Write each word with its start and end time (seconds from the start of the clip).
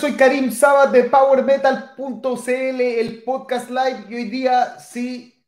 soy 0.00 0.16
Karim 0.16 0.50
Sabat 0.50 0.92
de 0.92 1.04
PowerMetal.cl, 1.04 2.80
el 2.80 3.22
podcast 3.22 3.68
live, 3.68 4.06
y 4.08 4.14
hoy 4.14 4.24
día 4.30 4.78
sí, 4.78 5.44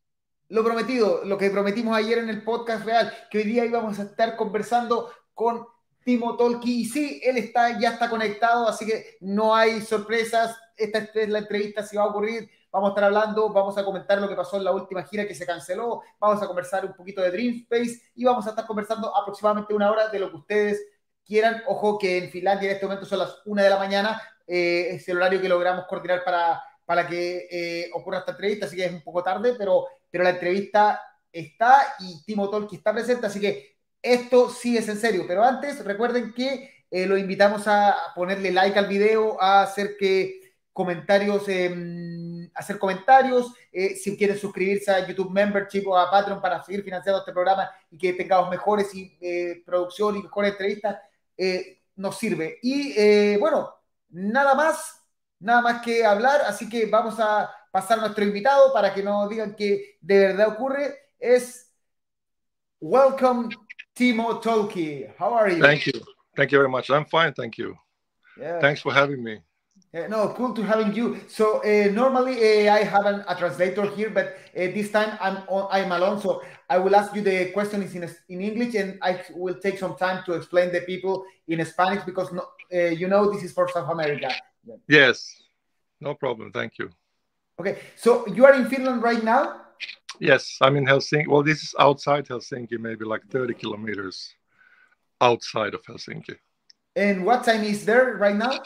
lo 0.50 0.62
prometido, 0.62 1.24
lo 1.24 1.38
que 1.38 1.48
prometimos 1.48 1.96
ayer 1.96 2.18
en 2.18 2.28
el 2.28 2.44
podcast 2.44 2.84
real, 2.84 3.10
que 3.30 3.38
hoy 3.38 3.44
día 3.44 3.64
íbamos 3.64 3.98
a 3.98 4.02
estar 4.02 4.36
conversando 4.36 5.10
con 5.32 5.66
Timo 6.04 6.36
Tolki, 6.36 6.82
y 6.82 6.84
sí, 6.84 7.18
él 7.24 7.38
está, 7.38 7.80
ya 7.80 7.92
está 7.92 8.10
conectado, 8.10 8.68
así 8.68 8.84
que 8.84 9.16
no 9.22 9.54
hay 9.54 9.80
sorpresas, 9.80 10.54
esta 10.76 10.98
es 10.98 11.30
la 11.30 11.38
entrevista, 11.38 11.82
si 11.82 11.96
va 11.96 12.02
a 12.02 12.08
ocurrir, 12.08 12.50
vamos 12.70 12.88
a 12.88 12.90
estar 12.90 13.04
hablando, 13.04 13.50
vamos 13.54 13.78
a 13.78 13.84
comentar 13.86 14.20
lo 14.20 14.28
que 14.28 14.36
pasó 14.36 14.58
en 14.58 14.64
la 14.64 14.72
última 14.72 15.02
gira 15.04 15.26
que 15.26 15.34
se 15.34 15.46
canceló, 15.46 16.02
vamos 16.20 16.42
a 16.42 16.46
conversar 16.46 16.84
un 16.84 16.92
poquito 16.92 17.22
de 17.22 17.30
Dream 17.30 17.64
Space, 17.70 18.02
y 18.14 18.24
vamos 18.24 18.46
a 18.46 18.50
estar 18.50 18.66
conversando 18.66 19.16
aproximadamente 19.16 19.72
una 19.72 19.90
hora 19.90 20.08
de 20.08 20.18
lo 20.18 20.28
que 20.28 20.36
ustedes 20.36 20.82
quieran. 21.24 21.62
Ojo 21.68 21.98
que 21.98 22.18
en 22.18 22.30
Finlandia 22.30 22.68
en 22.68 22.74
este 22.74 22.86
momento 22.86 23.06
son 23.06 23.20
las 23.20 23.40
una 23.46 23.62
de 23.62 23.70
la 23.70 23.78
mañana, 23.78 24.20
eh, 24.46 24.88
es 24.92 25.08
el 25.08 25.16
horario 25.16 25.40
que 25.40 25.48
logramos 25.48 25.86
coordinar 25.86 26.24
para, 26.24 26.62
para 26.84 27.06
que 27.06 27.48
eh, 27.50 27.90
ocurra 27.92 28.18
esta 28.18 28.32
entrevista, 28.32 28.66
así 28.66 28.76
que 28.76 28.84
es 28.84 28.92
un 28.92 29.02
poco 29.02 29.22
tarde, 29.22 29.54
pero, 29.56 29.86
pero 30.10 30.24
la 30.24 30.30
entrevista 30.30 31.00
está 31.32 31.94
y 32.00 32.22
Timo 32.24 32.50
Tolki 32.50 32.76
está 32.76 32.92
presente, 32.92 33.26
así 33.26 33.40
que 33.40 33.76
esto 34.00 34.50
sí 34.50 34.76
es 34.76 34.88
en 34.88 34.98
serio. 34.98 35.24
Pero 35.26 35.44
antes, 35.44 35.84
recuerden 35.84 36.32
que 36.34 36.70
eh, 36.90 37.06
lo 37.06 37.16
invitamos 37.16 37.66
a 37.66 37.96
ponerle 38.14 38.50
like 38.50 38.78
al 38.78 38.86
video, 38.86 39.40
a 39.40 39.62
hacer 39.62 39.96
que 39.98 40.54
comentarios, 40.72 41.48
em, 41.48 42.50
hacer 42.54 42.78
comentarios, 42.78 43.52
si 43.72 44.16
quieren 44.16 44.38
suscribirse 44.38 44.90
a 44.90 45.06
YouTube 45.06 45.30
Membership 45.30 45.86
o 45.86 45.96
a 45.96 46.10
Patreon 46.10 46.40
para 46.40 46.62
seguir 46.62 46.82
financiando 46.82 47.20
este 47.20 47.32
programa 47.32 47.70
y 47.90 47.96
que 47.96 48.12
tengamos 48.12 48.50
mejores 48.50 48.94
y, 48.94 49.16
producción 49.64 50.16
y 50.16 50.22
mejores 50.22 50.52
entrevistas, 50.52 50.98
eh, 51.36 51.80
nos 51.96 52.18
sirve. 52.18 52.58
Y 52.62 52.94
eh, 52.96 53.36
bueno, 53.38 53.74
nada 54.12 54.54
más, 54.54 55.02
nada 55.40 55.60
más 55.60 55.82
que 55.82 56.04
hablar, 56.04 56.42
así 56.42 56.68
que 56.68 56.86
vamos 56.86 57.18
a 57.18 57.50
pasar 57.72 57.98
a 57.98 58.02
nuestro 58.02 58.24
invitado 58.24 58.72
para 58.72 58.94
que 58.94 59.02
nos 59.02 59.28
digan 59.28 59.56
que 59.56 59.96
de 60.00 60.18
verdad 60.18 60.48
ocurre. 60.48 60.94
Es 61.18 61.72
Welcome 62.80 63.48
Timo 63.94 64.40
Tolki. 64.40 65.06
How 65.18 65.34
are 65.34 65.54
you? 65.54 65.62
Thank 65.62 65.86
you. 65.86 65.92
Thank 66.36 66.50
you 66.52 66.58
very 66.58 66.70
much. 66.70 66.90
I'm 66.90 67.06
fine, 67.06 67.32
thank 67.32 67.56
you. 67.58 67.76
Yeah. 68.38 68.60
Thanks 68.60 68.80
for 68.80 68.92
having 68.92 69.22
me. 69.22 69.42
Uh, 69.94 70.06
no, 70.08 70.32
cool 70.34 70.54
to 70.54 70.62
having 70.62 70.94
you. 70.94 71.20
So 71.28 71.62
uh, 71.62 71.92
normally 71.92 72.66
uh, 72.66 72.74
I 72.74 72.82
have 72.82 73.04
an, 73.04 73.24
a 73.28 73.34
translator 73.36 73.84
here, 73.90 74.08
but 74.08 74.38
uh, 74.56 74.72
this 74.72 74.90
time 74.90 75.18
I'm 75.20 75.44
I'm 75.70 75.92
alone. 75.92 76.18
So 76.18 76.42
I 76.68 76.78
will 76.78 76.96
ask 76.96 77.14
you 77.14 77.20
the 77.20 77.50
question 77.52 77.82
in 77.82 78.10
in 78.30 78.40
English, 78.40 78.74
and 78.74 78.98
I 79.02 79.22
will 79.34 79.56
take 79.56 79.78
some 79.78 79.96
time 79.96 80.24
to 80.24 80.32
explain 80.32 80.72
the 80.72 80.80
people 80.80 81.26
in 81.46 81.62
Spanish 81.66 82.04
because 82.04 82.32
no, 82.32 82.42
uh, 82.72 82.88
you 83.00 83.06
know 83.06 83.30
this 83.30 83.42
is 83.42 83.52
for 83.52 83.68
South 83.68 83.90
America. 83.90 84.32
Yes, 84.88 85.42
no 86.00 86.14
problem. 86.14 86.52
Thank 86.52 86.78
you. 86.78 86.88
Okay, 87.60 87.76
so 87.96 88.26
you 88.28 88.46
are 88.46 88.54
in 88.54 88.70
Finland 88.70 89.02
right 89.02 89.22
now. 89.22 89.60
Yes, 90.18 90.56
I'm 90.62 90.76
in 90.76 90.86
Helsinki. 90.86 91.28
Well, 91.28 91.42
this 91.42 91.62
is 91.62 91.74
outside 91.78 92.26
Helsinki, 92.28 92.78
maybe 92.78 93.04
like 93.04 93.22
30 93.28 93.54
kilometers 93.54 94.34
outside 95.20 95.74
of 95.74 95.82
Helsinki. 95.82 96.36
And 96.96 97.26
what 97.26 97.44
time 97.44 97.64
is 97.64 97.84
there 97.84 98.16
right 98.16 98.36
now? 98.36 98.62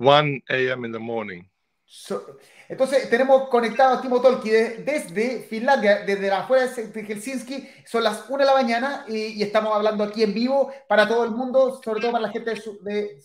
1 0.00 0.42
a.m. 0.48 0.86
in 0.86 0.92
the 0.92 0.98
morning. 0.98 1.44
So, 1.84 2.38
entonces 2.68 3.10
tenemos 3.10 3.48
conectado 3.48 3.98
a 3.98 4.00
Timo 4.00 4.20
Tolki 4.20 4.48
desde 4.48 5.40
Finlandia, 5.40 6.04
desde 6.06 6.28
la 6.28 6.40
afuera 6.40 6.66
de 6.66 7.02
Helsinki, 7.02 7.68
son 7.84 8.04
las 8.04 8.24
1 8.28 8.38
de 8.38 8.44
la 8.44 8.54
mañana 8.54 9.04
y, 9.08 9.42
estamos 9.42 9.74
hablando 9.74 10.04
aquí 10.04 10.22
en 10.22 10.32
vivo 10.32 10.72
para 10.88 11.06
todo 11.06 11.24
el 11.24 11.32
mundo, 11.32 11.80
sobre 11.84 12.00
todo 12.00 12.12
para 12.12 12.26
la 12.26 12.32
gente 12.32 12.54
de, 12.82 13.20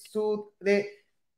de, 0.60 0.90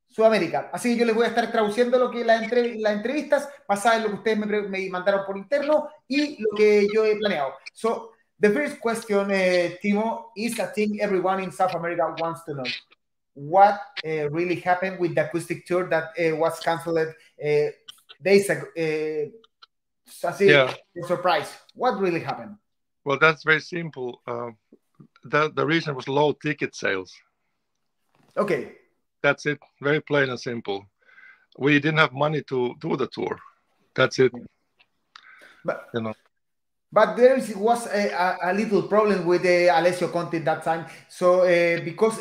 Sudamérica. 0.08 0.70
Así 0.72 0.94
que 0.94 1.00
yo 1.02 1.06
les 1.06 1.14
voy 1.14 1.26
a 1.26 1.30
estar 1.30 1.52
traduciendo 1.52 2.00
lo 2.00 2.10
que 2.10 2.24
la 2.24 2.40
las 2.40 2.94
entrevistas 2.94 3.50
basadas 3.68 3.98
en 3.98 4.04
lo 4.04 4.10
que 4.10 4.16
ustedes 4.16 4.70
me, 4.70 4.90
mandaron 4.90 5.26
por 5.26 5.38
interno 5.38 5.90
y 6.08 6.42
lo 6.42 6.50
que 6.56 6.88
yo 6.92 7.06
he 7.06 7.18
planeado. 7.18 7.54
So, 7.74 8.14
the 8.40 8.50
first 8.50 8.80
question, 8.80 9.30
uh, 9.30 9.76
Timo, 9.82 10.32
is 10.36 10.58
I 10.60 10.68
think 10.74 11.02
everyone 11.02 11.44
in 11.44 11.52
South 11.52 11.76
America 11.76 12.16
wants 12.20 12.44
to 12.46 12.54
know. 12.54 12.64
What 13.38 13.80
uh, 14.04 14.30
really 14.32 14.56
happened 14.56 15.00
with 15.00 15.14
the 15.14 15.26
acoustic 15.28 15.64
tour 15.68 15.88
that 15.88 16.06
uh, 16.20 16.36
was 16.36 16.60
canceled 16.60 16.98
uh, 16.98 17.70
days 18.20 18.50
ago. 18.50 18.66
Uh, 18.76 19.30
yeah. 20.40 20.74
surprise. 21.06 21.54
What 21.76 22.00
really 22.00 22.20
happened? 22.20 22.56
Well, 23.06 23.20
that's 23.20 23.44
very 23.44 23.62
simple. 23.62 24.22
Uh, 24.26 24.50
the, 25.24 25.52
the 25.52 25.66
reason 25.66 25.94
was 25.94 26.08
low 26.08 26.32
ticket 26.32 26.76
sales. 26.76 27.14
Okay. 28.36 28.72
That's 29.22 29.46
it. 29.46 29.60
Very 29.82 30.02
plain 30.02 30.30
and 30.30 30.40
simple. 30.40 30.86
We 31.60 31.80
didn't 31.80 32.00
have 32.00 32.14
money 32.14 32.42
to 32.44 32.74
do 32.80 32.98
the 32.98 33.08
tour. 33.08 33.38
That's 33.96 34.18
it. 34.18 34.32
But, 35.64 35.90
you 35.94 36.02
know. 36.02 36.14
But 36.92 37.18
there 37.18 37.40
was 37.56 37.86
a, 37.88 38.10
a, 38.12 38.38
a 38.52 38.54
little 38.54 38.84
problem 38.84 39.26
with 39.26 39.46
uh, 39.46 39.78
Alessio 39.78 40.08
Conte 40.08 40.40
that 40.40 40.64
time. 40.64 40.86
So 41.10 41.42
uh, 41.42 41.82
because 41.84 42.20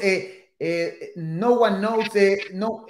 Eh, 0.61 0.91
no 1.17 1.53
one 1.53 1.81
knows. 1.81 2.15
Uh, 2.17 2.37
no, 2.55 2.87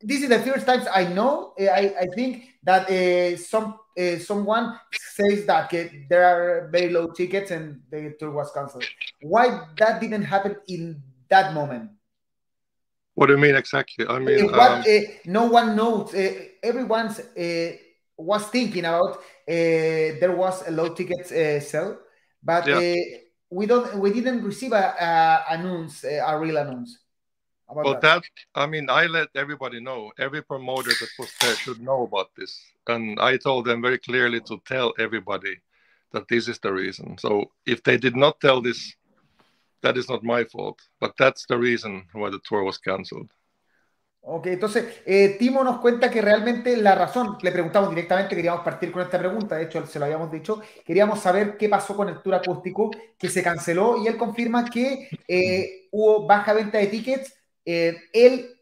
this 0.00 0.22
is 0.22 0.28
the 0.28 0.38
first 0.40 0.66
time 0.66 0.82
I 0.94 1.04
know. 1.04 1.54
Uh, 1.58 1.64
I, 1.64 1.94
I 2.00 2.06
think 2.14 2.44
that 2.62 2.90
uh, 2.90 3.36
some 3.36 3.78
someone 4.20 4.78
says 4.92 5.44
that 5.46 5.70
there 6.08 6.24
are 6.24 6.68
very 6.70 6.90
low 6.90 7.08
tickets 7.08 7.50
and 7.50 7.80
the 7.90 8.14
tour 8.18 8.30
was 8.30 8.52
cancelled. 8.52 8.84
Why 9.22 9.64
that 9.78 10.00
didn't 10.00 10.22
happen 10.22 10.56
in 10.68 11.02
that 11.28 11.52
moment? 11.52 11.90
What 13.14 13.26
do 13.26 13.32
you 13.32 13.38
mean 13.40 13.56
exactly? 13.56 14.06
I 14.06 14.20
mean, 14.20 14.52
what, 14.52 14.86
um, 14.86 15.04
no 15.26 15.46
one 15.46 15.74
knows. 15.74 16.14
everyone's 16.62 17.20
was 18.16 18.46
thinking 18.48 18.84
about 18.84 19.18
there 19.46 20.36
was 20.36 20.68
a 20.68 20.70
low 20.70 20.94
ticket 20.94 21.26
sale, 21.62 21.98
but. 22.42 22.66
Yeah 22.66 23.18
we 23.50 23.66
don't 23.66 23.98
we 23.98 24.12
didn't 24.12 24.42
receive 24.42 24.72
a, 24.72 24.94
a 25.00 25.54
announce 25.54 26.04
eh, 26.04 26.20
a 26.24 26.38
real 26.38 26.56
announce 26.56 26.98
well 27.68 27.94
that. 27.94 28.00
that. 28.00 28.22
i 28.54 28.66
mean 28.66 28.88
i 28.90 29.06
let 29.06 29.28
everybody 29.34 29.80
know 29.80 30.10
every 30.18 30.42
promoter 30.42 30.90
that 30.90 31.08
was 31.18 31.30
there 31.40 31.54
should 31.56 31.80
know 31.80 32.02
about 32.02 32.30
this 32.36 32.60
and 32.88 33.18
i 33.20 33.36
told 33.36 33.64
them 33.64 33.80
very 33.80 33.98
clearly 33.98 34.40
to 34.40 34.60
tell 34.66 34.92
everybody 34.98 35.56
that 36.12 36.26
this 36.28 36.48
is 36.48 36.58
the 36.58 36.72
reason 36.72 37.16
so 37.18 37.50
if 37.66 37.82
they 37.82 37.96
did 37.96 38.16
not 38.16 38.40
tell 38.40 38.60
this 38.60 38.94
that 39.82 39.96
is 39.96 40.08
not 40.08 40.22
my 40.24 40.44
fault 40.44 40.78
but 41.00 41.14
that's 41.18 41.46
the 41.46 41.56
reason 41.56 42.04
why 42.12 42.30
the 42.30 42.40
tour 42.44 42.64
was 42.64 42.78
cancelled 42.78 43.30
Ok, 44.30 44.46
entonces 44.48 45.00
eh, 45.06 45.36
Timo 45.38 45.64
nos 45.64 45.80
cuenta 45.80 46.10
que 46.10 46.20
realmente 46.20 46.76
la 46.76 46.94
razón, 46.94 47.38
le 47.40 47.50
preguntamos 47.50 47.88
directamente, 47.88 48.36
queríamos 48.36 48.62
partir 48.62 48.92
con 48.92 49.00
esta 49.00 49.18
pregunta, 49.18 49.56
de 49.56 49.64
hecho 49.64 49.86
se 49.86 49.98
lo 49.98 50.04
habíamos 50.04 50.30
dicho, 50.30 50.60
queríamos 50.84 51.20
saber 51.20 51.56
qué 51.56 51.66
pasó 51.66 51.96
con 51.96 52.10
el 52.10 52.20
tour 52.20 52.34
acústico 52.34 52.90
que 53.16 53.30
se 53.30 53.42
canceló 53.42 53.96
y 53.96 54.06
él 54.06 54.18
confirma 54.18 54.68
que 54.68 55.08
eh, 55.26 55.88
hubo 55.92 56.26
baja 56.26 56.52
venta 56.52 56.76
de 56.76 56.88
tickets. 56.88 57.34
Eh, 57.64 57.96
él 58.12 58.54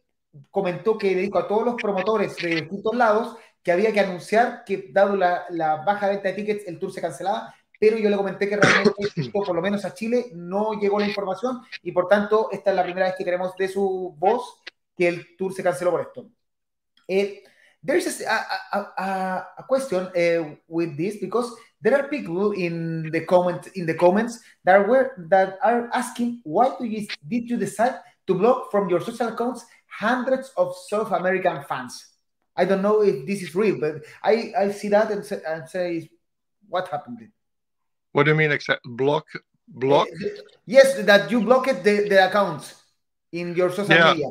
comentó 0.52 0.96
que 0.96 1.12
le 1.16 1.22
dijo 1.22 1.36
a 1.36 1.48
todos 1.48 1.64
los 1.64 1.74
promotores 1.74 2.36
de 2.36 2.60
distintos 2.60 2.94
lados 2.94 3.36
que 3.60 3.72
había 3.72 3.92
que 3.92 3.98
anunciar 3.98 4.62
que 4.64 4.90
dado 4.92 5.16
la, 5.16 5.46
la 5.50 5.82
baja 5.82 6.08
venta 6.08 6.28
de 6.28 6.34
tickets 6.34 6.68
el 6.68 6.78
tour 6.78 6.92
se 6.92 7.00
cancelaba, 7.00 7.52
pero 7.80 7.98
yo 7.98 8.08
le 8.08 8.16
comenté 8.16 8.48
que 8.48 8.56
realmente, 8.56 8.92
por 9.32 9.52
lo 9.52 9.60
menos 9.60 9.84
a 9.84 9.92
Chile, 9.92 10.26
no 10.32 10.74
llegó 10.74 11.00
la 11.00 11.08
información 11.08 11.60
y 11.82 11.90
por 11.90 12.06
tanto 12.06 12.50
esta 12.52 12.70
es 12.70 12.76
la 12.76 12.84
primera 12.84 13.06
vez 13.06 13.16
que 13.16 13.24
tenemos 13.24 13.56
de 13.56 13.66
su 13.66 14.14
voz 14.16 14.62
que 14.96 15.08
el 15.08 15.36
tour 15.36 15.52
se 15.52 15.62
canceló 15.62 15.90
por 15.90 16.00
esto. 16.00 16.30
Eh, 17.08 17.42
there 17.82 17.98
is 17.98 18.20
a, 18.22 18.46
a, 18.72 18.78
a, 18.98 19.46
a 19.58 19.62
question 19.64 20.06
uh, 20.06 20.56
with 20.66 20.96
this 20.96 21.18
because 21.18 21.54
there 21.80 21.94
are 21.94 22.08
people 22.08 22.52
in 22.52 23.10
the 23.12 23.24
comment 23.24 23.68
in 23.74 23.86
the 23.86 23.94
comments 23.94 24.40
that 24.64 24.86
were 24.88 25.12
that 25.30 25.58
are 25.62 25.88
asking 25.92 26.40
why 26.42 26.74
do 26.78 26.84
you 26.84 27.06
did 27.28 27.48
you 27.48 27.56
decide 27.56 28.00
to 28.26 28.34
block 28.34 28.70
from 28.70 28.88
your 28.88 29.00
social 29.00 29.28
accounts 29.28 29.64
hundreds 29.86 30.50
of 30.56 30.74
South 30.88 31.12
American 31.12 31.62
fans? 31.64 32.12
I 32.56 32.64
don't 32.64 32.82
know 32.82 33.02
if 33.02 33.26
this 33.26 33.42
is 33.42 33.54
real, 33.54 33.78
but 33.78 34.02
I, 34.22 34.52
I 34.58 34.70
see 34.72 34.88
that 34.88 35.10
and 35.10 35.24
say, 35.24 35.40
and 35.46 35.68
say 35.68 36.10
what 36.68 36.88
happened. 36.88 37.28
What 38.12 38.24
do 38.24 38.30
you 38.30 38.36
mean? 38.36 38.50
Exact 38.50 38.80
block 38.84 39.26
block? 39.68 40.08
Uh, 40.08 40.28
yes, 40.64 41.04
that 41.04 41.30
you 41.30 41.42
blocked 41.42 41.84
the, 41.84 42.08
the 42.08 42.26
accounts 42.26 42.82
in 43.32 43.54
your 43.54 43.70
social 43.70 43.94
yeah. 43.94 44.12
media. 44.14 44.30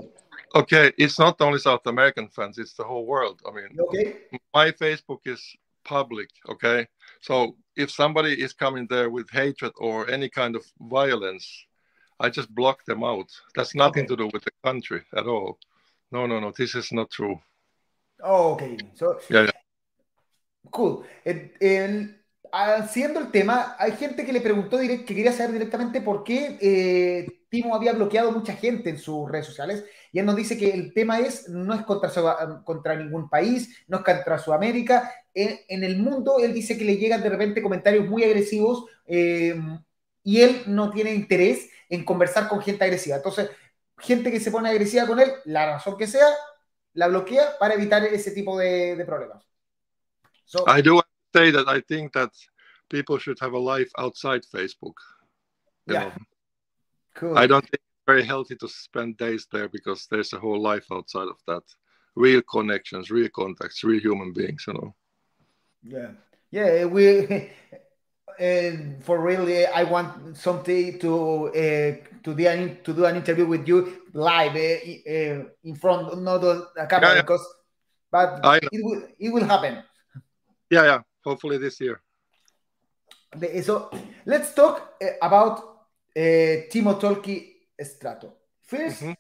Okay, 0.56 0.94
it's 0.98 1.20
not 1.20 1.42
only 1.42 1.60
South 1.60 1.86
American 1.86 2.30
fans; 2.30 2.58
it's 2.58 2.76
the 2.76 2.84
whole 2.84 3.06
world. 3.06 3.42
I 3.46 3.52
mean, 3.52 3.78
okay. 3.78 4.16
my 4.54 4.72
Facebook 4.72 5.20
is 5.26 5.42
public. 5.84 6.30
Okay, 6.48 6.88
so 7.20 7.58
if 7.76 7.92
somebody 7.92 8.42
is 8.42 8.54
coming 8.54 8.88
there 8.90 9.10
with 9.10 9.30
hatred 9.30 9.74
or 9.76 10.10
any 10.10 10.30
kind 10.30 10.56
of 10.56 10.64
violence, 10.80 11.46
I 12.20 12.30
just 12.30 12.54
block 12.56 12.86
them 12.86 13.04
out. 13.04 13.30
That's 13.56 13.76
nothing 13.76 14.06
okay. 14.06 14.16
to 14.16 14.16
do 14.16 14.30
with 14.34 14.44
the 14.46 14.52
country 14.64 15.02
at 15.16 15.28
all. 15.28 15.60
No, 16.12 16.26
no, 16.26 16.40
no. 16.40 16.52
This 16.58 16.76
is 16.76 16.92
not 16.94 17.12
true. 17.12 17.38
Oh, 18.24 18.54
okay. 18.54 18.78
So, 18.94 19.20
yeah, 19.30 19.44
yeah. 19.44 19.52
cool. 20.72 21.04
El, 21.26 21.52
el, 21.60 22.16
haciendo 22.54 23.20
el 23.20 23.32
tema, 23.32 23.76
hay 23.78 23.92
gente 23.98 24.26
que 24.26 24.32
le 24.32 24.40
preguntó 24.40 24.78
direct, 24.78 25.06
que 25.06 25.16
quería 25.16 25.34
saber 25.34 25.54
directamente 25.54 26.00
por 26.00 26.24
qué 26.24 26.58
eh, 26.62 27.45
Timo 27.56 27.74
había 27.74 27.94
bloqueado 27.94 28.34
mucha 28.34 28.54
gente 28.54 28.90
en 28.90 29.00
sus 29.00 29.30
redes 29.30 29.46
sociales 29.46 29.86
y 30.12 30.20
él 30.20 30.26
nos 30.26 30.36
dice 30.36 30.58
que 30.58 30.74
el 30.74 30.94
tema 30.94 31.20
es, 31.20 31.48
no 31.48 31.74
es 31.74 31.86
contra, 31.86 32.12
contra 32.66 32.96
ningún 32.96 33.30
país, 33.30 33.84
no 33.88 33.98
es 33.98 34.04
contra 34.04 34.38
Sudamérica. 34.40 35.10
En, 35.34 35.60
en, 35.70 35.84
el 35.86 35.98
mundo, 35.98 36.40
él 36.40 36.54
dice 36.54 36.78
que 36.78 36.84
le 36.84 36.98
llegan 36.98 37.22
de 37.24 37.30
repente 37.30 37.62
comentarios 37.62 38.08
muy 38.08 38.26
agresivos 38.26 38.86
eh, 39.06 39.56
y 40.24 40.42
él 40.42 40.64
no 40.68 40.90
tiene 40.90 41.14
interés 41.14 41.70
en 41.88 42.04
conversar 42.04 42.50
con 42.50 42.62
gente 42.62 42.84
agresiva. 42.84 43.16
Entonces, 43.16 43.50
gente 43.98 44.32
que 44.32 44.42
se 44.42 44.52
pone 44.52 44.70
agresiva 44.70 45.08
con 45.08 45.22
él, 45.22 45.32
la 45.46 45.66
razón 45.66 45.98
que 45.98 46.08
sea, 46.08 46.28
la 46.94 47.08
bloquea 47.08 47.58
para 47.58 47.76
evitar 47.76 48.04
ese 48.04 48.32
tipo 48.32 48.58
de, 48.58 48.98
de 48.98 49.06
problemas. 49.06 49.46
So, 50.44 50.66
I 50.68 50.82
do 50.82 51.02
say 51.34 51.52
that 51.54 51.74
I 51.74 51.82
think 51.82 52.12
that 52.14 52.32
people 52.90 53.18
should 53.18 53.38
have 53.42 53.54
a 53.54 53.60
life 53.60 53.92
outside 53.98 54.44
Facebook. 54.44 55.00
yeah. 55.88 56.04
Know? 56.04 56.12
Cool. 57.16 57.38
I 57.38 57.48
don't 57.48 57.64
think 57.64 57.76
it's 57.76 58.06
very 58.06 58.24
healthy 58.24 58.56
to 58.58 58.68
spend 58.68 59.18
days 59.18 59.48
there 59.52 59.70
because 59.70 60.08
there's 60.12 60.34
a 60.34 60.40
whole 60.40 60.62
life 60.62 60.86
outside 60.92 61.28
of 61.28 61.38
that. 61.48 61.64
Real 62.16 62.42
connections, 62.42 63.10
real 63.10 63.30
contacts, 63.30 63.84
real 63.84 64.02
human 64.02 64.34
beings, 64.34 64.66
you 64.68 64.74
know. 64.74 64.96
Yeah. 65.84 66.12
Yeah, 66.52 66.86
we 66.86 67.52
uh, 68.40 68.72
for 69.02 69.20
really, 69.20 69.66
I 69.66 69.84
want 69.84 70.38
something 70.38 71.00
to 71.00 71.48
uh, 71.48 72.08
to 72.24 72.34
do 72.34 72.48
an 72.48 72.78
to 72.84 72.94
do 72.94 73.06
an 73.06 73.16
interview 73.16 73.46
with 73.46 73.68
you 73.68 74.04
live 74.14 74.56
uh, 74.56 75.44
in 75.64 75.76
front, 75.76 76.22
not 76.22 76.40
the 76.40 76.68
camera, 76.90 77.16
yeah. 77.16 77.22
because 77.22 77.46
but 78.12 78.40
it 78.72 78.80
will 78.84 79.04
it 79.20 79.30
will 79.30 79.44
happen. 79.44 79.84
Yeah, 80.70 80.84
yeah. 80.84 81.02
Hopefully 81.26 81.58
this 81.58 81.82
year. 81.82 82.00
So 83.64 83.92
let's 84.26 84.54
talk 84.54 84.94
about 85.22 85.75
Timo 86.16 87.00
Tolkki 87.00 87.68
Strato. 87.82 88.34
1st 88.72 89.02
mm 89.02 89.08
-hmm. 89.08 89.16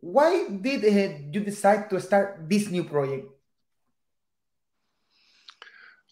why 0.00 0.48
did 0.50 0.82
you 1.34 1.40
decide 1.44 1.88
to 1.90 2.00
start 2.00 2.48
this 2.48 2.70
new 2.70 2.84
project? 2.84 3.26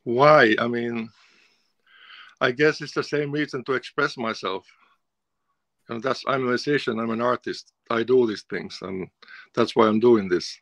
Why? 0.05 0.57
I 0.59 0.69
mean, 0.69 1.11
I 2.41 2.51
guess 2.51 2.81
it's 2.81 2.95
the 2.95 3.05
same 3.05 3.31
reason 3.31 3.63
to 3.65 3.75
express 3.75 4.17
myself. 4.17 4.67
And 5.89 6.03
that's 6.03 6.25
I'm 6.27 6.43
a 6.43 6.49
musician, 6.49 6.99
I'm 6.99 7.11
an 7.11 7.21
artist. 7.21 7.73
I 7.91 8.03
do 8.03 8.27
these 8.27 8.45
things, 8.49 8.83
and 8.83 9.09
that's 9.55 9.77
why 9.77 9.87
I'm 9.87 10.01
doing 10.01 10.29
this. 10.29 10.59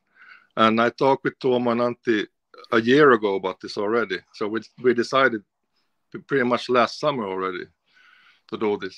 And 0.56 0.80
I 0.80 0.90
talked 0.90 1.24
with 1.24 1.38
Tuomo 1.38 1.72
and 1.72 1.80
Antti 1.80 2.26
a 2.72 2.80
year 2.80 3.12
ago 3.12 3.36
about 3.36 3.60
this 3.60 3.76
already. 3.78 4.18
So 4.34 4.48
we 4.48 4.60
we 4.82 4.94
decided 4.94 5.42
pretty 6.26 6.44
much 6.44 6.68
last 6.68 6.98
summer 6.98 7.24
already 7.24 7.66
to 8.48 8.58
do 8.58 8.76
this. 8.76 8.96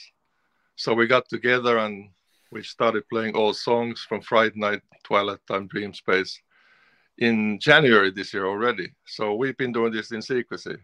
So 0.76 0.94
we 0.94 1.06
got 1.06 1.28
together 1.28 1.78
and 1.78 2.10
we 2.50 2.62
started 2.62 3.08
playing 3.08 3.34
all 3.34 3.52
songs 3.54 4.04
from 4.08 4.20
Friday 4.20 4.58
Night, 4.58 4.82
Twilight 5.04 5.40
Time, 5.46 5.68
Dreamspace 5.68 6.38
in 7.18 7.58
January 7.58 8.10
this 8.10 8.32
year 8.34 8.46
already. 8.46 8.92
So 9.06 9.34
we've 9.34 9.56
been 9.56 9.72
doing 9.72 9.92
this 9.92 10.12
in 10.12 10.22
secrecy 10.22 10.76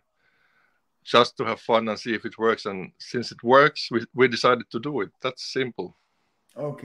just 1.04 1.36
to 1.36 1.44
have 1.44 1.60
fun 1.60 1.88
and 1.88 1.98
see 1.98 2.14
if 2.14 2.24
it 2.24 2.38
works. 2.38 2.66
And 2.66 2.92
since 2.98 3.32
it 3.32 3.42
works, 3.42 3.88
we, 3.90 4.04
we 4.14 4.28
decided 4.28 4.70
to 4.70 4.78
do 4.78 5.00
it. 5.00 5.10
That's 5.22 5.52
simple. 5.52 5.96
Ok. 6.54 6.84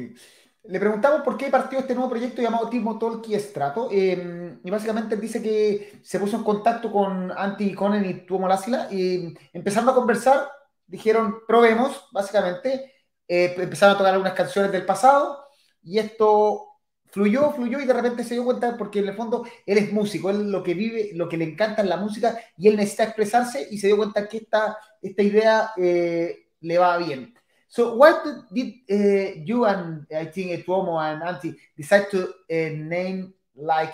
Le 0.65 0.79
preguntamos 0.79 1.23
por 1.23 1.35
qué 1.35 1.49
partió 1.49 1.79
este 1.79 1.93
nuevo 1.93 2.09
proyecto 2.09 2.41
llamado 2.41 2.69
Timo 2.69 2.97
Tolkki 2.97 3.37
Strato. 3.37 3.89
Eh, 3.91 4.57
y 4.63 4.71
básicamente 4.71 5.17
dice 5.17 5.41
que 5.41 5.99
se 6.01 6.19
puso 6.19 6.37
en 6.37 6.43
contacto 6.43 6.89
con 6.89 7.31
Antti 7.31 7.65
Ikonen 7.65 8.05
y 8.05 8.25
Tuomo 8.25 8.47
Lassila 8.47 8.87
y 8.89 9.33
empezando 9.51 9.91
a 9.91 9.95
conversar, 9.95 10.49
dijeron, 10.87 11.39
probemos, 11.45 12.07
básicamente. 12.13 12.92
Eh, 13.27 13.55
empezaron 13.57 13.95
a 13.95 13.97
tocar 13.97 14.13
algunas 14.13 14.33
canciones 14.33 14.71
del 14.71 14.85
pasado 14.85 15.45
y 15.81 15.99
esto 15.99 16.73
fluyó, 17.13 17.51
fluyó 17.51 17.79
y 17.79 17.85
de 17.85 17.93
repente 17.93 18.23
se 18.23 18.33
dio 18.33 18.43
cuenta 18.43 18.75
porque 18.77 18.99
en 18.99 19.09
el 19.09 19.15
fondo 19.15 19.45
él 19.65 19.77
es 19.77 19.93
músico, 19.93 20.29
él 20.29 20.51
lo 20.51 20.63
que 20.63 20.73
vive, 20.73 21.11
lo 21.13 21.29
que 21.29 21.37
le 21.37 21.45
encanta 21.45 21.83
es 21.83 21.87
la 21.87 21.97
música 21.97 22.39
y 22.57 22.67
él 22.67 22.75
necesita 22.75 23.03
expresarse 23.03 23.67
y 23.69 23.77
se 23.77 23.87
dio 23.87 23.97
cuenta 23.97 24.27
que 24.27 24.37
esta, 24.37 24.77
esta 25.01 25.21
idea 25.21 25.71
eh, 25.77 26.47
le 26.61 26.77
va 26.77 26.97
bien. 26.97 27.33
So 27.67 27.95
why 27.95 28.13
did 28.51 28.83
uh, 28.91 29.43
you 29.43 29.65
and 29.65 30.05
I 30.11 30.25
think 30.25 30.63
Tuomo 30.63 30.99
and 30.99 31.23
Antti 31.23 31.55
decide 31.75 32.07
to 32.11 32.27
uh, 32.27 32.69
name 32.75 33.33
like 33.55 33.93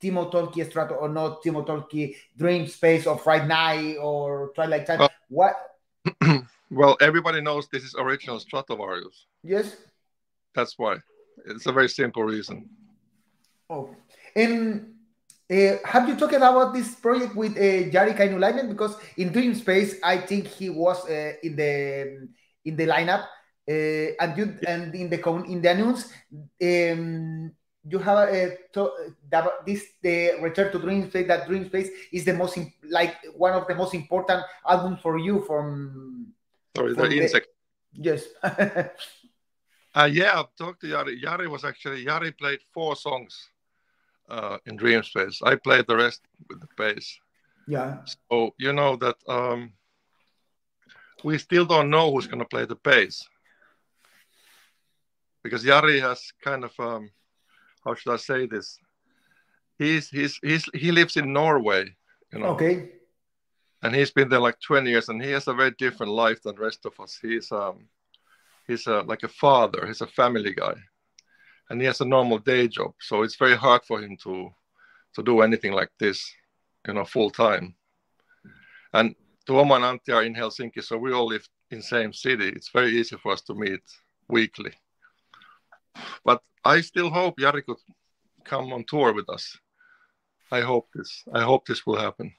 Timo 0.00 0.30
Tolki 0.30 0.64
Strato 0.64 0.94
or 0.94 1.08
not 1.08 1.42
Timo 1.42 1.64
Tolki 1.64 2.16
Dream 2.36 2.66
Space 2.66 3.06
or 3.06 3.18
Friday 3.18 3.46
Night 3.46 3.98
or 4.00 4.50
Twilight 4.54 4.86
Time? 4.86 4.98
Well, 4.98 5.10
what? 5.28 5.69
well, 6.70 6.96
everybody 7.00 7.40
knows 7.40 7.68
this 7.68 7.84
is 7.84 7.94
original 7.98 8.38
Stratovarius. 8.38 9.26
Yes. 9.42 9.76
That's 10.54 10.78
why. 10.78 10.98
It's 11.46 11.66
a 11.66 11.72
very 11.72 11.88
simple 11.88 12.24
reason. 12.24 12.68
Oh, 13.68 13.94
and 14.34 14.94
uh, 15.50 15.76
have 15.84 16.08
you 16.08 16.16
talked 16.16 16.34
about 16.34 16.74
this 16.74 16.94
project 16.94 17.34
with 17.36 17.56
uh, 17.56 17.90
Jari 17.90 18.16
Kainulainen? 18.16 18.68
Because 18.68 18.96
in 19.16 19.30
Dreamspace, 19.30 19.98
I 20.02 20.18
think 20.18 20.46
he 20.46 20.70
was 20.70 21.08
uh, 21.08 21.32
in 21.42 21.56
the 21.56 22.28
in 22.64 22.76
the 22.76 22.86
lineup, 22.86 23.24
uh, 23.68 24.18
and 24.20 24.36
you 24.36 24.58
and 24.66 24.94
in 24.94 25.08
the 25.08 25.18
in 25.46 25.62
the 25.62 25.74
news, 25.74 26.12
um, 26.62 27.52
you 27.88 27.98
have 27.98 28.28
uh, 28.28 28.50
to, 28.72 28.90
that 29.30 29.48
this 29.66 29.84
the 30.02 30.32
return 30.40 30.72
to 30.72 30.78
Dreamspace. 30.78 31.26
That 31.26 31.48
Dreamspace 31.48 31.88
is 32.12 32.24
the 32.24 32.34
most 32.34 32.58
like 32.88 33.16
one 33.36 33.52
of 33.52 33.66
the 33.66 33.74
most 33.74 33.94
important 33.94 34.42
albums 34.68 35.00
for 35.00 35.18
you 35.18 35.42
from. 35.42 36.32
Sorry, 36.76 36.94
the 36.94 37.22
insect. 37.22 37.48
Yes. 37.92 38.24
Uh, 39.92 40.04
yeah, 40.04 40.38
I've 40.38 40.54
talked 40.56 40.82
to 40.82 40.86
Jari. 40.86 41.20
Jari 41.20 41.50
was 41.50 41.64
actually 41.64 42.04
Jari 42.04 42.30
played 42.38 42.60
four 42.72 42.94
songs 42.94 43.48
uh, 44.28 44.58
in 44.66 44.78
Dreamspace. 44.78 45.38
I 45.42 45.56
played 45.56 45.86
the 45.88 45.96
rest 45.96 46.22
with 46.48 46.60
the 46.60 46.68
bass. 46.76 47.18
Yeah. 47.66 47.98
So 48.30 48.54
you 48.56 48.72
know 48.72 48.94
that 48.96 49.16
um, 49.26 49.72
we 51.24 51.38
still 51.38 51.66
don't 51.66 51.90
know 51.90 52.12
who's 52.12 52.28
going 52.28 52.38
to 52.38 52.44
play 52.44 52.66
the 52.66 52.76
bass 52.76 53.28
because 55.42 55.64
Jari 55.64 56.00
has 56.00 56.32
kind 56.42 56.64
of 56.64 56.72
um, 56.78 57.10
how 57.84 57.94
should 57.94 58.12
I 58.12 58.16
say 58.16 58.46
this? 58.46 58.78
He's 59.78 60.08
he's 60.10 60.38
he's 60.42 60.66
he 60.74 60.92
lives 60.92 61.16
in 61.16 61.32
Norway, 61.32 61.94
you 62.32 62.38
know. 62.38 62.48
Okay. 62.48 62.90
And 63.82 63.94
he's 63.94 64.10
been 64.10 64.28
there 64.28 64.40
like 64.40 64.60
20 64.60 64.90
years, 64.90 65.08
and 65.08 65.22
he 65.22 65.30
has 65.30 65.48
a 65.48 65.54
very 65.54 65.70
different 65.70 66.12
life 66.12 66.42
than 66.42 66.54
the 66.54 66.60
rest 66.60 66.84
of 66.84 66.92
us. 67.00 67.18
He's 67.20 67.50
um 67.50 67.88
he's 68.66 68.86
a, 68.86 69.00
like 69.00 69.22
a 69.22 69.28
father, 69.28 69.86
he's 69.86 70.02
a 70.02 70.06
family 70.06 70.54
guy, 70.54 70.74
and 71.70 71.80
he 71.80 71.86
has 71.86 72.00
a 72.00 72.04
normal 72.04 72.38
day 72.38 72.68
job. 72.68 72.92
So 73.00 73.22
it's 73.22 73.36
very 73.36 73.56
hard 73.56 73.82
for 73.84 74.00
him 74.02 74.16
to 74.24 74.50
to 75.14 75.22
do 75.22 75.40
anything 75.40 75.72
like 75.72 75.90
this, 75.98 76.30
you 76.86 76.94
know, 76.94 77.04
full 77.04 77.30
time. 77.30 77.74
And 78.92 79.14
Tuomo 79.46 79.76
and 79.76 80.00
Antti 80.00 80.14
are 80.14 80.22
in 80.22 80.34
Helsinki, 80.34 80.82
so 80.82 80.98
we 80.98 81.12
all 81.12 81.26
live 81.26 81.48
in 81.70 81.82
same 81.82 82.12
city. 82.12 82.48
It's 82.48 82.70
very 82.70 82.90
easy 82.98 83.16
for 83.16 83.32
us 83.32 83.42
to 83.42 83.54
meet 83.54 83.82
weekly. 84.28 84.72
But 86.24 86.42
I 86.64 86.82
still 86.82 87.10
hope 87.10 87.40
Jari 87.40 87.64
could 87.64 87.78
come 88.44 88.72
on 88.72 88.84
tour 88.84 89.12
with 89.14 89.28
us. 89.28 89.58
I 90.52 90.62
hope 90.62 90.88
this. 90.94 91.24
I 91.32 91.42
hope 91.42 91.64
this 91.66 91.86
will 91.86 91.98
happen. 91.98 92.36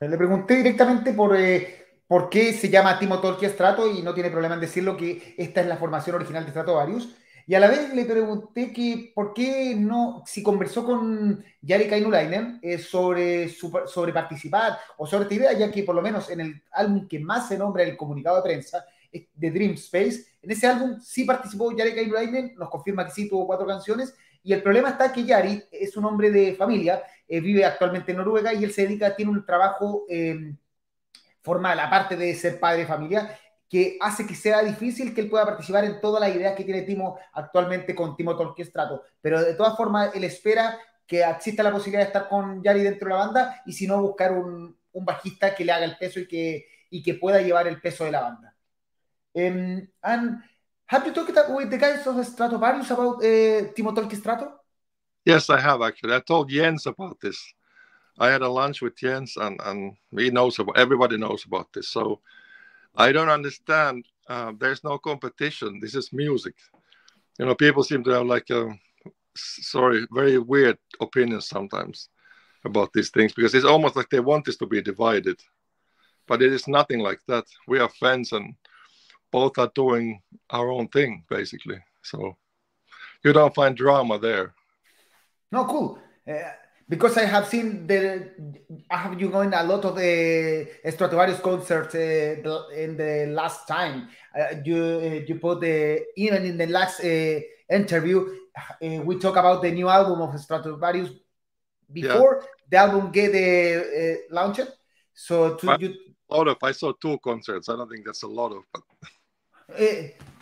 Le 0.00 0.16
pregunté 0.16 0.56
directamente 0.56 1.12
por 1.14 1.34
eh, 1.36 2.02
por 2.06 2.28
qué 2.28 2.52
se 2.52 2.68
llama 2.68 2.98
Timo 2.98 3.20
Tolkien 3.20 3.50
Strato 3.50 3.90
y 3.90 4.02
no 4.02 4.12
tiene 4.12 4.30
problema 4.30 4.54
en 4.54 4.60
decirlo 4.60 4.96
que 4.96 5.34
esta 5.38 5.62
es 5.62 5.66
la 5.66 5.78
formación 5.78 6.16
original 6.16 6.44
de 6.44 6.50
Stratovarius. 6.50 7.16
Y 7.48 7.54
a 7.54 7.60
la 7.60 7.68
vez 7.68 7.94
le 7.94 8.04
pregunté 8.04 8.72
que 8.72 9.12
por 9.14 9.32
qué 9.32 9.76
no, 9.76 10.24
si 10.26 10.42
conversó 10.42 10.84
con 10.84 11.44
Jari 11.64 11.88
Kainulainen 11.88 12.58
eh, 12.60 12.76
sobre, 12.78 13.48
sobre 13.48 14.12
participar 14.12 14.78
o 14.98 15.06
sobre 15.06 15.22
esta 15.24 15.34
idea, 15.34 15.52
ya 15.52 15.70
que 15.70 15.84
por 15.84 15.94
lo 15.94 16.02
menos 16.02 16.28
en 16.28 16.40
el 16.40 16.62
álbum 16.72 17.06
que 17.06 17.20
más 17.20 17.46
se 17.48 17.56
nombra 17.56 17.84
el 17.84 17.96
comunicado 17.96 18.36
de 18.36 18.42
prensa, 18.42 18.84
de 19.10 19.50
Dream 19.50 19.72
Space, 19.72 20.26
en 20.42 20.50
ese 20.50 20.66
álbum 20.66 21.00
sí 21.00 21.24
participó 21.24 21.74
Jari 21.76 21.94
Kainulainen, 21.94 22.54
nos 22.56 22.70
confirma 22.70 23.04
que 23.04 23.12
sí 23.12 23.28
tuvo 23.28 23.46
cuatro 23.46 23.66
canciones, 23.66 24.14
y 24.42 24.52
el 24.52 24.62
problema 24.62 24.90
está 24.90 25.12
que 25.12 25.24
Jari 25.24 25.62
es 25.70 25.96
un 25.96 26.04
hombre 26.04 26.30
de 26.30 26.54
familia, 26.54 27.02
eh, 27.26 27.40
vive 27.40 27.64
actualmente 27.64 28.12
en 28.12 28.18
Noruega 28.18 28.54
y 28.54 28.64
él 28.64 28.72
se 28.72 28.82
dedica, 28.82 29.14
tiene 29.14 29.32
un 29.32 29.44
trabajo... 29.44 30.04
Eh, 30.08 30.54
formal, 31.46 31.78
aparte 31.78 32.16
de 32.16 32.34
ser 32.34 32.58
padre 32.58 32.80
de 32.80 32.86
familia, 32.86 33.38
que 33.68 33.96
hace 34.00 34.26
que 34.26 34.34
sea 34.34 34.62
difícil 34.64 35.14
que 35.14 35.20
él 35.20 35.30
pueda 35.30 35.44
participar 35.44 35.84
en 35.84 36.00
todas 36.00 36.20
las 36.20 36.34
ideas 36.34 36.56
que 36.56 36.64
tiene 36.64 36.82
Timo 36.82 37.20
actualmente 37.32 37.94
con 37.94 38.16
Timo 38.16 38.36
Tolkiestrato. 38.36 39.04
Pero 39.20 39.40
de 39.40 39.54
todas 39.54 39.76
formas, 39.76 40.12
él 40.16 40.24
espera 40.24 40.76
que 41.06 41.22
exista 41.22 41.62
la 41.62 41.70
posibilidad 41.70 42.02
de 42.02 42.08
estar 42.08 42.28
con 42.28 42.60
Yari 42.64 42.82
dentro 42.82 43.06
de 43.06 43.14
la 43.14 43.20
banda 43.20 43.62
y 43.64 43.72
si 43.72 43.86
no, 43.86 44.02
buscar 44.02 44.32
un, 44.32 44.76
un 44.90 45.04
bajista 45.04 45.54
que 45.54 45.64
le 45.64 45.70
haga 45.70 45.84
el 45.84 45.96
peso 45.96 46.18
y 46.18 46.26
que, 46.26 46.66
y 46.90 47.00
que 47.00 47.14
pueda 47.14 47.40
llevar 47.40 47.68
el 47.68 47.80
peso 47.80 48.04
de 48.04 48.10
la 48.10 48.22
banda. 48.22 48.55
Um, 49.36 49.88
and 50.02 50.38
have 50.86 51.06
you 51.06 51.12
talked 51.12 51.50
with 51.50 51.70
the 51.70 51.78
guys 51.78 52.06
of 52.06 52.14
Stratovarius 52.14 52.90
about 52.90 53.16
uh, 53.16 53.72
Timo 53.74 53.94
Tolkki 53.94 54.16
Strato? 54.16 54.52
Yes, 55.24 55.50
I 55.50 55.60
have 55.60 55.82
actually. 55.82 56.14
I 56.14 56.20
told 56.20 56.48
Jens 56.48 56.86
about 56.86 57.20
this. 57.20 57.38
I 58.18 58.28
had 58.28 58.42
a 58.42 58.48
lunch 58.48 58.80
with 58.80 58.96
Jens, 58.96 59.36
and 59.36 59.60
and 59.64 59.96
he 60.16 60.30
knows 60.30 60.58
about 60.58 60.78
everybody 60.78 61.18
knows 61.18 61.44
about 61.44 61.72
this. 61.72 61.88
So 61.88 62.20
I 62.94 63.12
don't 63.12 63.28
understand 63.28 64.06
uh, 64.28 64.52
there's 64.58 64.82
no 64.84 64.96
competition. 64.98 65.80
This 65.80 65.94
is 65.94 66.12
music. 66.12 66.54
You 67.38 67.46
know, 67.46 67.54
people 67.54 67.82
seem 67.82 68.04
to 68.04 68.10
have 68.10 68.26
like 68.26 68.48
a 68.50 68.70
sorry, 69.36 70.06
very 70.12 70.38
weird 70.38 70.78
opinions 71.00 71.48
sometimes 71.48 72.08
about 72.64 72.92
these 72.92 73.10
things 73.10 73.32
because 73.32 73.54
it's 73.54 73.66
almost 73.66 73.96
like 73.96 74.08
they 74.08 74.20
want 74.20 74.44
this 74.44 74.56
to 74.56 74.66
be 74.66 74.80
divided, 74.80 75.38
but 76.26 76.42
it 76.42 76.52
is 76.52 76.66
nothing 76.66 77.00
like 77.00 77.20
that. 77.28 77.44
We 77.68 77.78
are 77.78 77.88
friends 77.88 78.32
and 78.32 78.54
both 79.30 79.58
are 79.58 79.70
doing 79.74 80.20
our 80.50 80.70
own 80.70 80.88
thing 80.88 81.24
basically. 81.28 81.78
So 82.02 82.36
you 83.24 83.32
don't 83.32 83.54
find 83.54 83.76
drama 83.76 84.18
there. 84.18 84.54
No, 85.50 85.64
cool. 85.64 85.98
Uh, 86.28 86.52
because 86.88 87.16
I 87.18 87.24
have 87.24 87.48
seen 87.48 87.86
the, 87.86 88.30
I 88.90 88.96
have 88.96 89.20
you 89.20 89.28
going 89.28 89.52
a 89.52 89.62
lot 89.64 89.84
of 89.84 89.96
the 89.96 90.68
uh, 90.84 90.90
Stratovarius 90.90 91.42
concerts 91.42 91.94
uh, 91.94 92.62
in 92.74 92.96
the 92.96 93.26
last 93.30 93.66
time. 93.66 94.08
Uh, 94.38 94.56
you 94.64 94.76
uh, 94.76 95.26
you 95.26 95.34
put 95.36 95.60
the 95.60 96.04
even 96.16 96.44
in 96.44 96.56
the 96.56 96.66
last 96.66 97.00
uh, 97.00 97.40
interview, 97.68 98.36
uh, 98.56 99.02
we 99.02 99.18
talk 99.18 99.36
about 99.36 99.62
the 99.62 99.70
new 99.70 99.88
album 99.88 100.20
of 100.20 100.30
Stratovarius 100.34 101.12
before 101.92 102.42
yeah. 102.42 102.48
the 102.70 102.76
album 102.76 103.10
get 103.10 103.34
uh, 103.34 104.18
launched. 104.30 104.70
So 105.14 105.54
to 105.56 105.76
you, 105.80 105.94
a 106.30 106.36
lot 106.36 106.48
of 106.48 106.56
I 106.62 106.72
saw 106.72 106.92
two 106.92 107.18
concerts. 107.18 107.68
I 107.68 107.76
don't 107.76 107.90
think 107.90 108.04
that's 108.04 108.22
a 108.22 108.28
lot 108.28 108.52
of, 108.52 108.62
but 108.72 108.82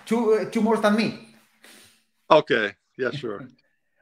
two 0.05 0.49
two 0.51 0.61
more 0.61 0.79
than 0.79 0.97
me. 0.97 1.37
Okay. 2.31 2.75
Yeah. 2.97 3.11
Sure. 3.11 3.49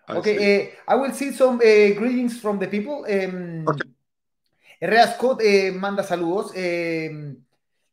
okay, 0.09 0.37
uh, 0.37 0.93
I 0.93 0.95
will 0.97 1.13
see 1.13 1.33
some 1.33 1.57
uh, 1.57 1.89
greetings 1.97 2.41
from 2.41 2.59
the 2.59 2.67
people. 2.67 3.07
Um, 3.09 3.65
okay. 3.69 3.89
Herrera 4.81 5.07
Scott 5.15 5.41
eh, 5.41 5.71
manda 5.71 6.03
saludos. 6.03 6.53
Eh, 6.55 7.35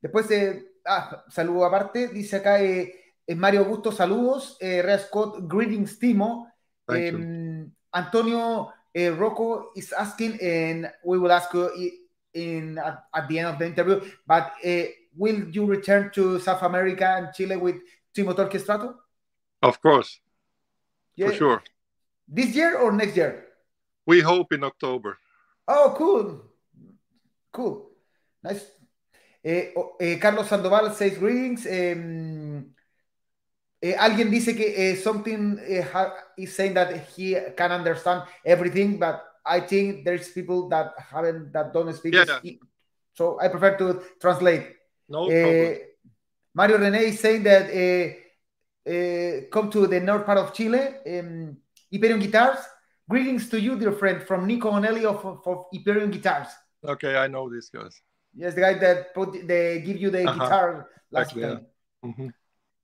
después 0.02 0.28
de. 0.28 0.74
Ah, 0.86 1.24
saludo 1.30 1.66
aparte. 1.66 2.08
Dice 2.08 2.38
acá 2.38 2.62
eh, 2.62 3.14
Mario 3.36 3.62
Augusto, 3.62 3.92
saludos. 3.92 4.58
Herrera 4.60 4.98
Scott, 4.98 5.38
greetings, 5.48 6.00
Timo. 6.00 6.48
Um, 6.88 7.72
Antonio 7.94 8.74
Rocco 9.16 9.72
is 9.76 9.94
asking, 9.94 10.40
and 10.42 10.92
we 11.04 11.20
will 11.20 11.32
ask 11.32 11.54
you 11.54 11.70
in 12.34 12.80
at, 12.80 13.06
at 13.14 13.28
the 13.28 13.38
end 13.38 13.48
of 13.50 13.60
the 13.60 13.68
interview. 13.68 14.02
But 14.26 14.54
will 15.16 15.50
you 15.50 15.66
return 15.66 16.12
to 16.16 16.40
South 16.40 16.62
America 16.64 17.06
and 17.06 17.34
Chile 17.34 17.58
with 17.58 17.76
Timo 18.16 18.34
Tolkki 18.34 18.60
Strato? 18.60 18.96
Of 19.62 19.82
course. 19.82 20.20
Yeah. 21.16 21.28
For 21.28 21.34
sure. 21.34 21.64
This 22.28 22.56
year 22.56 22.78
or 22.78 22.92
next 22.92 23.18
year? 23.18 23.46
We 24.06 24.22
hope 24.22 24.54
in 24.54 24.64
October. 24.64 25.18
Oh, 25.68 25.94
cool. 25.98 26.42
Cool. 27.52 27.90
Nice. 28.44 28.66
Eh, 29.44 29.72
eh, 30.00 30.18
Carlos 30.20 30.48
Sandoval 30.48 30.92
says 30.94 31.18
greetings. 31.18 31.66
Um, 31.66 32.74
eh, 33.82 33.96
alguien 33.98 34.30
dice 34.30 34.56
que 34.56 34.74
eh, 34.76 34.96
something 34.96 35.60
eh, 35.66 35.86
is 36.38 36.56
saying 36.56 36.74
that 36.74 37.08
he 37.16 37.38
can 37.56 37.72
understand 37.72 38.24
everything, 38.46 38.98
but 38.98 39.24
I 39.46 39.62
think 39.62 40.06
there's 40.06 40.30
people 40.30 40.70
that 40.70 40.94
haven't 40.98 41.54
that 41.54 41.74
don't 41.74 41.94
speak. 41.94 42.14
Yeah. 42.14 42.40
So 43.14 43.40
I 43.40 43.48
prefer 43.48 43.78
to 43.78 44.02
translate. 44.20 44.79
No 45.10 45.28
problem. 45.28 45.78
Mario 46.54 46.78
Rene 46.78 47.00
is 47.00 47.20
saying 47.20 47.44
that 47.44 47.66
come 49.52 49.70
to 49.70 49.88
the 49.88 50.00
north 50.00 50.26
part 50.26 50.38
of 50.38 50.54
Chile. 50.54 50.80
Um, 51.08 51.58
Hiperion 51.92 52.20
Guitars. 52.22 52.60
Greetings 53.10 53.50
to 53.50 53.60
you, 53.60 53.78
dear 53.78 53.92
friend, 53.92 54.22
from 54.22 54.46
Nico 54.46 54.72
Onelli 54.72 55.04
of, 55.04 55.26
of 55.26 55.66
Hiperion 55.74 56.12
Guitars. 56.12 56.48
Okay, 56.86 57.18
I 57.18 57.28
know 57.28 57.50
these 57.50 57.70
guys. 57.70 58.02
Yes, 58.36 58.54
the 58.54 58.62
guy 58.62 58.76
that 58.76 59.14
put 59.16 59.48
they 59.48 59.82
give 59.82 59.98
you 59.98 60.12
the 60.12 60.24
uh 60.24 60.30
-huh. 60.30 60.40
guitar 60.40 60.88
last 61.12 61.34
exactly, 61.34 61.42
time. 61.42 61.66
Yeah. 61.66 62.06
Mm 62.06 62.14
-hmm. 62.14 62.30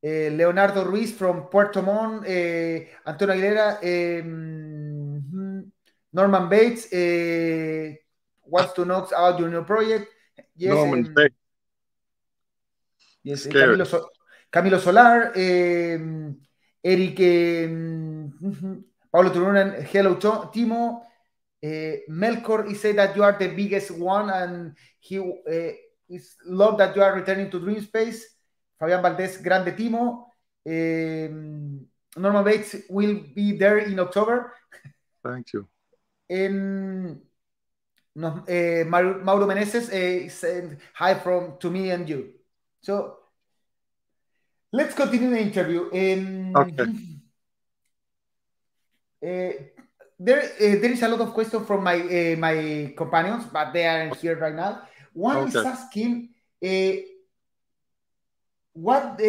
uh, 0.08 0.30
Leonardo 0.38 0.84
Ruiz 0.84 1.12
from 1.14 1.48
Puerto 1.50 1.82
Montt, 1.82 2.26
uh, 2.28 2.78
Antonio 3.06 3.34
Aguilera, 3.36 3.68
um, 3.84 5.72
Norman 6.12 6.50
Bates 6.50 6.90
uh, 6.92 7.94
wants 8.50 8.74
to 8.74 8.84
know 8.84 9.06
about 9.06 9.40
your 9.40 9.50
new 9.50 9.64
project. 9.64 10.10
Yes, 10.58 10.74
Norman 10.74 11.06
um, 11.06 11.14
Bates. 13.26 13.46
Yes, 13.46 13.48
Camilo, 13.48 13.86
so 13.86 14.10
Camilo, 14.52 14.80
Solar, 14.80 15.34
um, 15.36 16.38
Eric. 16.84 17.20
Um, 17.20 18.86
Paulo 19.16 19.30
Turunen, 19.30 19.82
hello, 19.82 20.16
Timo. 20.52 21.02
Uh, 21.64 22.04
Melkor, 22.10 22.68
he 22.68 22.76
said 22.76 22.98
that 22.98 23.16
you 23.16 23.24
are 23.24 23.38
the 23.40 23.48
biggest 23.48 23.92
one 23.92 24.30
and 24.30 24.76
he 25.00 25.18
uh, 25.18 25.72
is 26.10 26.36
love 26.46 26.78
that 26.78 26.94
you 26.98 27.02
are 27.02 27.16
returning 27.16 27.50
to 27.50 27.60
Dream 27.62 27.82
Space. 27.82 28.26
Fabian 28.78 29.02
Valdez, 29.02 29.38
grande 29.38 29.72
Timo. 29.72 30.26
Um, 30.68 31.88
Norman 32.18 32.44
Bates 32.44 32.76
will 32.90 33.22
be 33.34 33.58
there 33.58 33.78
in 33.78 33.98
October. 34.00 34.54
Thank 35.24 35.54
you. 35.54 35.66
Um, 36.30 37.22
no, 38.16 38.44
Mauro 39.24 39.48
Meneses 39.48 40.30
sent 40.30 40.78
hi 40.94 41.14
from 41.16 41.58
to 41.60 41.70
me 41.72 41.90
and 41.92 42.10
you. 42.10 42.34
So 42.86 43.18
let's 44.72 44.94
continue 44.94 45.32
the 45.32 45.42
interview. 45.42 45.90
Um, 45.90 46.54
okay. 46.54 46.86
Eh, 49.26 49.54
there, 50.20 50.44
uh, 50.54 50.78
there 50.78 50.92
is 50.94 51.02
a 51.02 51.10
lot 51.10 51.22
of 51.22 51.34
questions 51.34 51.66
from 51.66 51.82
my 51.84 51.98
uh, 51.98 52.38
my 52.38 52.94
companions, 52.96 53.50
but 53.50 53.74
they 53.74 53.88
aren't 53.88 54.16
here 54.22 54.38
right 54.38 54.54
now. 54.54 54.86
One 55.14 55.50
okay. 55.50 55.58
is 55.58 55.66
asking, 55.66 56.30
what 58.74 59.20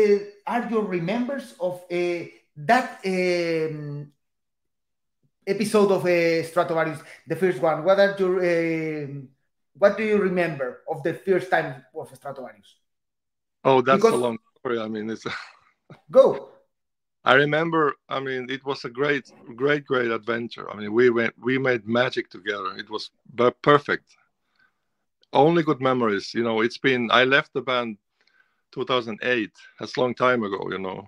are 0.46 0.68
your 0.68 0.84
remembers 0.84 1.54
of 1.58 1.80
that 1.88 3.00
um, 3.06 4.12
episode 5.46 5.92
of 5.92 6.02
Stratovarius, 6.02 7.00
the 7.26 7.36
first 7.36 7.62
one? 7.62 7.84
What 7.84 7.98
are 8.00 8.14
your 8.18 8.36
what 9.78 9.96
do 9.96 10.04
you 10.04 10.18
remember 10.18 10.82
of 10.90 11.02
the 11.02 11.14
first 11.14 11.48
time 11.48 11.84
of 11.94 12.12
Stratovarius? 12.12 12.84
Oh, 13.66 13.80
that's 13.80 13.98
because, 13.98 14.12
a 14.14 14.16
long 14.16 14.38
story. 14.60 14.78
I 14.78 14.86
mean, 14.86 15.10
it's 15.10 15.26
go. 16.10 16.50
I 17.24 17.34
remember. 17.34 17.94
I 18.08 18.20
mean, 18.20 18.48
it 18.48 18.64
was 18.64 18.84
a 18.84 18.88
great, 18.88 19.32
great, 19.56 19.84
great 19.84 20.12
adventure. 20.12 20.70
I 20.70 20.76
mean, 20.76 20.92
we 20.92 21.10
went, 21.10 21.34
we 21.36 21.58
made 21.58 21.84
magic 21.84 22.30
together. 22.30 22.76
It 22.76 22.88
was 22.88 23.10
perfect. 23.62 24.16
Only 25.32 25.64
good 25.64 25.80
memories. 25.80 26.32
You 26.32 26.44
know, 26.44 26.60
it's 26.60 26.78
been. 26.78 27.10
I 27.10 27.24
left 27.24 27.52
the 27.54 27.60
band 27.60 27.98
2008. 28.70 29.50
That's 29.80 29.96
a 29.96 30.00
long 30.00 30.14
time 30.14 30.44
ago. 30.44 30.68
You 30.70 30.78
know, 30.78 31.04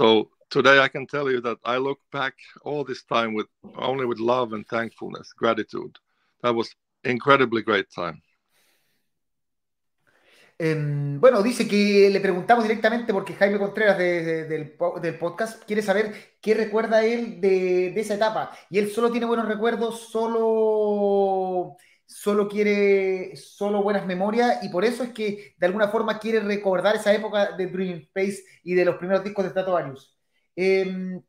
so 0.00 0.30
today 0.48 0.78
I 0.78 0.88
can 0.88 1.06
tell 1.06 1.30
you 1.30 1.42
that 1.42 1.58
I 1.62 1.76
look 1.76 1.98
back 2.10 2.36
all 2.64 2.84
this 2.84 3.02
time 3.02 3.34
with 3.34 3.48
only 3.76 4.06
with 4.06 4.18
love 4.18 4.54
and 4.54 4.66
thankfulness, 4.66 5.34
gratitude. 5.34 5.98
That 6.42 6.54
was 6.54 6.74
incredibly 7.04 7.60
great 7.60 7.90
time. 7.90 8.22
Bueno, 10.62 11.42
dice 11.42 11.66
que 11.66 12.10
le 12.10 12.20
preguntamos 12.20 12.64
directamente 12.64 13.14
porque 13.14 13.32
Jaime 13.32 13.58
Contreras 13.58 13.96
del, 13.96 14.76
podcast 15.18 15.64
quiere 15.64 15.80
saber 15.80 16.12
qué 16.42 16.52
recuerda 16.52 17.02
él 17.02 17.40
de, 17.40 17.98
esa 17.98 18.14
etapa. 18.14 18.50
Y 18.68 18.78
él 18.78 18.90
solo 18.90 19.10
tiene 19.10 19.24
buenos 19.24 19.48
recuerdos, 19.48 20.10
solo, 20.10 21.76
solo 22.04 22.46
quiere, 22.46 23.34
solo 23.36 23.82
buenas 23.82 24.04
memorias 24.06 24.62
y 24.62 24.68
por 24.68 24.84
eso 24.84 25.02
es 25.02 25.12
que 25.14 25.54
de 25.56 25.66
alguna 25.66 25.88
forma 25.88 26.18
quiere 26.18 26.40
recordar 26.40 26.96
esa 26.96 27.14
época 27.14 27.56
de 27.56 27.66
Dream 27.66 27.98
Space 28.00 28.44
y 28.62 28.74
de 28.74 28.84
los 28.84 28.96
primeros 28.96 29.24
discos 29.24 29.44
de 29.44 29.50
Stratovarius. 29.52 30.14
Eh, 30.56 31.22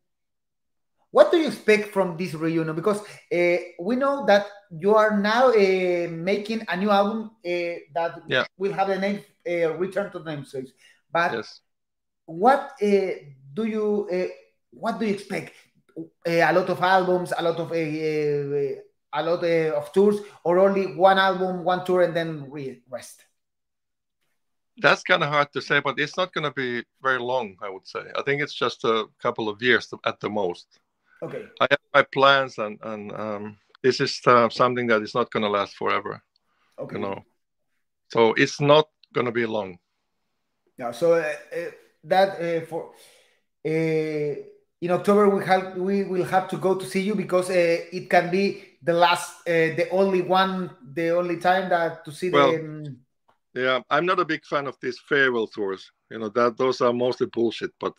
what 1.11 1.31
do 1.31 1.37
you 1.37 1.47
expect 1.47 1.89
from 1.93 2.17
this 2.17 2.33
reunion? 2.33 2.75
Because 2.75 3.01
uh, 3.01 3.57
we 3.79 3.95
know 3.95 4.25
that 4.25 4.47
you 4.71 4.95
are 4.95 5.19
now 5.19 5.49
uh, 5.49 6.07
making 6.09 6.65
a 6.67 6.77
new 6.77 6.89
album 6.89 7.31
uh, 7.45 7.75
that 7.93 8.21
yeah. 8.27 8.45
will 8.57 8.71
have 8.73 8.87
the 8.87 8.97
name 8.97 9.23
uh, 9.47 9.75
Return 9.75 10.11
to 10.11 10.23
Namesake." 10.23 10.71
But 11.11 11.33
yes. 11.33 11.59
what 12.25 12.71
uh, 12.81 13.11
do 13.53 13.65
you 13.65 14.07
uh, 14.11 14.31
what 14.71 14.99
do 14.99 15.05
you 15.05 15.13
expect? 15.13 15.53
a 16.25 16.53
lot 16.53 16.69
of 16.69 16.81
albums, 16.81 17.33
a 17.37 17.43
lot 17.43 17.59
of 17.59 17.71
a 17.73 18.79
lot 19.21 19.43
of 19.43 19.93
tours, 19.93 20.19
or 20.45 20.59
only 20.59 20.95
one 20.95 21.17
album, 21.17 21.65
one 21.65 21.85
tour, 21.85 22.03
and 22.03 22.15
then 22.15 22.49
rest? 22.89 23.25
That's 24.77 25.03
kind 25.03 25.21
of 25.21 25.29
hard 25.29 25.51
to 25.51 25.61
say, 25.61 25.81
but 25.81 25.99
it's 25.99 26.15
not 26.15 26.33
going 26.33 26.45
to 26.45 26.51
be 26.51 26.85
very 27.03 27.19
long. 27.19 27.57
I 27.61 27.69
would 27.69 27.85
say. 27.85 27.99
I 28.15 28.21
think 28.23 28.41
it's 28.41 28.53
just 28.53 28.85
a 28.85 29.05
couple 29.21 29.49
of 29.49 29.61
years 29.61 29.93
at 30.05 30.19
the 30.21 30.29
most. 30.29 30.79
Okay. 31.23 31.45
I 31.59 31.67
have 31.69 31.79
my 31.93 32.05
plans, 32.13 32.57
and 32.57 32.79
and 32.81 33.11
um, 33.11 33.57
this 33.83 33.99
is 33.99 34.19
uh, 34.25 34.49
something 34.49 34.87
that 34.87 35.01
is 35.01 35.13
not 35.13 35.31
going 35.31 35.43
to 35.43 35.49
last 35.49 35.75
forever. 35.75 36.21
Okay. 36.79 36.95
You 36.95 37.01
know, 37.01 37.21
so 38.09 38.33
it's 38.33 38.59
not 38.59 38.87
going 39.13 39.25
to 39.25 39.31
be 39.31 39.45
long. 39.45 39.77
Yeah. 40.77 40.91
So 40.91 41.13
uh, 41.13 41.33
uh, 41.55 41.71
that 42.05 42.41
uh, 42.41 42.65
for 42.65 42.93
uh, 43.65 44.35
in 44.81 44.89
October 44.89 45.29
we 45.29 45.45
have 45.45 45.77
we 45.77 46.03
will 46.03 46.25
have 46.25 46.47
to 46.49 46.57
go 46.57 46.75
to 46.75 46.85
see 46.85 47.01
you 47.01 47.13
because 47.13 47.49
uh, 47.49 47.77
it 47.91 48.09
can 48.09 48.31
be 48.31 48.63
the 48.81 48.93
last, 48.93 49.45
the 49.45 49.87
only 49.91 50.23
one, 50.23 50.71
the 50.81 51.11
only 51.11 51.37
time 51.37 51.69
that 51.69 52.03
to 52.05 52.11
see 52.11 52.31
well, 52.31 52.51
the. 52.51 52.59
Um... 52.59 52.97
Yeah, 53.53 53.81
I'm 53.89 54.05
not 54.05 54.19
a 54.19 54.25
big 54.25 54.43
fan 54.45 54.65
of 54.65 54.77
these 54.81 54.97
farewell 55.07 55.45
tours. 55.45 55.91
You 56.09 56.19
know 56.19 56.29
that 56.29 56.57
those 56.57 56.81
are 56.81 56.93
mostly 56.93 57.27
bullshit. 57.27 57.71
But 57.79 57.93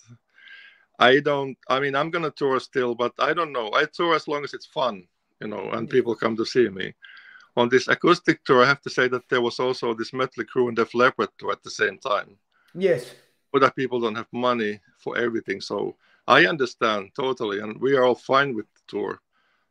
I 1.03 1.21
don't. 1.21 1.59
I 1.69 1.81
mean, 1.81 1.95
I'm 1.97 2.11
gonna 2.11 2.31
tour 2.31 2.61
still, 2.61 2.95
but 2.95 3.13
I 3.19 3.33
don't 3.35 3.53
know. 3.53 3.71
I 3.75 3.87
tour 3.87 4.15
as 4.15 4.29
long 4.29 4.45
as 4.45 4.55
it's 4.55 4.67
fun, 4.67 5.07
you 5.41 5.49
know, 5.49 5.71
and 5.73 5.91
people 5.91 6.15
come 6.15 6.37
to 6.37 6.47
see 6.47 6.69
me. 6.69 6.95
On 7.57 7.69
this 7.69 7.89
acoustic 7.89 8.45
tour, 8.45 8.63
I 8.63 8.69
have 8.69 8.81
to 8.83 8.91
say 8.91 9.09
that 9.09 9.29
there 9.29 9.41
was 9.41 9.59
also 9.59 9.95
this 9.95 10.13
Mötley 10.13 10.47
Crüe 10.47 10.69
and 10.69 10.77
Def 10.77 10.95
Leppard 10.95 11.31
tour 11.39 11.53
at 11.53 11.63
the 11.63 11.71
same 11.71 11.99
time. 11.99 12.39
Yes. 12.75 13.03
But 13.53 13.63
that 13.63 13.77
people 13.77 14.01
don't 14.01 14.15
have 14.15 14.33
money 14.33 14.81
for 14.99 15.19
everything, 15.19 15.61
so 15.61 15.97
I 16.27 16.47
understand 16.47 17.11
totally, 17.17 17.59
and 17.59 17.81
we 17.81 17.97
are 17.97 18.05
all 18.05 18.15
fine 18.15 18.55
with 18.55 18.67
the 18.75 18.83
tour. 18.87 19.21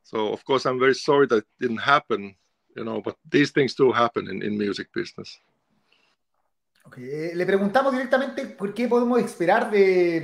So 0.03 0.33
of 0.33 0.43
course, 0.43 0.65
I'm 0.65 0.79
very 0.79 0.95
sorry 0.95 1.27
that 1.27 1.37
it 1.37 1.51
didn't 1.61 1.85
happen, 1.95 2.35
you 2.75 2.83
know. 2.83 3.01
But 3.01 3.15
these 3.29 3.51
things 3.51 3.73
do 3.73 3.91
happen 3.93 4.27
in 4.27 4.43
in 4.43 4.57
music 4.57 4.87
business. 4.93 5.39
Okay. 6.87 7.03
Eh, 7.03 7.35
le 7.35 7.45
preguntamos 7.45 7.93
directamente 7.93 8.45
por 8.45 8.73
qué 8.73 8.87
podemos 8.87 9.19
esperar 9.19 9.71
de, 9.71 10.19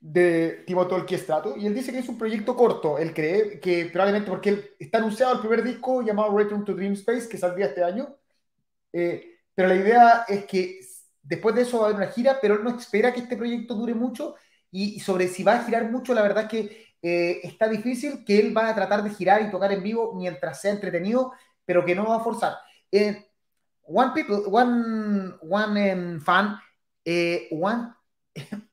de 0.00 0.64
Timo 0.66 0.86
Tolki 0.86 1.18
Strato 1.18 1.54
y 1.56 1.66
él 1.66 1.74
dice 1.74 1.92
que 1.92 1.98
es 1.98 2.08
un 2.08 2.18
proyecto 2.18 2.56
corto. 2.56 2.98
Él 2.98 3.12
cree 3.12 3.60
que 3.60 3.86
probablemente 3.86 4.30
porque 4.30 4.48
él, 4.48 4.70
está 4.78 4.98
anunciado 4.98 5.34
el 5.34 5.40
primer 5.40 5.62
disco 5.62 6.02
llamado 6.02 6.36
Return 6.36 6.64
to 6.64 6.74
Dream 6.74 6.94
Space 6.94 7.28
que 7.28 7.38
saldría 7.38 7.66
este 7.66 7.84
año. 7.84 8.16
Eh, 8.92 9.38
pero 9.54 9.68
la 9.68 9.76
idea 9.76 10.24
es 10.26 10.46
que 10.46 10.80
después 11.22 11.54
de 11.54 11.62
eso 11.62 11.78
va 11.78 11.84
a 11.84 11.88
haber 11.88 12.02
una 12.02 12.12
gira, 12.12 12.38
pero 12.40 12.54
él 12.54 12.64
no 12.64 12.70
espera 12.78 13.12
que 13.12 13.20
este 13.20 13.36
proyecto 13.36 13.74
dure 13.74 13.94
mucho 13.94 14.36
y, 14.70 15.00
sobre 15.00 15.28
si 15.28 15.42
va 15.42 15.54
a 15.56 15.64
girar 15.64 15.90
mucho, 15.90 16.14
la 16.14 16.22
verdad 16.22 16.44
es 16.44 16.48
que 16.48 16.86
eh, 17.02 17.40
está 17.42 17.68
difícil, 17.68 18.24
que 18.24 18.38
él 18.38 18.56
va 18.56 18.68
a 18.68 18.74
tratar 18.74 19.02
de 19.02 19.10
girar 19.10 19.42
y 19.42 19.50
tocar 19.50 19.72
en 19.72 19.82
vivo 19.82 20.14
mientras 20.14 20.60
sea 20.60 20.72
entretenido, 20.72 21.32
pero 21.64 21.84
que 21.84 21.94
no 21.94 22.06
va 22.06 22.16
a 22.16 22.20
forzar. 22.24 22.56
Eh, 22.90 23.26
one 23.82 24.12
people, 24.14 24.42
one 24.46 25.34
one 25.42 25.92
um, 25.92 26.20
fan, 26.20 26.58
uh, 27.06 27.66
one. 27.66 27.94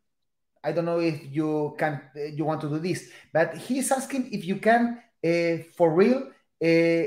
I 0.67 0.73
don't 0.73 0.85
know 0.85 0.99
if 0.99 1.17
you 1.31 1.75
can 1.79 2.01
uh, 2.15 2.25
you 2.35 2.43
want 2.43 2.59
to 2.61 2.69
do 2.69 2.79
this, 2.79 3.09
but 3.31 3.55
he's 3.55 3.89
asking 3.91 4.33
if 4.33 4.43
you 4.45 4.57
can 4.57 4.99
uh, 5.23 5.63
for 5.77 5.93
real 5.93 6.27
uh, 6.61 7.03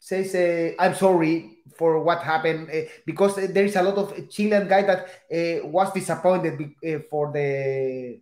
says 0.00 0.34
uh, 0.34 0.82
I'm 0.82 0.94
sorry 0.94 1.58
for 1.78 2.02
what 2.02 2.22
happened 2.22 2.68
uh, 2.70 2.90
because 3.06 3.36
there 3.36 3.64
is 3.64 3.76
a 3.76 3.82
lot 3.82 3.96
of 3.96 4.28
Chilean 4.28 4.66
guy 4.66 4.82
that 4.82 5.00
uh, 5.06 5.66
was 5.68 5.92
disappointed 5.92 6.60
uh, 6.60 6.98
for 7.08 7.30
the 7.32 8.20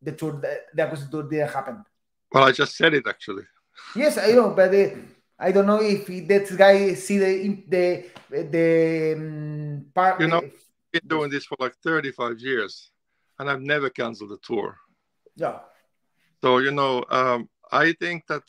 the 0.00 0.12
tour 0.12 0.40
that, 0.40 0.90
the 0.90 1.08
tour 1.10 1.24
didn't 1.24 1.50
happen. 1.50 1.84
Well, 2.30 2.44
I 2.44 2.52
just 2.52 2.76
said 2.76 2.94
it 2.94 3.06
actually. 3.06 3.44
Yes, 3.96 4.16
I 4.16 4.32
know, 4.32 4.50
but 4.50 4.74
uh, 4.74 4.90
I 5.38 5.50
don't 5.50 5.66
know 5.66 5.82
if 5.82 6.06
that 6.28 6.56
guy 6.56 6.94
see 6.94 7.18
the 7.18 7.32
the 7.68 8.04
the 8.30 9.14
um, 9.16 9.86
part. 9.92 10.20
You 10.20 10.28
know, 10.28 10.42
been 10.92 11.08
doing 11.08 11.30
this 11.30 11.46
for 11.46 11.56
like 11.58 11.74
35 11.82 12.38
years, 12.38 12.90
and 13.42 13.50
I've 13.50 13.60
never 13.60 13.90
canceled 13.90 14.30
a 14.30 14.38
tour. 14.38 14.78
Yeah. 15.34 15.58
So 16.40 16.58
you 16.58 16.70
know, 16.70 17.04
um, 17.10 17.48
I 17.72 17.92
think 17.92 18.26
that 18.28 18.44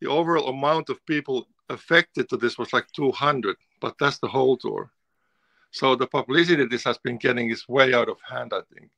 the 0.00 0.08
overall 0.08 0.48
amount 0.48 0.88
of 0.88 1.04
people 1.04 1.48
affected 1.68 2.28
to 2.28 2.36
this 2.36 2.56
was 2.56 2.72
like 2.72 2.86
200, 2.92 3.56
but 3.80 3.96
that's 3.98 4.18
the 4.18 4.28
whole 4.28 4.56
tour. 4.56 4.90
So 5.72 5.96
the 5.96 6.06
publicity 6.06 6.64
this 6.66 6.84
has 6.84 6.98
been 6.98 7.18
getting 7.18 7.50
is 7.50 7.68
way 7.68 7.92
out 7.92 8.08
of 8.08 8.18
hand, 8.28 8.52
I 8.54 8.62
think. 8.72 8.90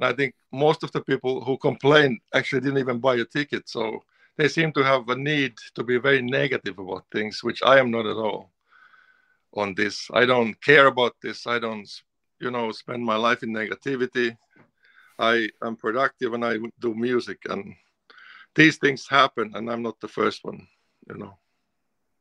And 0.00 0.08
I 0.08 0.12
think 0.12 0.34
most 0.52 0.82
of 0.82 0.90
the 0.90 1.00
people 1.00 1.44
who 1.44 1.56
complained 1.56 2.18
actually 2.34 2.62
didn't 2.62 2.78
even 2.78 2.98
buy 2.98 3.16
a 3.16 3.24
ticket. 3.24 3.68
So 3.68 4.02
they 4.36 4.48
seem 4.48 4.72
to 4.72 4.82
have 4.82 5.08
a 5.08 5.16
need 5.16 5.54
to 5.76 5.84
be 5.84 5.98
very 5.98 6.22
negative 6.22 6.78
about 6.78 7.04
things, 7.12 7.44
which 7.44 7.62
I 7.62 7.78
am 7.78 7.92
not 7.92 8.06
at 8.06 8.16
all 8.16 8.50
on 9.54 9.74
this. 9.74 10.08
I 10.12 10.26
don't 10.26 10.60
care 10.60 10.86
about 10.86 11.14
this. 11.22 11.46
I 11.46 11.60
don't, 11.60 11.88
you 12.40 12.50
know, 12.50 12.72
spend 12.72 13.04
my 13.04 13.16
life 13.16 13.42
in 13.42 13.52
negativity. 13.52 14.36
I 15.18 15.48
am 15.62 15.76
productive 15.76 16.34
and 16.34 16.44
I 16.44 16.58
do 16.78 16.94
music, 16.94 17.38
and 17.48 17.74
these 18.54 18.76
things 18.76 19.06
happen, 19.08 19.52
and 19.54 19.70
I'm 19.70 19.82
not 19.82 20.00
the 20.00 20.08
first 20.08 20.44
one, 20.44 20.66
you 21.08 21.16
know. 21.16 21.38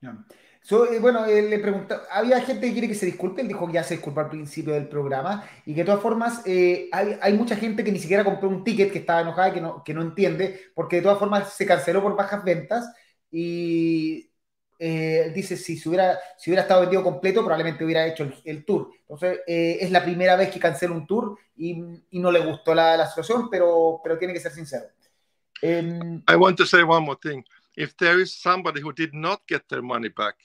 Yeah. 0.02 0.14
So, 0.62 0.92
eh, 0.92 1.00
bueno, 1.00 1.26
eh, 1.26 1.44
le 1.44 1.60
pregunta, 1.60 2.04
había 2.10 2.42
gente 2.42 2.66
que 2.66 2.74
quiere 2.74 2.88
que 2.88 2.96
se 2.96 3.06
disculpe, 3.06 3.42
él 3.42 3.48
dijo 3.48 3.68
que 3.68 3.74
ya 3.74 3.84
se 3.84 3.96
disculpó 3.96 4.22
al 4.22 4.30
principio 4.30 4.74
del 4.74 4.88
programa 4.88 5.44
y 5.64 5.76
que 5.76 5.82
de 5.82 5.86
todas 5.86 6.02
formas 6.02 6.42
eh, 6.46 6.90
hay, 6.92 7.20
hay, 7.22 7.34
mucha 7.34 7.56
gente 7.56 7.84
que 7.84 7.92
ni 7.92 8.00
siquiera 8.00 8.24
compró 8.24 8.50
un 8.50 8.64
ticket, 8.64 8.92
que 8.92 8.98
estaba 8.98 9.22
enojada, 9.22 9.54
que 9.54 9.62
no, 9.62 9.84
que 9.84 9.94
no 9.94 10.02
entiende, 10.02 10.72
porque 10.74 10.96
de 10.96 11.02
todas 11.04 11.20
formas 11.20 11.54
se 11.54 11.68
canceló 11.68 12.02
por 12.02 12.16
bajas 12.16 12.44
ventas 12.44 12.92
y 13.30 14.32
él 14.78 15.34
dice 15.34 15.58
si, 15.58 15.78
si, 15.78 15.88
hubiera, 15.88 16.20
si 16.38 16.50
hubiera 16.50 16.64
estado 16.64 16.82
vendido 16.82 17.04
completo 17.04 17.42
probablemente 17.42 17.84
hubiera 17.84 18.06
hecho 18.06 18.30
el, 18.44 18.66
tour. 18.66 18.90
Entonces 19.02 19.40
es 19.48 19.92
la 19.92 20.04
primera 20.04 20.36
vez 20.36 20.50
que 20.52 20.60
cancela 20.60 20.94
un 20.94 21.08
tour 21.08 21.38
y, 21.56 22.04
y 22.12 22.20
no 22.20 22.32
le 22.32 22.40
gustó 22.40 22.76
la, 22.76 22.98
la, 22.98 23.08
situación, 23.08 23.50
pero, 23.50 24.02
pero 24.04 24.18
tiene 24.18 24.34
que 24.34 24.40
ser 24.40 24.52
sincero. 24.52 24.86
Um, 25.64 26.22
I 26.28 26.36
want 26.36 26.58
to 26.58 26.66
say 26.66 26.84
one 26.84 27.06
more 27.06 27.18
thing. 27.22 27.44
If 27.76 27.96
there 27.98 28.22
is 28.22 28.34
somebody 28.34 28.82
who 28.82 28.92
did 28.92 29.14
not 29.14 29.42
get 29.48 29.64
their 29.70 29.82
money 29.82 30.10
back, 30.10 30.36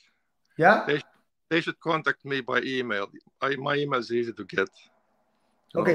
Yeah. 0.60 0.84
They, 0.86 1.00
they 1.48 1.60
should 1.62 1.80
contact 1.80 2.22
me 2.24 2.42
by 2.42 2.60
email. 2.60 3.08
I, 3.40 3.56
my 3.56 3.76
email 3.76 4.00
is 4.00 4.12
easy 4.12 4.32
to 4.32 4.44
get. 4.44 4.68
So. 5.72 5.80
Ok. 5.80 5.88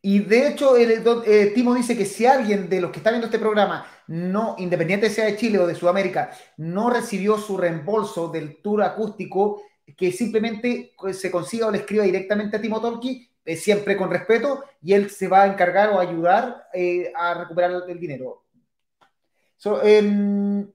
Y 0.00 0.20
de 0.20 0.48
hecho, 0.48 0.76
el, 0.76 1.02
eh, 1.26 1.52
Timo 1.54 1.74
dice 1.74 1.96
que 1.96 2.06
si 2.06 2.24
alguien 2.24 2.68
de 2.68 2.80
los 2.80 2.90
que 2.90 2.98
está 2.98 3.10
viendo 3.10 3.26
este 3.26 3.38
programa, 3.38 3.86
no, 4.06 4.54
independiente 4.58 5.10
sea 5.10 5.24
de 5.24 5.36
Chile 5.36 5.58
o 5.58 5.66
de 5.66 5.74
Sudamérica, 5.74 6.30
no 6.56 6.88
recibió 6.88 7.36
su 7.36 7.56
reembolso 7.56 8.28
del 8.28 8.62
tour 8.62 8.82
acústico, 8.82 9.62
que 9.96 10.12
simplemente 10.12 10.94
se 11.12 11.30
consiga 11.30 11.66
o 11.66 11.70
le 11.70 11.78
escriba 11.78 12.04
directamente 12.04 12.56
a 12.56 12.60
Timo 12.60 12.80
Tolki, 12.80 13.28
eh, 13.44 13.56
siempre 13.56 13.96
con 13.96 14.10
respeto, 14.10 14.64
y 14.82 14.92
él 14.92 15.10
se 15.10 15.26
va 15.26 15.42
a 15.42 15.46
encargar 15.46 15.90
o 15.90 15.98
ayudar 15.98 16.68
eh, 16.72 17.12
a 17.16 17.34
recuperar 17.34 17.82
el 17.88 17.98
dinero. 17.98 18.44
So, 19.56 19.80
um, 19.82 20.70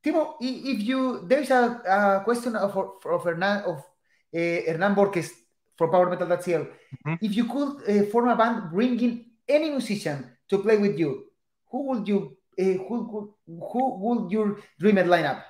Timo, 0.00 0.36
if 0.40 0.82
you 0.82 1.26
there 1.26 1.42
is 1.42 1.50
a, 1.50 1.82
a 1.86 2.24
question 2.24 2.56
of 2.56 2.76
of 2.76 3.24
Hernan 3.24 3.64
of 3.64 3.78
uh, 3.78 4.60
Hernan 4.66 4.94
Borges 4.94 5.43
for 5.76 5.90
Power 5.90 6.08
Metal 6.10 6.28
That's 6.28 6.46
Mm 6.46 6.66
-hmm. 7.04 7.16
If 7.20 7.32
you 7.38 7.44
could 7.52 7.72
uh, 7.90 8.04
form 8.10 8.28
a 8.28 8.36
band 8.36 8.70
bringing 8.70 9.14
any 9.48 9.70
musician 9.70 10.18
to 10.50 10.58
play 10.64 10.76
with 10.78 10.98
you, 10.98 11.10
who 11.70 11.78
would 11.88 12.08
you 12.08 12.18
uh, 12.62 12.76
who 12.86 12.96
who 13.46 13.82
would 14.04 14.30
your 14.30 14.48
dream 14.78 14.96
line 14.96 15.26
up? 15.32 15.40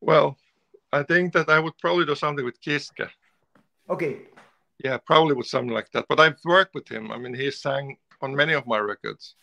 Well, 0.00 0.36
I 0.92 1.02
think 1.04 1.32
that 1.32 1.48
I 1.48 1.58
would 1.58 1.76
probably 1.78 2.04
do 2.04 2.14
something 2.14 2.44
with 2.44 2.60
Kiske. 2.60 3.08
Okay. 3.88 4.28
Yeah, 4.84 4.98
probably 4.98 5.34
with 5.34 5.46
something 5.46 5.74
like 5.74 5.90
that. 5.92 6.06
But 6.08 6.18
I've 6.18 6.40
worked 6.44 6.74
with 6.74 6.88
him. 6.88 7.10
I 7.14 7.18
mean, 7.18 7.34
he 7.34 7.50
sang 7.50 7.96
on 8.20 8.34
many 8.34 8.54
of 8.54 8.66
my 8.66 8.78
records. 8.78 9.36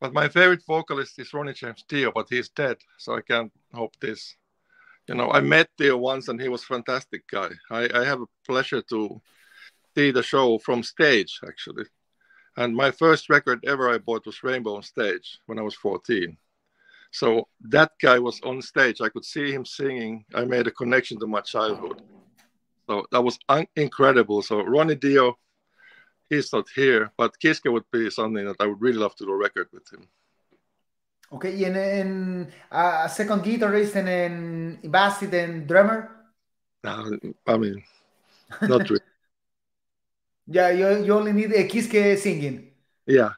But 0.00 0.12
my 0.12 0.28
favorite 0.28 0.62
vocalist 0.66 1.18
is 1.18 1.32
Ronnie 1.32 1.52
James 1.52 1.84
Dio, 1.88 2.10
but 2.12 2.26
he's 2.28 2.48
dead, 2.48 2.76
so 2.98 3.14
I 3.14 3.22
can't 3.22 3.52
hope 3.72 3.94
this. 4.00 4.36
You 5.08 5.14
know, 5.14 5.30
I 5.30 5.40
met 5.40 5.68
Dio 5.76 5.96
once, 5.96 6.28
and 6.28 6.40
he 6.40 6.48
was 6.48 6.64
fantastic 6.64 7.26
guy. 7.28 7.50
I, 7.70 7.88
I 7.94 8.04
have 8.04 8.22
a 8.22 8.26
pleasure 8.46 8.82
to 8.82 9.20
see 9.94 10.10
the 10.10 10.22
show 10.22 10.58
from 10.58 10.82
stage, 10.82 11.40
actually. 11.46 11.84
And 12.56 12.74
my 12.74 12.90
first 12.90 13.28
record 13.28 13.64
ever 13.66 13.90
I 13.90 13.98
bought 13.98 14.26
was 14.26 14.42
Rainbow 14.42 14.76
on 14.76 14.82
Stage 14.82 15.38
when 15.46 15.58
I 15.58 15.62
was 15.62 15.74
14. 15.74 16.36
So 17.10 17.48
that 17.68 17.92
guy 18.00 18.18
was 18.18 18.40
on 18.42 18.62
stage. 18.62 19.00
I 19.00 19.08
could 19.08 19.24
see 19.24 19.52
him 19.52 19.64
singing. 19.64 20.24
I 20.34 20.44
made 20.44 20.66
a 20.66 20.72
connection 20.72 21.18
to 21.20 21.26
my 21.26 21.40
childhood. 21.40 22.02
So 22.88 23.06
that 23.12 23.22
was 23.22 23.38
un- 23.48 23.68
incredible. 23.76 24.42
So 24.42 24.62
Ronnie 24.62 24.96
Dio, 24.96 25.38
he's 26.28 26.52
not 26.52 26.66
here, 26.74 27.12
but 27.16 27.38
Kiske 27.38 27.72
would 27.72 27.90
be 27.92 28.10
something 28.10 28.44
that 28.44 28.56
I 28.60 28.66
would 28.66 28.80
really 28.80 28.98
love 28.98 29.14
to 29.16 29.24
do 29.24 29.30
a 29.30 29.36
record 29.36 29.68
with 29.72 29.92
him. 29.92 30.08
Okay, 31.34 31.56
y 31.56 31.64
en, 31.64 31.74
en 31.74 32.52
uh, 32.70 33.08
second 33.08 33.42
guitarist 33.42 33.96
and 33.96 34.08
en 34.08 34.80
bassist 34.84 35.34
and 35.34 35.66
drummer? 35.66 36.08
No, 36.84 37.10
I 37.48 37.58
mean, 37.58 37.82
not 38.62 38.88
really. 38.88 39.02
yeah, 40.46 40.70
you, 40.70 41.04
you 41.04 41.12
only 41.12 41.32
need 41.32 41.50
a 41.50 41.66
Kiske 41.66 42.16
singing. 42.18 42.70
Yeah. 43.04 43.30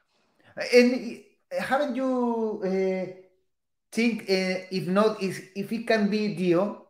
And 0.74 1.22
haven't 1.50 1.96
you 1.96 2.61
uh, 2.62 3.06
think 3.90 4.24
uh, 4.24 4.68
if 4.70 4.87
not 4.88 5.22
if, 5.22 5.56
if 5.56 5.72
it 5.72 5.87
can 5.87 6.11
be 6.11 6.35
Dio 6.35 6.88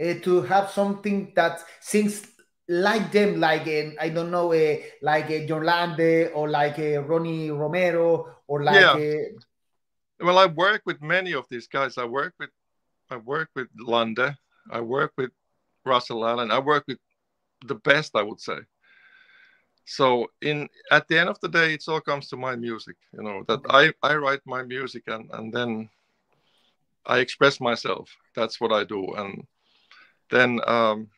uh, 0.00 0.14
to 0.22 0.42
have 0.42 0.70
something 0.70 1.32
that 1.34 1.64
sings 1.80 2.22
like 2.68 3.10
them, 3.10 3.40
like 3.40 3.66
uh, 3.66 3.90
I 4.00 4.10
don't 4.10 4.30
know, 4.30 4.52
uh, 4.52 4.76
like 5.02 5.30
Jorn 5.48 5.64
Lande 5.64 6.30
or 6.32 6.48
like 6.48 6.78
uh, 6.78 7.02
Ronnie 7.02 7.50
Romero 7.50 8.36
or 8.46 8.62
like. 8.62 8.80
Yeah. 8.80 9.16
Well, 10.20 10.38
I 10.38 10.46
work 10.46 10.82
with 10.86 11.02
many 11.02 11.32
of 11.32 11.46
these 11.50 11.66
guys. 11.66 11.98
I 11.98 12.04
work 12.04 12.34
with, 12.38 12.50
I 13.10 13.16
work 13.16 13.50
with 13.54 13.68
Lande. 13.78 14.36
I 14.70 14.80
work 14.80 15.12
with 15.16 15.30
Russell 15.84 16.26
Allen. 16.26 16.50
I 16.50 16.58
work 16.58 16.84
with 16.86 16.98
the 17.66 17.74
best, 17.74 18.12
I 18.14 18.22
would 18.22 18.40
say. 18.40 18.58
So 19.86 20.28
in 20.40 20.68
at 20.90 21.06
the 21.08 21.18
end 21.18 21.28
of 21.28 21.38
the 21.40 21.48
day, 21.48 21.74
it 21.74 21.84
all 21.88 22.00
comes 22.00 22.28
to 22.28 22.36
my 22.36 22.56
music. 22.56 22.96
You 23.12 23.22
know 23.22 23.44
that 23.48 23.60
I 23.68 23.92
I 24.02 24.14
write 24.16 24.40
my 24.46 24.62
music 24.62 25.02
and 25.08 25.30
and 25.32 25.52
then 25.52 25.90
I 27.06 27.18
express 27.18 27.60
myself. 27.60 28.08
That's 28.34 28.60
what 28.60 28.72
I 28.72 28.84
do. 28.84 29.12
And 29.14 29.46
then 30.30 30.60
um, 30.66 31.08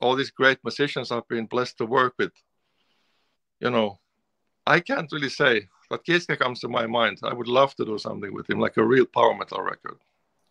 all 0.00 0.16
these 0.16 0.30
great 0.30 0.58
musicians 0.64 1.12
I've 1.12 1.28
been 1.28 1.46
blessed 1.46 1.78
to 1.78 1.86
work 1.86 2.14
with. 2.18 2.32
You 3.60 3.70
know, 3.70 3.98
I 4.66 4.80
can't 4.80 5.10
really 5.12 5.28
say, 5.28 5.68
but 5.88 6.04
Kiske 6.04 6.38
comes 6.38 6.60
to 6.60 6.68
my 6.68 6.86
mind. 6.86 7.18
I 7.22 7.32
would 7.32 7.48
love 7.48 7.74
to 7.76 7.84
do 7.84 7.98
something 7.98 8.32
with 8.32 8.48
him, 8.48 8.60
like 8.60 8.76
a 8.76 8.84
real 8.84 9.06
power 9.06 9.34
metal 9.34 9.62
record. 9.62 9.98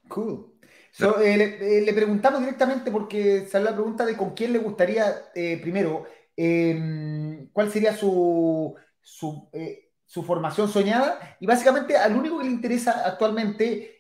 Cool. 0.10 0.54
So, 0.92 1.22
eh, 1.22 1.38
le, 1.38 1.78
eh, 1.78 1.82
le, 1.82 1.94
preguntamos 1.94 2.40
directamente 2.40 2.92
porque 2.92 3.48
salió 3.48 3.70
la 3.70 3.76
pregunta 3.76 4.06
de 4.06 4.18
con 4.18 4.34
quién 4.34 4.54
le 4.54 4.60
gustaría, 4.60 5.30
eh, 5.36 5.60
primero, 5.62 6.06
eh, 6.36 7.48
cuál 7.54 7.72
sería 7.72 7.96
su, 7.96 8.76
su, 9.02 10.24
formación 10.24 10.70
soñada. 10.70 11.38
Y 11.40 11.46
básicamente 11.46 11.96
al 11.96 12.16
único 12.16 12.40
que 12.40 12.46
le 12.46 12.52
interesa 12.52 13.06
actualmente 13.06 13.94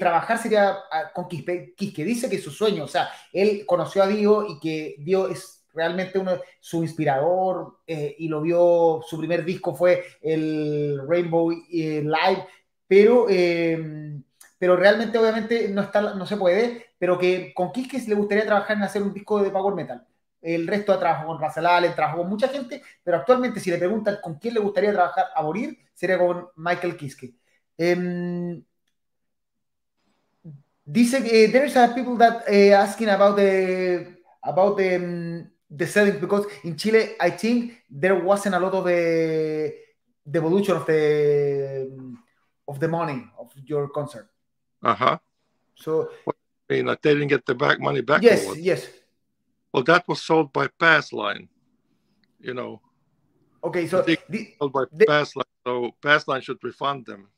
trabajar 0.00 0.38
sería 0.38 0.78
ah, 0.90 1.12
con 1.14 1.28
Quispe, 1.28 1.74
que 1.76 2.04
dice 2.04 2.28
que 2.28 2.36
es 2.36 2.42
su 2.42 2.50
sueño, 2.50 2.84
o 2.84 2.88
sea, 2.88 3.08
él 3.32 3.64
conoció 3.66 4.02
a 4.02 4.08
Dio 4.08 4.44
y 4.48 4.58
que 4.58 4.96
Dio 4.98 5.28
es 5.28 5.59
realmente 5.72 6.18
uno, 6.18 6.32
su 6.60 6.82
inspirador 6.82 7.78
y 7.86 8.28
lo 8.28 8.40
vio, 8.40 9.00
su 9.06 9.18
primer 9.18 9.44
disco 9.44 9.74
fue 9.74 10.04
el 10.20 11.00
Rainbow 11.08 11.50
Live, 11.50 12.46
pero 12.86 13.26
pero 14.60 14.76
realmente 14.76 15.16
obviamente 15.16 15.68
no, 15.70 15.80
está, 15.80 16.02
no 16.02 16.26
se 16.26 16.36
puede, 16.36 16.84
pero 16.98 17.18
que 17.18 17.54
con 17.54 17.72
Kiskis 17.72 18.06
le 18.06 18.14
gustaría 18.14 18.44
trabajar 18.44 18.76
en 18.76 18.82
hacer 18.82 19.02
un 19.02 19.14
disco 19.14 19.42
de 19.42 19.50
power 19.50 19.74
metal. 19.74 20.06
El 20.42 20.66
resto 20.66 20.92
ha 20.92 20.98
trabajado 20.98 21.28
con 21.28 21.40
Russell 21.40 21.64
Allen, 21.64 21.94
trabajó 21.94 22.18
con 22.18 22.28
mucha 22.28 22.48
gente, 22.48 22.82
pero 23.02 23.16
actualmente 23.16 23.58
si 23.58 23.70
le 23.70 23.78
preguntan 23.78 24.18
con 24.22 24.34
quién 24.34 24.52
le 24.52 24.60
gustaría 24.60 24.92
trabajar 24.92 25.28
a 25.34 25.42
morir, 25.42 25.78
sería 25.94 26.18
con 26.18 26.48
Michael 26.56 26.94
Kiske. 26.98 27.32
Um, 27.78 28.62
dice 30.84 31.20
uh, 31.20 31.52
there's 31.52 31.76
a 31.78 31.94
people 31.94 32.18
that 32.18 32.46
asking 32.74 33.08
about 33.08 33.36
the 33.36 34.22
about 34.42 34.76
the 34.76 34.96
um, 34.96 35.50
the 35.70 35.86
selling 35.86 36.18
because 36.18 36.46
in 36.64 36.76
Chile 36.76 37.10
I 37.20 37.30
think 37.30 37.82
there 37.88 38.16
wasn't 38.16 38.54
a 38.56 38.60
lot 38.60 38.74
of 38.74 38.84
the 38.84 39.72
the 40.26 40.38
evolution 40.38 40.76
of 40.76 40.86
the 40.86 42.16
of 42.66 42.80
the 42.80 42.88
money 42.88 43.24
of 43.38 43.52
your 43.64 43.88
concert. 43.88 44.28
Uh 44.82 44.94
huh. 44.94 45.18
So, 45.74 46.10
I 46.28 46.32
mean, 46.68 46.86
like 46.86 47.02
they 47.02 47.14
didn't 47.14 47.28
get 47.28 47.46
the 47.46 47.54
back 47.54 47.80
money 47.80 48.00
back. 48.00 48.22
Yes, 48.22 48.56
yes. 48.56 48.86
Well, 49.72 49.82
that 49.84 50.06
was 50.06 50.22
sold 50.22 50.52
by 50.52 50.68
Passline. 50.68 51.48
You 52.40 52.54
know. 52.54 52.80
Okay, 53.62 53.86
so 53.86 54.02
the, 54.02 54.18
sold 54.58 54.72
by 54.72 54.84
the, 54.92 55.06
Passline, 55.06 55.52
so 55.66 55.94
Passline 56.02 56.42
should 56.42 56.62
refund 56.62 57.06
them. 57.06 57.28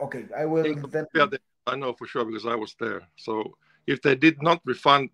Okay, 0.00 0.24
I 0.36 0.44
will. 0.44 0.62
Then... 0.62 1.06
They, 1.12 1.38
I 1.66 1.76
know 1.76 1.92
for 1.92 2.06
sure 2.06 2.24
because 2.24 2.46
I 2.46 2.54
was 2.54 2.74
there. 2.80 3.02
So 3.16 3.56
if 3.86 4.00
they 4.02 4.14
did 4.14 4.42
not 4.42 4.60
refund, 4.64 5.10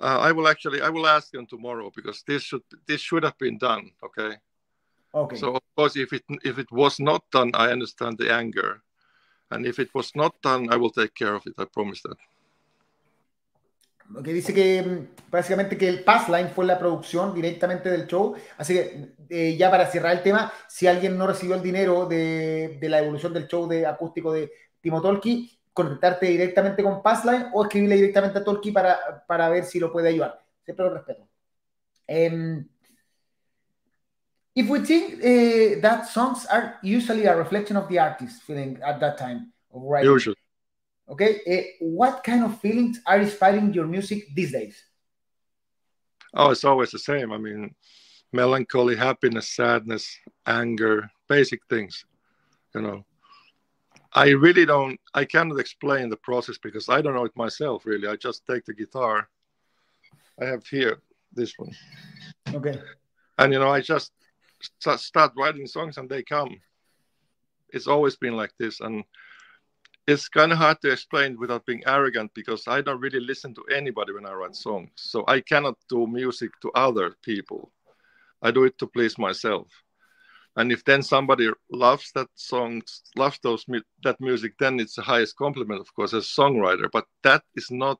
uh, 0.00 0.18
I 0.20 0.32
will 0.32 0.48
actually 0.48 0.80
I 0.80 0.88
will 0.90 1.06
ask 1.06 1.30
them 1.30 1.46
tomorrow 1.46 1.90
because 1.94 2.22
this 2.26 2.42
should 2.42 2.62
this 2.86 3.00
should 3.00 3.24
have 3.24 3.38
been 3.38 3.58
done. 3.58 3.90
Okay. 4.04 4.36
Okay. 5.14 5.36
So 5.36 5.54
of 5.56 5.62
course, 5.76 5.96
if 5.96 6.12
it 6.12 6.24
if 6.44 6.58
it 6.58 6.70
was 6.70 7.00
not 7.00 7.22
done, 7.30 7.50
I 7.54 7.72
understand 7.72 8.18
the 8.18 8.32
anger. 8.32 8.82
And 9.50 9.64
if 9.64 9.78
it 9.78 9.94
was 9.94 10.10
not 10.14 10.34
done, 10.42 10.68
I 10.72 10.76
will 10.76 10.90
take 10.90 11.14
care 11.14 11.34
of 11.34 11.46
it. 11.46 11.54
I 11.56 11.64
promise 11.64 12.02
that. 12.02 12.18
que 14.22 14.32
dice 14.32 14.54
que 14.54 14.82
mm, 14.82 15.30
básicamente 15.30 15.76
que 15.76 15.88
el 15.88 16.04
Passline 16.04 16.50
fue 16.50 16.64
la 16.64 16.78
producción 16.78 17.34
directamente 17.34 17.90
del 17.90 18.06
show. 18.06 18.34
Así 18.56 18.74
que 18.74 19.14
eh, 19.28 19.56
ya 19.56 19.70
para 19.70 19.86
cerrar 19.86 20.12
el 20.16 20.22
tema, 20.22 20.52
si 20.68 20.86
alguien 20.86 21.16
no 21.16 21.26
recibió 21.26 21.56
el 21.56 21.62
dinero 21.62 22.06
de, 22.06 22.78
de 22.80 22.88
la 22.88 23.00
evolución 23.00 23.32
del 23.32 23.48
show 23.48 23.66
de 23.66 23.86
acústico 23.86 24.32
de 24.32 24.50
Timo 24.80 25.00
Tolki, 25.76 25.98
contactarte 26.00 26.26
directamente 26.26 26.82
con 26.82 27.02
Passline 27.02 27.50
o 27.52 27.62
escribirle 27.62 27.96
directamente 27.96 28.38
a 28.38 28.44
Tolki 28.44 28.72
para, 28.72 29.24
para 29.26 29.48
ver 29.50 29.64
si 29.64 29.78
lo 29.78 29.92
puede 29.92 30.08
ayudar. 30.08 30.42
Siempre 30.64 30.86
lo 30.86 30.94
respeto. 30.94 31.28
Um, 32.08 32.68
if 34.54 34.68
we 34.68 34.80
think 34.80 35.14
uh, 35.22 35.80
that 35.80 36.06
songs 36.06 36.46
are 36.46 36.78
usually 36.82 37.26
a 37.26 37.36
reflection 37.36 37.76
of 37.76 37.88
the 37.88 37.98
artist 37.98 38.42
feeling 38.42 38.78
at 38.82 39.00
that 39.00 39.18
time 39.18 39.52
of 39.72 39.82
writing. 39.82 40.10
Usually. 40.10 40.36
Okay, 41.08 41.40
uh, 41.46 41.84
what 41.84 42.24
kind 42.24 42.44
of 42.44 42.60
feelings 42.60 43.00
are 43.06 43.20
inspiring 43.20 43.72
your 43.72 43.86
music 43.86 44.26
these 44.34 44.52
days? 44.52 44.82
Oh, 46.34 46.50
it's 46.50 46.64
always 46.64 46.90
the 46.90 46.98
same. 46.98 47.32
I 47.32 47.38
mean, 47.38 47.74
melancholy, 48.32 48.96
happiness, 48.96 49.48
sadness, 49.48 50.18
anger, 50.44 51.08
basic 51.28 51.60
things. 51.68 52.04
You 52.74 52.82
know, 52.82 53.05
I 54.16 54.30
really 54.30 54.64
don't, 54.64 54.98
I 55.14 55.26
cannot 55.26 55.60
explain 55.60 56.08
the 56.08 56.16
process 56.16 56.56
because 56.58 56.88
I 56.88 57.02
don't 57.02 57.14
know 57.14 57.26
it 57.26 57.36
myself, 57.36 57.84
really. 57.84 58.08
I 58.08 58.16
just 58.16 58.46
take 58.46 58.64
the 58.64 58.74
guitar. 58.74 59.28
I 60.40 60.46
have 60.46 60.66
here 60.66 61.02
this 61.32 61.52
one. 61.58 61.72
Okay. 62.52 62.80
And, 63.36 63.52
you 63.52 63.58
know, 63.58 63.68
I 63.68 63.82
just 63.82 64.12
start 64.96 65.32
writing 65.36 65.66
songs 65.66 65.98
and 65.98 66.08
they 66.08 66.22
come. 66.22 66.58
It's 67.70 67.86
always 67.86 68.16
been 68.16 68.36
like 68.36 68.52
this, 68.58 68.80
and 68.80 69.04
it's 70.06 70.28
kind 70.28 70.52
of 70.52 70.58
hard 70.58 70.80
to 70.80 70.92
explain 70.92 71.36
without 71.36 71.66
being 71.66 71.82
arrogant 71.86 72.30
because 72.32 72.66
I 72.68 72.80
don't 72.80 73.00
really 73.00 73.20
listen 73.20 73.54
to 73.54 73.64
anybody 73.74 74.12
when 74.12 74.24
I 74.24 74.32
write 74.32 74.56
songs. 74.56 74.90
So 74.94 75.24
I 75.28 75.40
cannot 75.40 75.74
do 75.90 76.06
music 76.06 76.52
to 76.62 76.70
other 76.74 77.16
people. 77.22 77.72
I 78.40 78.50
do 78.50 78.64
it 78.64 78.78
to 78.78 78.86
please 78.86 79.18
myself. 79.18 79.66
And 80.56 80.72
if 80.72 80.84
then 80.84 81.02
somebody 81.02 81.50
loves 81.70 82.12
that 82.14 82.28
song, 82.34 82.82
loves 83.14 83.38
those 83.42 83.64
that 84.02 84.20
music, 84.20 84.54
then 84.58 84.80
it's 84.80 84.94
the 84.94 85.02
highest 85.02 85.36
compliment, 85.36 85.80
of 85.80 85.94
course, 85.94 86.14
as 86.14 86.24
a 86.24 86.40
songwriter. 86.40 86.88
But 86.90 87.04
that 87.22 87.42
is 87.54 87.70
not 87.70 87.98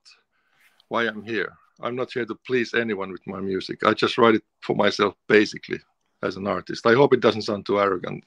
why 0.89 1.05
I'm 1.07 1.23
here. 1.23 1.53
I'm 1.81 1.95
not 1.95 2.13
here 2.13 2.25
to 2.25 2.35
please 2.47 2.73
anyone 2.73 3.13
with 3.13 3.27
my 3.27 3.41
music. 3.41 3.85
I 3.85 3.93
just 3.93 4.17
write 4.17 4.37
it 4.37 4.45
for 4.63 4.75
myself, 4.75 5.15
basically. 5.29 5.81
as 6.23 6.37
an 6.37 6.47
artist. 6.47 6.87
I 6.87 6.95
hope 6.95 7.15
it 7.15 7.21
doesn't 7.21 7.43
sound 7.43 7.65
too 7.65 7.79
arrogant. 7.79 8.25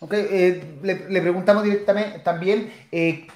Ok, 0.00 0.12
eh, 0.12 0.78
le, 0.82 1.10
le, 1.10 1.20
preguntamos 1.20 1.64
directamente 1.64 2.20
también 2.20 2.72
eh, 2.92 3.26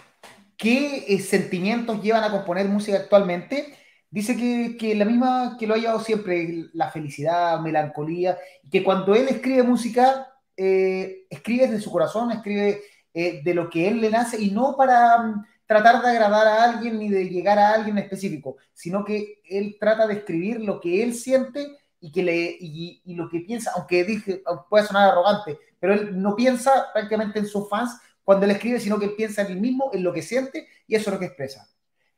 qué 0.56 1.04
eh, 1.08 1.18
sentimientos 1.18 2.00
llevan 2.02 2.22
a 2.22 2.30
componer 2.30 2.68
música 2.68 2.98
actualmente. 2.98 3.76
Dice 4.12 4.36
que, 4.36 4.76
que, 4.78 4.94
la 4.94 5.06
misma 5.06 5.56
que 5.58 5.66
lo 5.66 5.72
ha 5.72 5.78
llevado 5.78 5.98
siempre, 5.98 6.68
la 6.74 6.90
felicidad, 6.90 7.58
melancolía, 7.60 8.38
que 8.70 8.84
cuando 8.84 9.14
él 9.14 9.26
escribe 9.26 9.62
música, 9.62 10.28
eh, 10.54 11.24
escribe 11.30 11.66
desde 11.66 11.80
su 11.80 11.90
corazón, 11.90 12.30
escribe 12.30 12.82
eh, 13.14 13.40
de 13.42 13.54
lo 13.54 13.70
que 13.70 13.88
él 13.88 14.02
le 14.02 14.10
nace 14.10 14.38
y 14.38 14.50
no 14.50 14.76
para 14.76 15.16
um, 15.18 15.42
tratar 15.66 16.02
de 16.02 16.10
agradar 16.10 16.46
a 16.46 16.64
alguien 16.64 16.98
ni 16.98 17.08
de 17.08 17.26
llegar 17.26 17.58
a 17.58 17.72
alguien 17.72 17.96
específico, 17.96 18.58
sino 18.74 19.02
que 19.02 19.40
él 19.48 19.78
trata 19.80 20.06
de 20.06 20.14
escribir 20.14 20.60
lo 20.60 20.78
que 20.78 21.02
él 21.02 21.14
siente 21.14 21.78
y, 21.98 22.12
que 22.12 22.22
le, 22.22 22.56
y, 22.60 23.00
lo 23.14 23.30
que 23.30 23.40
piensa, 23.40 23.72
aunque 23.76 24.04
dije, 24.04 24.42
puede 24.68 24.86
sonar 24.86 25.08
arrogante, 25.08 25.58
pero 25.80 25.94
él 25.94 26.20
no 26.20 26.36
piensa 26.36 26.92
prácticamente 26.92 27.38
en 27.38 27.46
sus 27.46 27.66
fans 27.70 27.98
cuando 28.22 28.44
él 28.44 28.52
escribe, 28.52 28.78
sino 28.78 28.98
que 28.98 29.06
él 29.06 29.14
piensa 29.16 29.40
en 29.40 29.52
él 29.52 29.60
mismo, 29.60 29.90
en 29.94 30.02
lo 30.02 30.12
que 30.12 30.20
siente, 30.20 30.68
y 30.86 30.96
eso 30.96 31.08
es 31.08 31.14
lo 31.14 31.18
que 31.18 31.26
expresa. 31.26 31.66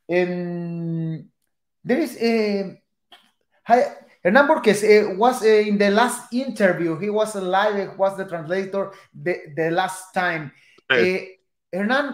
Um, 0.09 1.31
there 1.85 1.99
is, 1.99 2.17
uh, 2.17 2.75
Hernán 4.25 4.47
Borges 4.47 4.83
uh, 4.83 5.15
was 5.17 5.43
uh, 5.43 5.47
in 5.47 5.79
the 5.79 5.91
last 5.91 6.33
interview, 6.33 6.99
he 6.99 7.11
was 7.11 7.35
live, 7.35 7.99
was 7.99 8.17
the 8.17 8.25
translator 8.25 8.93
the, 9.15 9.53
the 9.55 9.71
last 9.71 10.13
time. 10.15 10.51
Hey. 10.89 11.39
Uh, 11.75 11.79
uh, 11.79 12.09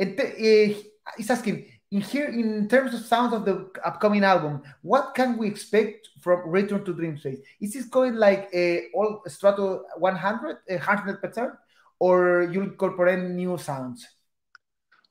uh, 0.00 0.74
he's 1.16 1.30
asking, 1.30 1.66
in 1.90 2.00
here 2.00 2.28
in 2.28 2.68
terms 2.68 2.94
of 2.94 3.00
sound 3.00 3.34
of 3.34 3.44
the 3.44 3.68
upcoming 3.84 4.22
album 4.22 4.62
what 4.82 5.14
can 5.14 5.36
we 5.36 5.48
expect 5.48 6.08
from 6.20 6.48
return 6.48 6.84
to 6.84 6.94
dream 6.94 7.18
space 7.18 7.38
is 7.60 7.72
this 7.72 7.86
going 7.86 8.14
like 8.14 8.48
a 8.54 8.86
all 8.94 9.22
strato 9.26 9.84
100 9.98 10.58
100 10.68 11.20
percent 11.20 11.52
or 11.98 12.48
you 12.52 12.62
incorporate 12.62 13.18
new 13.18 13.58
sounds 13.58 14.06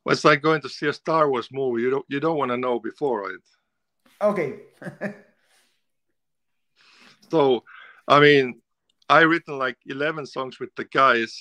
well, 0.06 0.14
it's 0.14 0.24
like 0.24 0.42
going 0.42 0.62
to 0.62 0.70
see 0.70 0.88
a 0.88 0.94
star 0.94 1.30
wars 1.30 1.50
movie 1.52 1.82
you 1.82 1.90
don't 1.90 2.06
you 2.08 2.20
don't 2.20 2.38
want 2.38 2.52
to 2.52 2.58
know 2.58 2.80
before 2.80 3.30
it 3.30 3.42
okay. 4.22 4.60
So 7.32 7.64
i 8.08 8.20
mean 8.20 8.60
i 9.08 9.22
written 9.22 9.58
like 9.60 9.78
11 9.86 10.26
songs 10.26 10.60
with 10.60 10.74
the 10.76 10.86
guys. 10.86 11.40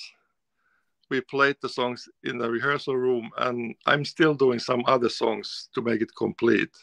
We 1.09 1.21
played 1.21 1.55
the 1.59 1.69
songs 1.69 2.07
in 2.23 2.37
the 2.37 2.47
rehearsal 2.49 2.95
room 2.95 3.31
and 3.37 3.75
i'm 3.87 4.05
still 4.05 4.35
doing 4.35 4.59
some 4.59 4.83
other 4.85 5.09
songs 5.09 5.69
to 5.73 5.81
make 5.81 6.01
it 6.01 6.15
complete. 6.15 6.75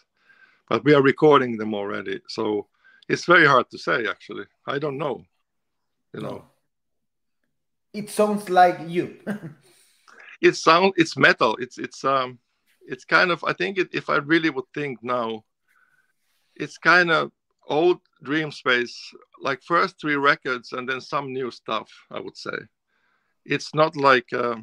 But 0.69 0.85
we 0.85 0.95
are 0.95 1.03
recording 1.03 1.57
them 1.57 1.75
already 1.75 2.21
so 2.29 2.67
it's 3.09 3.25
very 3.25 3.47
hard 3.47 3.71
to 3.71 3.79
say 3.79 4.07
actually. 4.09 4.47
I 4.67 4.79
don't 4.79 4.99
know 4.99 5.25
you 6.13 6.23
know. 6.23 6.45
It 7.93 8.11
sounds 8.11 8.51
like 8.51 8.81
you. 8.89 9.19
It 10.43 10.55
sound 10.55 10.93
it's 10.97 11.17
metal. 11.17 11.57
It's 11.61 11.79
it's 11.79 12.05
um 12.05 12.39
it's 12.87 13.05
kind 13.05 13.31
of 13.31 13.43
i 13.45 13.53
think 13.53 13.79
it, 13.79 13.89
if 13.93 14.09
i 14.09 14.17
really 14.17 14.51
would 14.51 14.69
think 14.73 15.03
now 15.03 15.45
it's 16.57 16.79
kind 16.79 17.11
of 17.11 17.31
old 17.69 17.99
dream 18.23 18.51
space 18.51 18.97
like 19.41 19.63
first 19.63 20.01
three 20.01 20.17
records 20.17 20.73
and 20.73 20.89
then 20.89 21.01
some 21.01 21.33
new 21.33 21.51
stuff 21.51 21.91
i 22.11 22.21
would 22.21 22.37
say 22.37 22.57
it's 23.49 23.75
not 23.75 23.97
like 23.97 24.33
uh, 24.33 24.57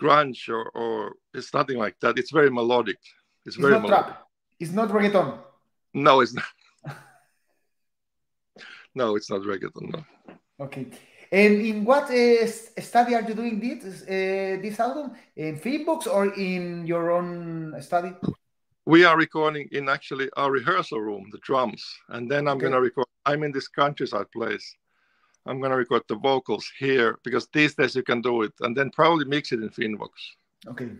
grunge 0.00 0.48
or, 0.48 0.68
or, 0.70 1.14
it's 1.34 1.54
nothing 1.54 1.78
like 1.78 1.96
that. 2.00 2.18
It's 2.18 2.30
very 2.30 2.50
melodic. 2.50 2.98
It's, 3.46 3.56
it's 3.56 3.56
very 3.56 3.72
not 3.72 3.82
melodic. 3.82 4.06
trap. 4.06 4.26
It's 4.60 4.72
not 4.72 4.88
reggaeton. 4.90 5.38
No, 5.94 6.20
it's 6.20 6.34
not. 6.34 6.44
no, 8.94 9.16
it's 9.16 9.30
not 9.30 9.40
reggaeton. 9.42 9.92
No. 9.94 10.04
Okay. 10.60 10.86
And 11.30 11.60
in 11.62 11.84
what 11.84 12.10
uh, 12.10 12.46
study 12.46 13.14
are 13.14 13.22
you 13.22 13.34
doing 13.34 13.58
this 13.58 14.02
uh, 14.02 14.60
this 14.60 14.78
album? 14.78 15.12
In 15.34 15.58
Finnvox 15.58 16.06
or 16.06 16.34
in 16.34 16.86
your 16.86 17.10
own 17.10 17.74
study? 17.80 18.12
We 18.84 19.04
are 19.04 19.16
recording 19.16 19.68
in 19.70 19.88
actually 19.88 20.28
our 20.36 20.50
rehearsal 20.50 21.00
room, 21.00 21.28
the 21.30 21.38
drums, 21.38 21.84
and 22.08 22.28
then 22.28 22.48
I'm 22.48 22.56
okay. 22.56 22.66
gonna 22.66 22.80
record. 22.80 23.06
I'm 23.24 23.44
in 23.44 23.52
this 23.52 23.68
countryside 23.68 24.28
place. 24.32 24.74
I'm 25.46 25.60
gonna 25.60 25.76
record 25.76 26.02
the 26.08 26.16
vocals 26.16 26.68
here 26.78 27.18
because 27.22 27.46
these 27.52 27.76
days 27.76 27.94
you 27.94 28.02
can 28.02 28.20
do 28.20 28.42
it, 28.42 28.52
and 28.60 28.76
then 28.76 28.90
probably 28.90 29.24
mix 29.24 29.52
it 29.52 29.60
in 29.60 29.70
Finnvox. 29.70 30.10
Okay. 30.66 30.90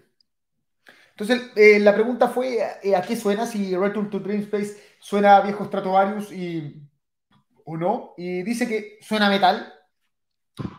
Entonces, 1.16 1.50
eh, 1.56 1.78
la 1.80 1.92
pregunta 1.92 2.28
fue, 2.28 2.58
eh, 2.82 2.94
¿a 2.94 3.02
qué 3.02 3.16
suena? 3.16 3.46
Si 3.46 3.76
Return 3.76 4.10
to 4.10 4.20
Dreamspace 4.20 4.80
suena 5.00 5.38
a 5.38 5.42
viejo 5.42 5.64
Stratovarius 5.64 6.32
y, 6.32 6.80
o 7.64 7.76
no. 7.76 8.14
Y 8.16 8.42
dice 8.42 8.68
que 8.68 8.98
suena 9.02 9.28
metal, 9.28 9.72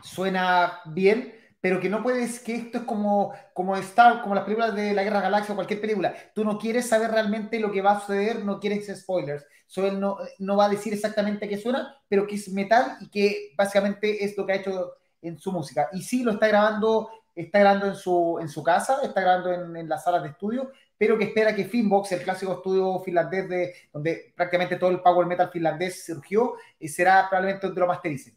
suena 0.02 0.80
bien, 0.86 1.34
pero 1.64 1.80
que 1.80 1.88
no 1.88 2.02
puedes, 2.02 2.40
que 2.40 2.56
esto 2.56 2.76
es 2.76 2.84
como, 2.84 3.32
como 3.54 3.74
Star, 3.78 4.20
como 4.20 4.34
las 4.34 4.44
películas 4.44 4.74
de 4.74 4.92
la 4.92 5.02
Guerra 5.02 5.22
Galaxia 5.22 5.54
o 5.54 5.56
cualquier 5.56 5.80
película. 5.80 6.14
Tú 6.34 6.44
no 6.44 6.58
quieres 6.58 6.86
saber 6.86 7.10
realmente 7.10 7.58
lo 7.58 7.72
que 7.72 7.80
va 7.80 7.92
a 7.92 8.00
suceder, 8.00 8.44
no 8.44 8.60
quieres 8.60 8.94
spoilers. 8.94 9.46
So, 9.66 9.86
él 9.86 9.98
no, 9.98 10.18
no 10.40 10.58
va 10.58 10.66
a 10.66 10.68
decir 10.68 10.92
exactamente 10.92 11.48
qué 11.48 11.56
suena, 11.56 11.96
pero 12.06 12.26
que 12.26 12.34
es 12.34 12.50
metal 12.50 12.98
y 13.00 13.08
que 13.08 13.54
básicamente 13.56 14.22
es 14.22 14.36
lo 14.36 14.44
que 14.44 14.52
ha 14.52 14.56
hecho 14.56 14.92
en 15.22 15.38
su 15.38 15.52
música. 15.52 15.88
Y 15.92 16.02
sí, 16.02 16.22
lo 16.22 16.32
está 16.32 16.48
grabando 16.48 17.08
está 17.34 17.60
grabando 17.60 17.86
en 17.86 17.96
su, 17.96 18.36
en 18.42 18.48
su 18.50 18.62
casa, 18.62 18.98
está 19.02 19.22
grabando 19.22 19.50
en, 19.50 19.74
en 19.74 19.88
las 19.88 20.04
salas 20.04 20.22
de 20.22 20.28
estudio, 20.28 20.70
pero 20.98 21.16
que 21.16 21.24
espera 21.24 21.54
que 21.54 21.64
Finbox, 21.64 22.12
el 22.12 22.24
clásico 22.24 22.52
estudio 22.52 23.00
finlandés 23.00 23.48
de 23.48 23.74
donde 23.90 24.34
prácticamente 24.36 24.76
todo 24.76 24.90
el 24.90 25.00
power 25.00 25.26
metal 25.26 25.48
finlandés 25.50 26.04
surgió, 26.04 26.56
y 26.78 26.88
será 26.88 27.26
probablemente 27.26 27.66
donde 27.66 27.80
lo 27.80 27.86
masterice. 27.86 28.36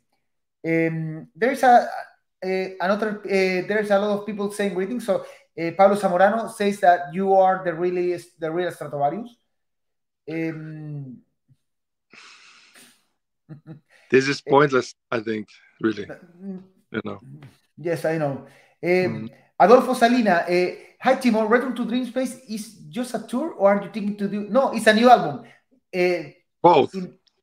Um, 0.64 1.30
there's 1.38 1.64
a 1.66 1.90
another 2.44 3.22
uh, 3.26 3.68
there's 3.68 3.92
a 3.92 4.00
lot 4.00 4.20
of 4.20 4.26
people 4.26 4.52
saying 4.52 4.74
greetings. 4.74 5.06
So 5.06 5.26
uh, 5.58 5.72
Pablo 5.78 5.98
Zamorano 5.98 6.52
says 6.52 6.80
that 6.82 7.14
you 7.14 7.34
are 7.34 7.64
the 7.64 7.74
really 7.74 8.18
the 8.40 8.52
real 8.52 8.72
Stratovarius. 8.72 9.30
Um, 10.30 11.18
this 14.12 14.28
is 14.28 14.42
pointless, 14.42 14.94
I 15.12 15.20
think, 15.22 15.48
really. 15.82 16.08
You 16.92 17.02
know. 17.04 17.20
Yes, 17.78 18.06
I 18.06 18.18
know. 18.18 18.48
Eh, 18.82 19.08
mm. 19.08 19.30
Adolfo 19.60 19.94
Salina, 19.94 20.46
eh, 20.48 20.96
Hi 21.02 21.16
Timo, 21.16 21.50
Return 21.50 21.76
to 21.76 21.86
Dreamspace 21.86 22.40
is 22.50 22.76
just 22.90 23.14
a 23.14 23.20
tour 23.28 23.54
or 23.54 23.70
are 23.70 23.84
you 23.84 23.90
thinking 23.92 24.18
to 24.18 24.28
do? 24.28 24.48
No, 24.50 24.72
it's 24.74 24.88
a 24.88 24.94
new 24.94 25.10
album. 25.10 25.44
Eh, 25.94 26.32
Both. 26.62 26.96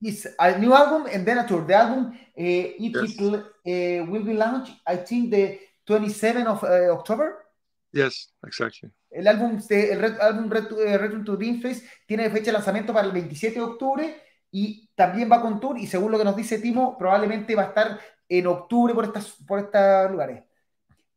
It's 0.05 0.27
a 0.39 0.59
new 0.59 0.73
album 0.73 1.07
and 1.13 1.27
then 1.27 1.39
a 1.39 1.47
tour. 1.47 1.65
The 1.67 1.75
album 1.75 2.19
it, 2.37 2.77
yes. 2.79 3.17
it 3.65 4.09
will 4.09 4.25
be 4.25 4.35
launched, 4.35 4.75
I 4.87 4.97
think, 4.97 5.31
the 5.31 5.59
27th 5.87 6.47
of 6.47 6.65
October. 6.99 7.45
Yes, 7.93 8.33
exactly. 8.45 8.91
El 9.11 9.29
álbum, 9.29 9.61
el 9.71 10.05
álbum 10.21 10.51
Return 10.51 11.25
to 11.25 11.37
Dream 11.37 11.57
Space 11.57 11.89
tiene 12.07 12.29
fecha 12.31 12.47
de 12.47 12.53
lanzamiento 12.53 12.93
para 12.93 13.07
el 13.07 13.13
27 13.13 13.55
de 13.55 13.65
octubre 13.65 14.23
y 14.51 14.91
también 14.97 15.31
va 15.31 15.41
con 15.41 15.61
tour 15.61 15.79
y 15.79 15.87
según 15.87 16.11
lo 16.11 16.19
que 16.19 16.25
nos 16.25 16.37
dice 16.37 16.59
Timo, 16.59 16.99
probablemente 16.99 17.55
va 17.55 17.63
a 17.63 17.67
estar 17.67 18.01
en 18.29 18.47
octubre 18.49 18.93
por 18.95 19.05
estas 19.05 19.31
por 19.47 19.61
estos 19.61 20.11
lugares. 20.11 20.43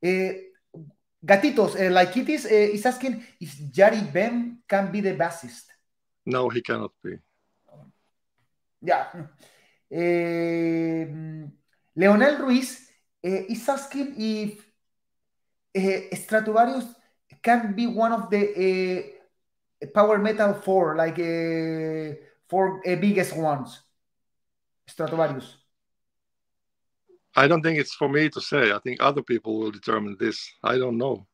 Eh, 0.01 0.47
Gatitos, 1.19 1.75
uh, 1.75 1.89
like 1.89 2.19
it 2.19 2.29
is, 2.29 2.45
uh, 2.45 2.75
is 2.75 2.85
asking 2.85 3.25
if 3.39 3.57
Jari 3.73 4.01
Ben 4.13 4.61
can 4.67 4.91
be 4.91 5.01
the 5.01 5.15
bassist. 5.15 5.67
No, 6.25 6.47
he 6.49 6.61
cannot 6.61 6.93
be. 7.03 7.19
Yeah. 8.81 9.07
Uh, 9.89 11.05
Leonel 11.95 12.37
Ruiz 12.39 12.89
is 13.23 13.67
asking 13.69 14.15
if 14.17 14.65
Stratovarius 15.75 16.93
can 17.41 17.73
be 17.73 17.87
one 17.87 18.11
of 18.11 18.29
the 18.29 19.13
power 19.93 20.17
metal 20.19 20.53
four, 20.53 20.95
like 20.95 21.17
four 22.49 22.81
biggest 22.83 23.35
ones. 23.35 23.81
Stratovarius. 24.89 25.55
I 27.35 27.47
don't 27.47 27.61
think 27.61 27.77
it's 27.77 27.93
for 27.93 28.09
me 28.09 28.29
to 28.29 28.41
say. 28.41 28.71
I 28.71 28.79
think 28.79 28.97
other 28.99 29.21
people 29.21 29.59
will 29.59 29.71
determine 29.71 30.17
this. 30.19 30.51
I 30.63 30.77
don't 30.77 30.97
know. 30.97 31.27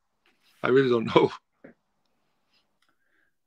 I 0.62 0.68
really 0.68 0.90
don't 0.90 1.06
know. 1.16 1.32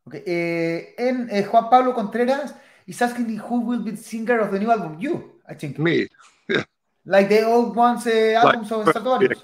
Okay. 0.08 0.22
Uh, 0.24 1.02
and 1.02 1.30
uh, 1.30 1.42
Juan 1.50 1.68
Pablo 1.68 1.92
Contreras 1.92 2.52
is 2.86 3.02
asking 3.02 3.26
me 3.26 3.36
who 3.36 3.60
will 3.60 3.80
be 3.80 3.92
the 3.92 3.96
singer 3.96 4.38
of 4.38 4.52
the 4.52 4.58
new 4.58 4.70
album. 4.70 4.98
You, 5.00 5.32
I 5.48 5.54
think. 5.54 5.78
Me. 5.78 6.08
Yeah. 6.48 6.64
Like 7.04 7.28
the 7.28 7.44
old 7.44 7.74
ones 7.74 8.06
uh, 8.06 8.40
albums 8.42 8.70
like, 8.70 8.86
of 8.86 8.94
Stratovarius. 8.94 9.42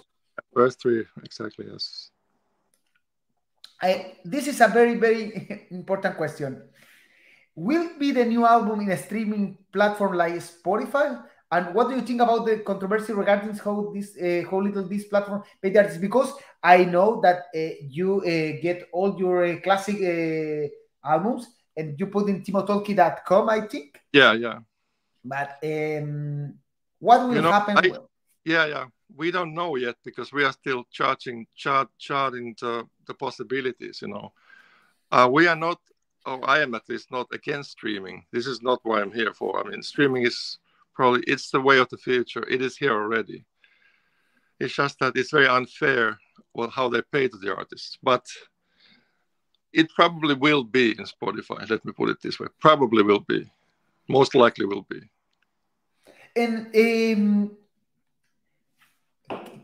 First 0.54 0.80
three, 0.80 1.04
exactly. 1.24 1.66
Yes. 1.70 2.10
I, 3.80 4.14
this 4.24 4.46
is 4.46 4.60
a 4.60 4.68
very, 4.68 4.94
very 4.94 5.66
important 5.70 6.16
question. 6.16 6.62
Will 7.54 7.90
be 7.98 8.12
the 8.12 8.24
new 8.24 8.46
album 8.46 8.80
in 8.80 8.90
a 8.90 8.96
streaming 8.96 9.58
platform 9.72 10.14
like 10.14 10.34
Spotify? 10.34 11.22
And 11.50 11.74
what 11.74 11.90
do 11.90 11.96
you 11.96 12.00
think 12.00 12.22
about 12.22 12.46
the 12.46 12.58
controversy 12.60 13.12
regarding 13.12 13.54
how 13.56 13.92
this 13.92 14.16
uh, 14.16 14.48
how 14.50 14.58
little 14.60 14.88
this 14.88 15.04
platform 15.04 15.42
paid 15.60 15.76
artists? 15.76 15.98
Because 15.98 16.32
I 16.62 16.84
know 16.84 17.20
that 17.20 17.44
uh, 17.54 17.74
you 17.82 18.20
uh, 18.20 18.62
get 18.62 18.88
all 18.90 19.18
your 19.18 19.44
uh, 19.44 19.60
classic 19.60 19.96
uh, 20.00 21.06
albums 21.06 21.46
and 21.76 21.98
you 21.98 22.06
put 22.06 22.28
in 22.28 22.42
timotolkki.com, 22.42 23.48
I 23.48 23.60
think. 23.62 24.00
Yeah, 24.12 24.32
yeah. 24.32 24.58
But 25.24 25.58
um, 25.62 26.54
what 26.98 27.26
will 27.26 27.36
you 27.36 27.42
know, 27.42 27.52
happen? 27.52 27.78
I, 27.78 27.92
yeah, 28.44 28.66
yeah. 28.66 28.86
We 29.14 29.30
don't 29.30 29.54
know 29.54 29.76
yet 29.76 29.96
because 30.04 30.32
we 30.32 30.44
are 30.44 30.52
still 30.52 30.84
charging, 30.90 31.46
chart, 31.54 31.88
charting 31.98 32.54
the, 32.60 32.86
the 33.06 33.14
possibilities. 33.14 34.00
You 34.02 34.08
know, 34.08 34.32
uh, 35.10 35.28
we 35.30 35.46
are 35.46 35.56
not, 35.56 35.78
or 36.26 36.48
I 36.48 36.60
am 36.60 36.74
at 36.74 36.88
least 36.88 37.10
not 37.10 37.26
against 37.32 37.72
streaming. 37.72 38.24
This 38.32 38.46
is 38.46 38.62
not 38.62 38.80
what 38.82 39.02
I'm 39.02 39.12
here 39.12 39.34
for. 39.34 39.64
I 39.64 39.68
mean, 39.68 39.82
streaming 39.82 40.24
is 40.24 40.58
probably 40.94 41.22
it's 41.26 41.50
the 41.50 41.60
way 41.60 41.78
of 41.78 41.88
the 41.90 41.98
future. 41.98 42.44
It 42.48 42.62
is 42.62 42.76
here 42.76 42.92
already. 42.92 43.44
It's 44.58 44.74
just 44.74 44.98
that 45.00 45.16
it's 45.16 45.30
very 45.30 45.48
unfair 45.48 46.18
well 46.54 46.70
how 46.70 46.88
they 46.88 47.02
pay 47.12 47.28
to 47.28 47.36
the 47.38 47.54
artists, 47.54 47.98
but 48.02 48.26
it 49.72 49.88
probably 49.94 50.34
will 50.34 50.64
be 50.64 50.90
in 50.90 51.04
Spotify. 51.04 51.68
Let 51.68 51.84
me 51.84 51.92
put 51.92 52.10
it 52.10 52.20
this 52.22 52.38
way: 52.38 52.48
probably 52.60 53.02
will 53.02 53.20
be, 53.20 53.50
most 54.08 54.34
likely 54.34 54.66
will 54.66 54.86
be. 54.88 55.00
And 56.34 56.74
um, 56.74 57.56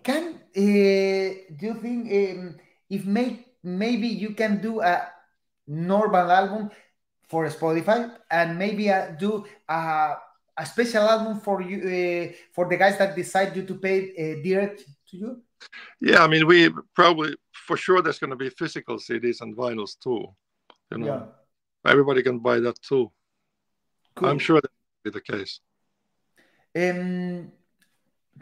can 0.02 0.34
uh, 0.34 1.28
do 1.56 1.62
you 1.62 1.74
think 1.80 2.12
um, 2.12 2.56
if 2.90 3.04
may, 3.04 3.44
maybe 3.62 4.08
you 4.08 4.34
can 4.34 4.60
do 4.60 4.80
a 4.80 5.08
normal 5.66 6.30
album 6.30 6.70
for 7.28 7.46
Spotify 7.48 8.10
and 8.30 8.58
maybe 8.58 8.90
uh, 8.90 9.12
do 9.18 9.44
a 9.68 10.16
a 10.58 10.66
special 10.66 11.04
album 11.08 11.40
for 11.40 11.62
you 11.62 11.78
uh, 11.78 12.34
for 12.52 12.68
the 12.68 12.76
guys 12.76 12.98
that 12.98 13.14
decide 13.14 13.54
you 13.54 13.62
to 13.62 13.74
pay 13.76 14.10
uh, 14.10 14.42
direct 14.42 14.84
to 15.08 15.16
you? 15.16 15.42
Yeah, 16.00 16.22
I 16.22 16.28
mean, 16.28 16.46
we 16.46 16.70
probably 16.94 17.36
for 17.52 17.76
sure 17.76 18.00
there's 18.00 18.18
going 18.18 18.30
to 18.30 18.36
be 18.36 18.50
physical 18.50 18.96
CDs 18.96 19.40
and 19.40 19.56
vinyls 19.56 19.98
too. 20.02 20.24
You 20.90 20.98
know, 20.98 21.06
yeah. 21.06 21.90
everybody 21.90 22.22
can 22.22 22.38
buy 22.38 22.60
that 22.60 22.80
too. 22.82 23.10
Cool. 24.14 24.28
I'm 24.28 24.38
sure 24.38 24.60
that 24.60 24.70
will 24.70 25.10
be 25.12 25.18
the 25.18 25.20
case. 25.20 25.60
Um, 26.76 27.52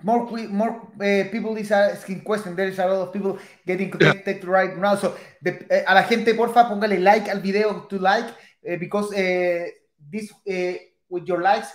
more 0.03 0.29
more 0.49 0.93
uh, 1.01 1.25
people 1.31 1.57
is 1.57 1.71
asking 1.71 2.23
questions. 2.23 2.57
There 2.57 2.69
is 2.69 2.79
a 2.79 2.87
lot 2.87 3.09
of 3.09 3.13
people 3.13 3.39
getting 3.67 3.91
connected 3.91 4.43
yeah. 4.43 4.51
right 4.51 4.77
now. 4.77 4.97
So 4.97 5.17
the, 5.43 5.53
uh, 5.71 5.91
a 5.91 5.95
la 5.95 6.03
gente 6.09 6.35
porfa 6.35 6.69
póngale 6.69 7.03
like 7.03 7.29
al 7.29 7.41
video 7.41 7.87
to 7.89 7.99
like 7.99 8.29
uh, 8.69 8.77
because 8.79 9.13
uh, 9.13 9.67
this 9.99 10.31
uh, 10.49 10.79
with 11.09 11.27
your 11.27 11.41
likes 11.43 11.69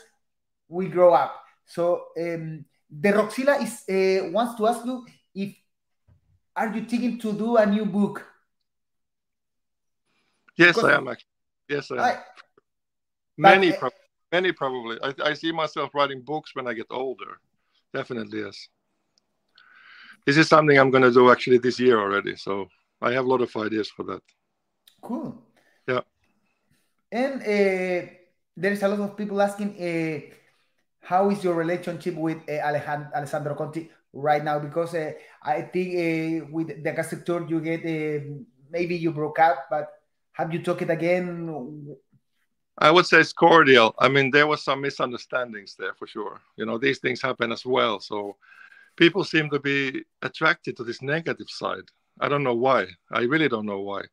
we 0.68 0.88
grow 0.88 1.14
up. 1.14 1.34
So 1.66 2.06
um, 2.18 2.66
the 2.90 3.10
Roxila 3.10 3.62
is 3.62 3.84
uh, 3.90 4.30
wants 4.32 4.56
to 4.58 4.68
ask 4.68 4.86
you 4.86 5.06
if 5.34 5.56
are 6.56 6.74
you 6.76 6.84
thinking 6.86 7.20
to 7.20 7.34
do 7.34 7.58
a 7.58 7.66
new 7.66 7.86
book? 7.86 8.26
Yes, 10.58 10.76
because 10.76 10.90
I 10.90 10.98
am 10.98 11.08
actually. 11.08 11.28
Yes, 11.70 11.92
I 11.92 11.96
am. 11.96 12.02
I, 12.02 12.20
many, 13.38 13.72
but, 13.80 13.94
many 14.32 14.52
probably. 14.52 14.98
I, 15.02 15.14
I 15.24 15.34
see 15.34 15.52
myself 15.52 15.92
writing 15.94 16.22
books 16.22 16.56
when 16.56 16.68
I 16.68 16.74
get 16.74 16.88
older. 16.90 17.40
Definitely, 17.94 18.42
yes. 18.42 18.68
This 20.26 20.38
is 20.38 20.48
something 20.48 20.78
I'm 20.78 20.92
going 20.92 21.04
to 21.04 21.12
do 21.12 21.32
actually 21.32 21.58
this 21.58 21.80
year 21.80 22.00
already. 22.00 22.36
So 22.36 22.68
I 23.02 23.12
have 23.14 23.26
a 23.26 23.28
lot 23.28 23.42
of 23.42 23.56
ideas 23.56 23.90
for 23.90 24.04
that. 24.04 24.22
Cool. 25.02 25.42
Yeah. 25.88 26.02
And 27.12 27.42
uh, 27.42 28.12
there's 28.56 28.84
a 28.84 28.88
lot 28.88 29.00
of 29.00 29.18
people 29.18 29.42
asking. 29.42 29.72
Uh, 29.82 30.36
how 31.02 31.30
is 31.32 31.44
your 31.44 31.56
relationship 31.56 32.16
with 32.16 32.38
uh, 32.48 32.62
Alejandro, 32.62 33.56
Conti 33.56 33.90
right 34.14 34.44
now? 34.44 34.60
Because 34.60 34.94
uh, 34.96 35.12
I 35.44 35.62
think 35.62 35.96
uh, 35.96 36.48
with 36.52 36.84
the 36.84 36.92
Gastric 36.92 37.26
Tour, 37.26 37.48
you 37.48 37.60
get 37.62 37.84
maybe 38.70 38.96
you 38.96 39.12
broke 39.12 39.40
up, 39.40 39.68
but 39.70 39.90
have 40.34 40.54
you 40.54 40.62
talked 40.62 40.82
it 40.82 40.90
again? 40.90 41.96
I 42.78 42.90
would 42.90 43.06
say 43.06 43.20
it's 43.20 43.34
cordial. 43.34 43.94
I 44.00 44.08
mean, 44.08 44.32
there 44.32 44.48
was 44.48 44.64
some 44.64 44.82
misunderstandings 44.82 45.76
there 45.78 45.94
for 45.94 46.08
sure. 46.08 46.40
You 46.56 46.66
know, 46.66 46.78
these 46.78 47.00
things 47.00 47.22
happen 47.22 47.52
as 47.52 47.66
well. 47.66 48.00
So 48.00 48.38
people 48.96 49.24
seem 49.24 49.50
to 49.50 49.60
be 49.60 50.04
attracted 50.22 50.78
to 50.78 50.84
this 50.84 51.02
negative 51.02 51.50
side. 51.50 51.84
I 52.20 52.30
don't 52.30 52.44
know 52.44 52.56
why. 52.56 52.88
I 53.12 53.22
really 53.22 53.50
don't 53.50 53.66
know 53.66 53.82
why. 53.82 54.04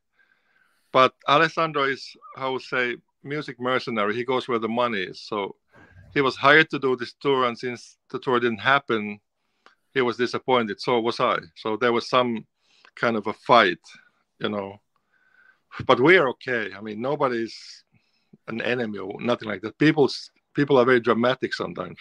But 0.92 1.14
Alessandro 1.28 1.84
is, 1.84 2.16
I 2.36 2.48
would 2.48 2.62
say, 2.62 2.96
music 3.22 3.60
mercenary. 3.60 4.14
He 4.14 4.24
goes 4.24 4.48
where 4.48 4.58
the 4.58 4.68
money 4.68 5.02
is. 5.02 5.20
So 5.20 5.56
he 6.14 6.20
was 6.20 6.36
hired 6.36 6.70
to 6.70 6.78
do 6.78 6.96
this 6.96 7.14
tour, 7.14 7.44
and 7.44 7.58
since 7.58 7.98
the 8.10 8.18
tour 8.18 8.40
didn't 8.40 8.60
happen, 8.60 9.20
he 9.94 10.00
was 10.00 10.16
disappointed. 10.16 10.80
So 10.80 11.00
was 11.00 11.20
I. 11.20 11.38
So 11.56 11.76
there 11.76 11.92
was 11.92 12.08
some 12.08 12.46
kind 12.94 13.16
of 13.16 13.26
a 13.26 13.32
fight, 13.32 13.80
you 14.38 14.48
know. 14.48 14.80
But 15.86 16.00
we 16.00 16.16
are 16.16 16.28
okay. 16.30 16.70
I 16.76 16.80
mean, 16.80 17.00
nobody's 17.00 17.84
an 18.46 18.60
enemy 18.62 18.98
or 18.98 19.20
nothing 19.20 19.48
like 19.48 19.60
that. 19.62 19.78
People, 19.78 20.08
people 20.54 20.78
are 20.78 20.84
very 20.84 21.00
dramatic 21.00 21.54
sometimes 21.54 21.98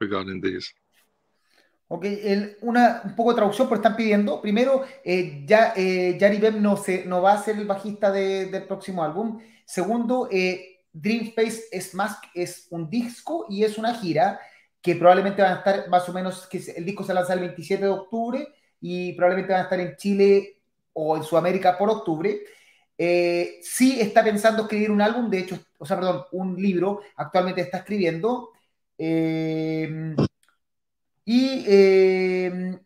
regarding 0.00 0.40
this. 0.40 0.72
Ok, 1.92 2.04
el, 2.04 2.56
una, 2.62 3.02
un 3.04 3.16
poco 3.16 3.30
de 3.30 3.36
traducción, 3.36 3.68
pero 3.68 3.80
están 3.80 3.96
pidiendo. 3.96 4.40
Primero, 4.40 4.84
eh, 5.04 5.44
ya, 5.44 5.72
eh, 5.76 6.16
Jari 6.20 6.38
Behm 6.38 6.62
no, 6.62 6.76
se, 6.76 7.04
no 7.04 7.20
va 7.20 7.32
a 7.32 7.42
ser 7.42 7.56
el 7.56 7.66
bajista 7.66 8.12
de, 8.12 8.46
del 8.46 8.62
próximo 8.62 9.02
álbum. 9.02 9.40
Segundo, 9.64 10.28
eh, 10.30 10.84
Dream 10.92 11.32
es 11.36 11.94
más 11.94 12.18
es 12.34 12.66
un 12.70 12.88
disco 12.88 13.46
y 13.48 13.64
es 13.64 13.78
una 13.78 13.94
gira 13.94 14.40
que 14.82 14.96
probablemente 14.96 15.42
van 15.42 15.52
a 15.52 15.56
estar 15.56 15.88
más 15.88 16.08
o 16.08 16.12
menos, 16.12 16.46
que 16.46 16.58
el 16.76 16.84
disco 16.84 17.04
se 17.04 17.14
lanza 17.14 17.34
el 17.34 17.40
27 17.40 17.84
de 17.84 17.90
octubre 17.90 18.48
y 18.80 19.12
probablemente 19.12 19.52
van 19.52 19.60
a 19.60 19.64
estar 19.64 19.80
en 19.80 19.96
Chile 19.96 20.60
o 20.92 21.16
en 21.16 21.22
Sudamérica 21.22 21.76
por 21.76 21.90
octubre. 21.90 22.40
Eh, 22.96 23.58
sí 23.62 24.00
está 24.00 24.22
pensando 24.22 24.62
escribir 24.62 24.90
un 24.90 25.02
álbum, 25.02 25.30
de 25.30 25.38
hecho, 25.38 25.58
o 25.78 25.86
sea, 25.86 25.96
perdón, 25.96 26.24
un 26.32 26.56
libro, 26.60 27.00
actualmente 27.16 27.62
está 27.62 27.78
escribiendo. 27.78 28.50
Eh, 28.98 30.14
y 31.24 31.64
eh, 31.66 32.78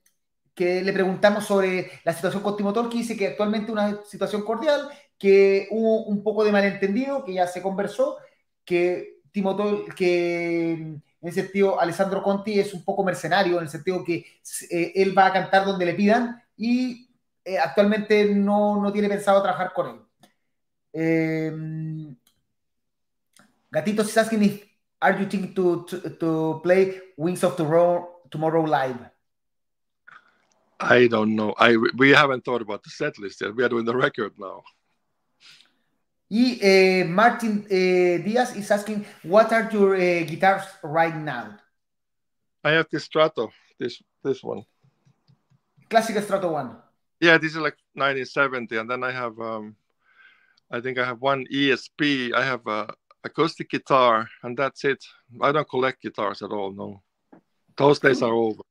que 0.54 0.83
le 0.83 0.92
preguntamos 0.92 1.44
sobre 1.44 1.90
la 2.04 2.12
situación 2.12 2.42
con 2.42 2.57
Timo 2.57 2.72
que 2.88 2.98
dice 2.98 3.16
que 3.16 3.28
actualmente 3.28 3.72
una 3.72 4.02
situación 4.04 4.42
cordial, 4.42 4.88
que 5.18 5.68
hubo 5.70 6.04
un 6.04 6.22
poco 6.22 6.44
de 6.44 6.52
malentendido, 6.52 7.24
que 7.24 7.35
ya 7.35 7.46
se 7.46 7.62
conversó, 7.62 8.18
que 8.64 9.20
Timo 9.33 9.57
que 9.96 11.00
en 11.24 11.30
ese 11.30 11.40
sentido 11.40 11.80
Alessandro 11.80 12.22
Conti 12.22 12.60
es 12.60 12.74
un 12.74 12.84
poco 12.84 13.02
mercenario, 13.02 13.56
en 13.56 13.62
el 13.62 13.70
sentido 13.70 14.04
que 14.04 14.26
eh, 14.70 14.92
él 14.94 15.16
va 15.16 15.26
a 15.26 15.32
cantar 15.32 15.64
donde 15.64 15.87
le 15.87 15.94
pidan 15.94 16.38
y 16.54 17.08
eh, 17.42 17.58
actualmente 17.58 18.34
no, 18.34 18.78
no, 18.78 18.92
tiene 18.92 19.08
pensado 19.08 19.42
trabajar 19.42 19.72
con 19.72 19.88
él. 19.88 20.00
Eh, 20.92 21.50
Gatito 23.70 24.02
if 24.02 24.66
are 25.00 25.18
you 25.18 25.26
thinking 25.26 25.54
to, 25.54 25.87
to, 26.20 26.60
play 26.62 27.00
Wings 27.16 27.42
of 27.42 27.56
Tomorrow 27.56 28.20
tomorrow 28.30 28.66
live? 28.66 29.10
I 30.78 31.08
don't 31.08 31.34
know. 31.34 31.54
We 31.96 32.10
haven't 32.10 32.44
thought 32.44 32.60
about 32.60 32.82
the 32.82 32.90
set 32.90 33.18
list 33.18 33.40
yet. 33.40 33.56
We 33.56 33.64
are 33.64 33.70
doing 33.70 33.87
the 33.87 33.96
record 33.96 34.32
now. 34.38 34.62
Y 36.35 36.59
eh, 36.61 37.05
Martin 37.05 37.64
eh, 37.70 38.18
Diaz 38.18 38.57
is 38.57 38.68
asking, 38.73 39.07
what 39.23 39.53
are 39.53 39.70
your 39.70 39.94
uh, 39.94 40.25
guitars 40.27 40.64
right 40.83 41.14
now? 41.14 41.57
I 42.64 42.73
have 42.73 42.88
this 42.90 43.05
Strato, 43.05 43.53
this 43.79 44.03
this 44.20 44.42
one. 44.42 44.64
Classic 45.88 46.20
Strato 46.25 46.51
one. 46.51 46.77
Yeah, 47.20 47.38
this 47.38 47.53
is 47.53 47.59
like 47.59 47.77
1970, 47.94 48.79
and 48.79 48.90
then 48.90 49.05
I 49.05 49.12
have, 49.12 49.38
um, 49.38 49.77
I 50.73 50.81
think 50.81 50.99
I 50.99 51.05
have 51.05 51.23
one 51.23 51.47
ESP. 51.47 52.35
I 52.35 52.44
have 52.44 52.66
a 52.66 52.92
acoustic 53.23 53.70
guitar, 53.70 54.29
and 54.42 54.57
that's 54.57 54.85
it. 54.85 55.05
I 55.40 55.53
don't 55.53 55.68
collect 55.68 56.03
guitars 56.03 56.42
at 56.42 56.51
all. 56.51 56.73
No. 56.73 57.01
Those 57.77 58.01
days 58.01 58.23
are 58.23 58.35
over. 58.35 58.62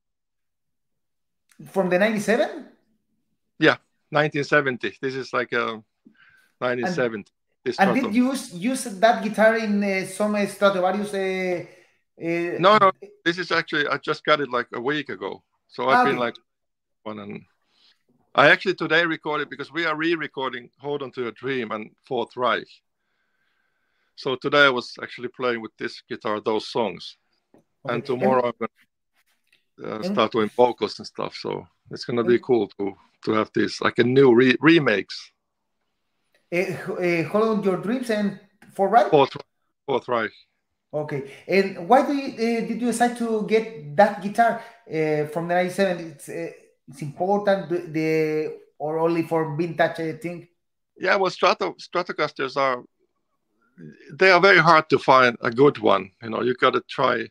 From 1.71 1.89
the 1.89 1.97
97? 1.97 2.65
Yeah, 3.57 3.77
1970. 4.09 4.97
This 5.01 5.15
is 5.15 5.31
like 5.31 5.53
a 5.53 5.81
1970. 6.59 7.15
And, 7.15 7.31
and 7.79 7.95
did 7.95 8.13
you 8.13 8.29
use, 8.31 8.53
use 8.53 8.83
that 8.83 9.23
guitar 9.23 9.57
in 9.57 9.83
uh, 9.83 10.05
some 10.05 10.35
Stratovarius? 10.35 11.13
Uh, 11.13 11.65
uh, 12.21 12.59
no, 12.59 12.77
no. 12.77 12.91
This 13.23 13.37
is 13.37 13.51
actually, 13.51 13.87
I 13.87 13.97
just 13.97 14.23
got 14.25 14.41
it 14.41 14.49
like 14.49 14.67
a 14.73 14.81
week 14.81 15.09
ago. 15.09 15.43
So 15.67 15.87
I've 15.89 16.01
okay. 16.01 16.11
been 16.11 16.19
like 16.19 16.35
one 17.03 17.19
and 17.19 17.41
I 18.35 18.49
actually 18.49 18.73
today 18.73 19.05
recorded 19.05 19.49
because 19.49 19.71
we 19.71 19.85
are 19.85 19.95
re-recording 19.95 20.69
"Hold 20.79 21.03
On 21.03 21.11
to 21.11 21.21
Your 21.21 21.31
Dream" 21.31 21.71
and 21.71 21.91
Fourth 22.07 22.35
Reich. 22.35 22.67
So 24.15 24.35
today 24.35 24.65
I 24.65 24.69
was 24.69 24.95
actually 25.03 25.27
playing 25.27 25.61
with 25.61 25.71
this 25.77 26.01
guitar 26.09 26.41
those 26.41 26.67
songs, 26.71 27.17
okay. 27.55 27.93
and 27.93 28.03
tomorrow 28.03 28.47
I'm 28.47 28.67
gonna 29.79 29.99
uh, 29.99 30.03
start 30.03 30.31
doing 30.31 30.49
vocals 30.55 30.97
and 30.97 31.05
stuff. 31.05 31.35
So 31.35 31.67
it's 31.91 32.05
gonna 32.05 32.23
be 32.23 32.39
cool 32.39 32.67
to 32.79 32.93
to 33.25 33.31
have 33.33 33.51
this 33.53 33.81
like 33.81 33.99
a 33.99 34.03
new 34.03 34.33
re- 34.33 34.57
remakes. 34.61 35.31
Uh, 36.53 37.23
hold 37.29 37.57
on 37.57 37.63
your 37.63 37.77
dreams 37.77 38.09
and 38.09 38.39
for 38.73 38.87
right. 38.87 39.09
Fourth, 39.09 39.35
fourth 39.87 40.07
right. 40.07 40.29
Okay, 40.93 41.31
and 41.47 41.89
why 41.89 42.05
do 42.05 42.13
you, 42.13 42.33
uh, 42.33 42.67
did 42.67 42.79
you 42.81 42.87
decide 42.87 43.17
to 43.17 43.47
get 43.47 43.95
that 43.95 44.21
guitar 44.21 44.61
uh, 44.87 45.25
from 45.27 45.47
the 45.47 45.55
'97? 45.55 46.11
It's 46.11 46.29
uh, 46.29 46.51
it's 46.87 47.01
important 47.01 47.69
the, 47.69 47.77
the 47.79 48.57
or 48.77 48.99
only 48.99 49.23
for 49.23 49.55
vintage 49.55 49.99
I 49.99 50.13
think? 50.13 50.49
Yeah, 50.97 51.15
well, 51.15 51.31
Strato 51.31 51.73
Stratocasters 51.81 52.55
are 52.57 52.83
they 54.13 54.29
are 54.29 54.39
very 54.39 54.59
hard 54.59 54.87
to 54.89 54.99
find 54.99 55.35
a 55.41 55.49
good 55.49 55.79
one. 55.79 56.11
You 56.21 56.29
know, 56.29 56.43
you 56.43 56.53
got 56.53 56.73
to 56.73 56.83
try 56.87 57.27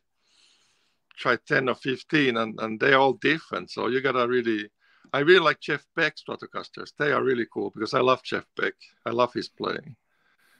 try 1.17 1.37
10 1.47 1.69
or 1.69 1.75
15 1.75 2.37
and, 2.37 2.59
and 2.61 2.81
they're 2.81 2.99
all 2.99 3.15
different. 3.15 3.71
So 3.71 3.89
you 3.89 4.01
gotta 4.01 4.27
really, 4.27 4.69
I 5.13 5.21
really 5.21 5.45
like 5.45 5.61
Jeff 5.61 5.85
Beck 5.95 6.17
Stratocasters. 6.17 6.93
They 6.99 7.13
are 7.13 7.23
really 7.23 7.47
cool 7.53 7.71
because 7.71 7.93
I 7.93 8.01
love 8.01 8.23
Jeff 8.23 8.45
Beck. 8.57 8.75
I 9.05 9.11
love 9.11 9.33
his 9.33 9.49
playing. 9.49 9.97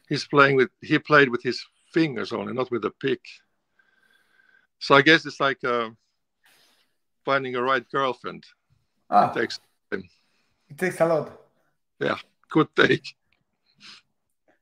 He's 0.09 0.27
playing 0.27 0.57
with, 0.57 0.71
he 0.83 0.99
played 0.99 1.31
with 1.31 1.43
his 1.43 1.65
fingers 1.93 2.33
only, 2.33 2.53
not 2.53 2.71
with 2.71 2.85
a 2.85 2.91
pick. 2.91 3.21
So 4.79 4.95
I 4.95 5.03
guess 5.03 5.25
it's 5.25 5.41
like 5.41 5.65
uh, 5.65 5.91
finding 7.25 7.57
a 7.57 7.63
right 7.63 7.89
girlfriend. 7.91 8.45
Ah, 9.09 9.31
it 9.31 9.41
takes 9.41 9.61
time. 9.91 10.05
It 10.69 10.77
takes 10.79 11.01
a 11.01 11.07
lot. 11.07 11.33
Yeah, 12.01 12.17
good 12.51 12.69
take. 12.77 13.15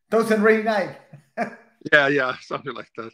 Doesn't 0.08 0.42
really 0.42 0.62
nice. 0.62 0.94
yeah, 1.92 2.08
yeah, 2.08 2.34
something 2.42 2.74
like 2.74 2.90
that. 2.96 3.12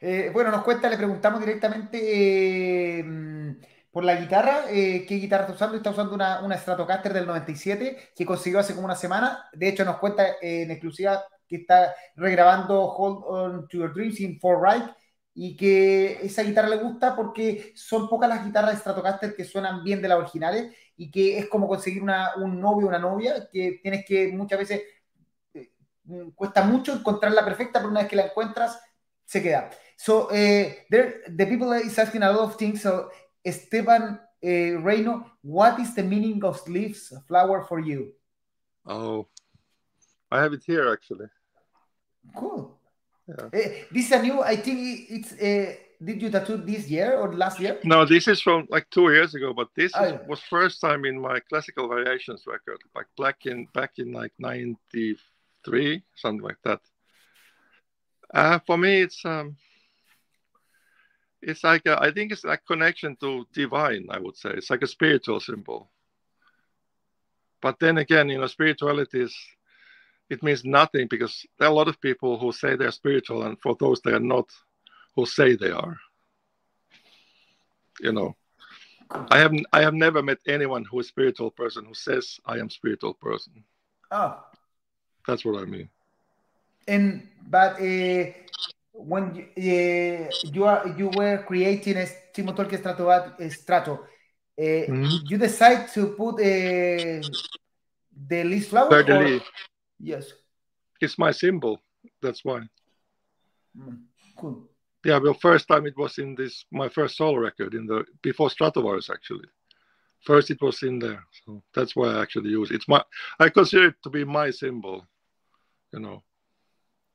Eh, 0.00 0.30
bueno, 0.32 0.50
nos 0.50 0.64
cuenta, 0.64 0.90
le 0.90 0.96
preguntamos 0.96 1.40
directamente 1.40 2.98
eh, 2.98 3.04
por 3.96 4.04
la 4.04 4.16
guitarra, 4.16 4.64
eh, 4.68 5.06
qué 5.08 5.14
guitarra 5.14 5.44
está 5.44 5.54
usando. 5.54 5.78
Está 5.78 5.88
usando 5.88 6.14
una, 6.14 6.42
una, 6.42 6.58
Stratocaster 6.58 7.14
del 7.14 7.26
97 7.26 8.10
que 8.14 8.26
consiguió 8.26 8.58
hace 8.58 8.74
como 8.74 8.84
una 8.84 8.94
semana. 8.94 9.48
De 9.54 9.68
hecho, 9.68 9.86
nos 9.86 9.96
cuenta 9.96 10.36
en 10.42 10.70
exclusiva 10.70 11.24
que 11.48 11.56
está 11.56 11.94
regrabando 12.14 12.78
Hold 12.78 13.24
On 13.26 13.68
To 13.68 13.78
Your 13.78 13.94
Dreams 13.94 14.20
in 14.20 14.38
Four 14.38 14.62
Right 14.62 14.84
y 15.32 15.56
que 15.56 16.18
esa 16.22 16.42
guitarra 16.42 16.68
le 16.68 16.76
gusta 16.76 17.16
porque 17.16 17.72
son 17.74 18.06
pocas 18.06 18.28
las 18.28 18.44
guitarras 18.44 18.80
Stratocaster 18.80 19.34
que 19.34 19.46
suenan 19.46 19.82
bien 19.82 20.02
de 20.02 20.08
las 20.08 20.18
originales 20.18 20.76
y 20.94 21.10
que 21.10 21.38
es 21.38 21.48
como 21.48 21.66
conseguir 21.66 22.02
una, 22.02 22.36
un 22.36 22.60
novio 22.60 22.84
o 22.84 22.88
una 22.90 22.98
novia 22.98 23.48
que 23.50 23.80
tienes 23.82 24.04
que 24.04 24.28
muchas 24.28 24.58
veces 24.58 24.82
cuesta 26.34 26.64
mucho 26.64 26.92
encontrar 26.92 27.32
la 27.32 27.46
perfecta, 27.46 27.78
pero 27.78 27.88
una 27.88 28.00
vez 28.00 28.10
que 28.10 28.16
la 28.16 28.26
encuentras 28.26 28.78
se 29.24 29.42
queda. 29.42 29.70
So 29.96 30.26
uh, 30.26 30.68
there, 30.90 31.22
the 31.34 31.46
people 31.46 31.72
is 31.72 31.98
asking 31.98 32.22
a 32.22 32.30
lot 32.30 32.42
of 32.42 32.56
things. 32.56 32.82
So 32.82 33.10
Esteban 33.46 34.18
uh, 34.44 34.78
Reino, 34.82 35.24
what 35.42 35.78
is 35.78 35.94
the 35.94 36.02
meaning 36.02 36.44
of 36.44 36.66
leaves 36.68 37.12
flower 37.28 37.62
for 37.62 37.80
you? 37.80 38.12
Oh, 38.84 39.28
I 40.30 40.42
have 40.42 40.52
it 40.52 40.62
here 40.66 40.92
actually. 40.92 41.26
Cool. 42.34 42.76
Yeah. 43.28 43.46
Uh, 43.46 43.68
this 43.90 44.06
is 44.06 44.12
a 44.12 44.22
new. 44.22 44.42
I 44.42 44.56
think 44.56 45.06
it's. 45.10 45.32
Uh, 45.32 45.74
did 46.04 46.20
you 46.20 46.30
tattoo 46.30 46.58
this 46.58 46.88
year 46.88 47.16
or 47.18 47.34
last 47.34 47.58
year? 47.58 47.80
No, 47.82 48.04
this 48.04 48.28
is 48.28 48.40
from 48.40 48.66
like 48.68 48.88
two 48.90 49.10
years 49.12 49.34
ago. 49.34 49.52
But 49.54 49.68
this 49.74 49.92
oh, 49.96 50.04
is, 50.04 50.28
was 50.28 50.40
first 50.40 50.80
time 50.80 51.04
in 51.04 51.20
my 51.20 51.40
classical 51.40 51.88
variations 51.88 52.44
record, 52.46 52.78
like 52.94 53.06
back 53.16 53.46
in 53.46 53.66
back 53.74 53.92
in 53.98 54.12
like 54.12 54.32
'93, 54.38 56.02
something 56.14 56.42
like 56.42 56.58
that. 56.64 56.80
Uh, 58.32 58.58
for 58.66 58.76
me, 58.76 59.02
it's 59.02 59.24
um, 59.24 59.56
it's 61.46 61.62
like 61.62 61.86
a, 61.86 61.96
I 62.02 62.10
think 62.10 62.32
it's 62.32 62.44
like 62.44 62.66
connection 62.66 63.16
to 63.20 63.46
divine. 63.52 64.08
I 64.10 64.18
would 64.18 64.36
say 64.36 64.50
it's 64.50 64.68
like 64.68 64.82
a 64.82 64.86
spiritual 64.86 65.38
symbol. 65.38 65.88
But 67.62 67.78
then 67.78 67.98
again, 67.98 68.28
you 68.28 68.38
know, 68.38 68.48
spirituality 68.48 69.22
is 69.22 69.34
it 70.28 70.42
means 70.42 70.64
nothing 70.64 71.06
because 71.08 71.46
there 71.58 71.68
are 71.68 71.70
a 71.70 71.74
lot 71.74 71.86
of 71.86 72.00
people 72.00 72.36
who 72.36 72.50
say 72.50 72.74
they're 72.74 72.90
spiritual, 72.90 73.44
and 73.44 73.56
for 73.60 73.76
those 73.78 74.00
they 74.00 74.10
are 74.10 74.18
not, 74.18 74.50
who 75.14 75.24
say 75.24 75.54
they 75.54 75.70
are. 75.70 75.96
You 78.00 78.12
know, 78.12 78.36
I 79.30 79.38
have 79.38 79.52
I 79.72 79.82
have 79.82 79.94
never 79.94 80.22
met 80.22 80.38
anyone 80.48 80.84
who 80.84 80.98
is 80.98 81.06
spiritual 81.06 81.52
person 81.52 81.84
who 81.84 81.94
says 81.94 82.40
I 82.44 82.58
am 82.58 82.70
spiritual 82.70 83.14
person. 83.14 83.62
Oh, 84.10 84.42
that's 85.28 85.44
what 85.44 85.62
I 85.62 85.64
mean. 85.64 85.88
And 86.88 87.28
but 87.48 87.80
uh, 87.80 88.32
when 88.98 89.34
you, 89.34 89.44
uh, 89.56 90.30
you 90.42 90.64
are 90.64 90.94
you 90.96 91.08
were 91.08 91.44
creating 91.46 91.96
a 91.96 92.06
Timo 92.34 92.54
Tolkki 92.54 92.78
Strato, 92.78 93.48
Strato 93.50 93.92
uh, 94.58 94.62
mm-hmm. 94.62 95.26
you 95.26 95.38
decide 95.38 95.88
to 95.92 96.08
put 96.08 96.40
uh, 96.40 97.22
the 98.28 98.44
leaf 98.44 98.68
flower? 98.68 99.02
The 99.02 99.18
leaf. 99.18 99.42
Yes. 100.00 100.32
It's 101.00 101.18
my 101.18 101.30
symbol. 101.30 101.80
That's 102.22 102.44
why. 102.44 102.60
Mm, 103.78 103.98
cool. 104.36 104.68
Yeah, 105.04 105.18
well, 105.18 105.34
first 105.34 105.68
time 105.68 105.86
it 105.86 105.96
was 105.96 106.18
in 106.18 106.34
this 106.34 106.64
my 106.72 106.88
first 106.88 107.16
solo 107.16 107.36
record 107.36 107.74
in 107.74 107.86
the 107.86 108.04
before 108.22 108.48
Stratovarius 108.48 109.10
actually. 109.10 109.48
First 110.24 110.50
it 110.50 110.60
was 110.60 110.82
in 110.82 110.98
there, 110.98 111.22
so 111.44 111.62
that's 111.74 111.94
why 111.94 112.08
I 112.08 112.22
actually 112.22 112.50
use 112.50 112.70
it. 112.70 112.76
It's 112.76 112.88
my 112.88 113.02
I 113.38 113.50
consider 113.50 113.88
it 113.88 113.96
to 114.02 114.10
be 114.10 114.24
my 114.24 114.50
symbol, 114.50 115.06
you 115.92 116.00
know. 116.00 116.22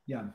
Yeah. 0.06 0.28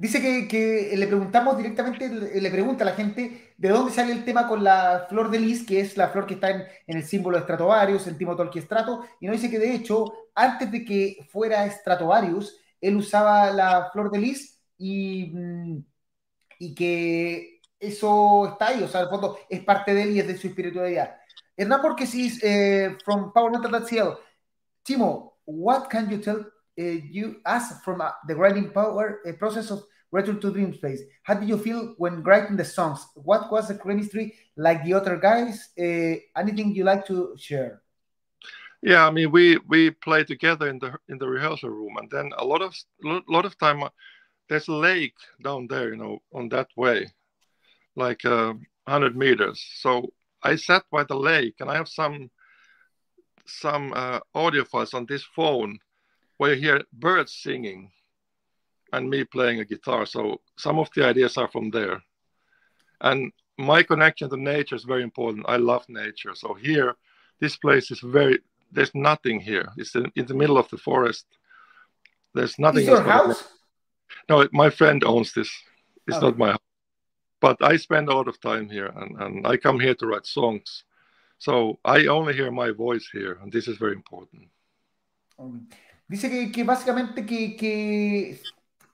Dice 0.00 0.48
que, 0.48 0.94
le 0.96 1.06
preguntamos 1.06 1.58
directamente, 1.58 2.08
le 2.08 2.50
pregunta 2.50 2.84
a 2.84 2.86
la 2.86 2.94
gente 2.94 3.52
de 3.58 3.68
dónde 3.68 3.92
sale 3.92 4.12
el 4.12 4.24
tema 4.24 4.48
con 4.48 4.64
la 4.64 5.04
flor 5.10 5.30
de 5.30 5.38
lis, 5.38 5.66
que 5.66 5.78
es 5.78 5.98
la 5.98 6.08
flor 6.08 6.24
que 6.24 6.34
está 6.34 6.48
en, 6.48 6.64
en 6.86 6.96
el 6.96 7.04
símbolo 7.04 7.36
de 7.36 7.42
Stratovarius, 7.42 8.06
el 8.06 8.16
Timo 8.16 8.34
Tolkien 8.34 8.64
Strato, 8.64 9.04
y 9.20 9.26
nos 9.26 9.36
dice 9.36 9.50
que 9.50 9.58
de 9.58 9.74
hecho, 9.74 10.10
antes 10.34 10.72
de 10.72 10.86
que 10.86 11.18
fuera 11.30 11.70
Stratovarius, 11.70 12.56
él 12.80 12.96
usaba 12.96 13.50
la 13.50 13.90
flor 13.92 14.10
de 14.10 14.18
lis 14.20 14.58
y, 14.78 15.32
mm, 15.34 15.84
y 16.60 16.74
que 16.74 17.60
eso 17.78 18.46
está 18.52 18.68
ahí, 18.68 18.82
o 18.82 18.88
sea, 18.88 19.02
al 19.02 19.10
fondo 19.10 19.36
es 19.50 19.62
parte 19.62 19.92
de 19.92 20.04
él 20.04 20.16
y 20.16 20.20
es 20.20 20.26
de 20.26 20.38
su 20.38 20.46
espiritualidad. 20.46 21.14
Hernán 21.54 21.82
porque 21.82 22.06
si 22.06 22.38
eh, 22.42 22.96
from 23.04 23.34
Power 23.34 23.52
Metal 23.52 24.18
Timo, 24.82 25.36
what 25.44 25.88
can 25.88 26.08
you 26.08 26.18
tell 26.22 26.50
you 26.82 27.40
us 27.46 27.80
from 27.84 28.00
uh, 28.00 28.10
the 28.26 28.34
writing 28.34 28.70
power 28.70 29.20
uh, 29.26 29.32
process 29.32 29.70
of 29.70 29.82
Return 30.12 30.40
to 30.40 30.52
Dreamspace? 30.52 31.00
How 31.22 31.34
did 31.34 31.48
you 31.48 31.58
feel 31.58 31.94
when 31.98 32.22
writing 32.22 32.56
the 32.56 32.64
songs? 32.64 33.06
What 33.14 33.50
was 33.52 33.68
the 33.68 33.78
chemistry 33.78 34.34
like 34.56 34.84
the 34.84 34.94
other 34.94 35.16
guys? 35.16 35.70
anything 35.78 36.74
you 36.74 36.84
like 36.84 37.06
to 37.06 37.36
share? 37.38 37.82
Yeah, 38.82 39.06
I 39.06 39.10
mean, 39.10 39.30
we 39.30 39.58
we 39.68 39.90
play 39.90 40.24
together 40.24 40.68
in 40.68 40.78
the 40.78 40.98
in 41.08 41.18
the 41.18 41.28
rehearsal 41.28 41.70
room, 41.70 41.96
and 41.98 42.10
then 42.10 42.32
a 42.38 42.44
lot 42.44 42.62
of 42.62 42.74
a 43.04 43.20
lot 43.28 43.44
of 43.44 43.58
time 43.58 43.82
there's 44.48 44.68
a 44.68 44.72
lake 44.72 45.14
down 45.44 45.66
there, 45.68 45.90
you 45.90 45.96
know, 45.96 46.18
on 46.32 46.48
that 46.48 46.68
way, 46.76 47.12
like 47.94 48.24
uh, 48.24 48.54
100 48.84 49.16
meters. 49.16 49.62
So 49.76 50.12
I 50.42 50.56
sat 50.56 50.82
by 50.90 51.04
the 51.04 51.14
lake, 51.14 51.56
and 51.60 51.70
I 51.70 51.76
have 51.76 51.88
some 51.88 52.30
some 53.46 53.92
uh, 53.94 54.20
audio 54.34 54.64
files 54.64 54.94
on 54.94 55.06
this 55.06 55.24
phone 55.36 55.78
where 56.40 56.54
you 56.54 56.60
hear 56.62 56.80
birds 56.90 57.34
singing 57.34 57.90
and 58.94 59.10
me 59.10 59.24
playing 59.24 59.60
a 59.60 59.64
guitar. 59.72 60.06
So 60.06 60.40
some 60.56 60.78
of 60.78 60.88
the 60.96 61.04
ideas 61.04 61.36
are 61.36 61.48
from 61.48 61.68
there. 61.68 62.02
And 63.02 63.30
my 63.58 63.82
connection 63.82 64.30
to 64.30 64.38
nature 64.38 64.74
is 64.74 64.84
very 64.84 65.02
important. 65.02 65.44
I 65.46 65.58
love 65.58 65.84
nature. 65.90 66.34
So 66.34 66.54
here, 66.54 66.96
this 67.40 67.56
place 67.56 67.90
is 67.90 68.00
very, 68.00 68.38
there's 68.72 68.94
nothing 68.94 69.38
here. 69.38 69.68
It's 69.76 69.94
in, 69.94 70.10
in 70.16 70.24
the 70.24 70.32
middle 70.32 70.56
of 70.56 70.66
the 70.70 70.78
forest. 70.78 71.26
There's 72.32 72.58
nothing. 72.58 72.84
Is 72.84 72.88
your 72.88 73.02
house? 73.02 73.46
No, 74.30 74.48
my 74.50 74.70
friend 74.70 75.04
owns 75.04 75.34
this. 75.34 75.50
It's 76.06 76.16
oh. 76.16 76.20
not 76.20 76.38
my 76.38 76.52
house. 76.52 76.68
But 77.42 77.58
I 77.60 77.76
spend 77.76 78.08
a 78.08 78.14
lot 78.14 78.28
of 78.28 78.40
time 78.40 78.70
here 78.70 78.90
and, 78.96 79.10
and 79.20 79.46
I 79.46 79.58
come 79.58 79.78
here 79.78 79.94
to 79.96 80.06
write 80.06 80.24
songs. 80.24 80.84
So 81.36 81.80
I 81.84 82.06
only 82.06 82.32
hear 82.32 82.50
my 82.50 82.70
voice 82.70 83.06
here, 83.12 83.38
and 83.42 83.52
this 83.52 83.68
is 83.68 83.76
very 83.76 83.92
important. 83.92 84.48
Dice 86.08 86.30
que, 86.30 86.50
que 86.50 86.64
básicamente 86.64 87.24
que, 87.24 87.56
que 87.56 88.40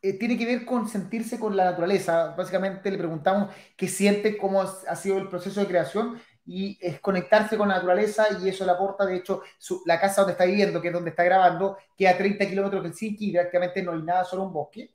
eh, 0.03 0.13
tiene 0.19 0.37
que 0.37 0.47
ver 0.47 0.65
con 0.65 0.89
sentirse 0.89 1.39
con 1.39 1.57
la 1.57 1.65
naturaleza. 1.65 2.35
Básicamente 2.37 2.91
le 2.91 2.99
preguntamos 2.99 3.55
qué 3.77 3.89
siente, 3.89 4.37
cómo 4.37 4.61
ha 4.63 4.97
sido 4.97 5.19
el 5.19 5.29
proceso 5.29 5.61
de 5.61 5.67
creación 5.67 6.21
y 6.45 6.79
es 6.81 7.01
conectarse 7.01 7.57
con 7.57 7.69
la 7.69 7.75
naturaleza 7.77 8.27
y 8.41 8.49
eso 8.49 8.65
le 8.65 8.71
aporta, 8.73 9.05
de 9.05 9.17
hecho, 9.17 9.43
su, 9.59 9.83
la 9.85 9.99
casa 9.99 10.21
donde 10.21 10.33
está 10.33 10.45
viviendo, 10.45 10.81
que 10.81 10.89
es 10.89 10.95
donde 10.95 11.11
está 11.11 11.25
grabando, 11.25 11.77
queda 11.97 12.11
a 12.11 12.19
30 12.19 12.47
kilómetros 12.47 12.83
del 12.83 12.93
Helsinki 12.93 13.31
y 13.31 13.33
prácticamente 13.33 13.83
no 13.83 13.93
hay 13.93 14.03
nada, 14.03 14.25
solo 14.25 14.45
un 14.45 14.53
bosque 14.53 14.93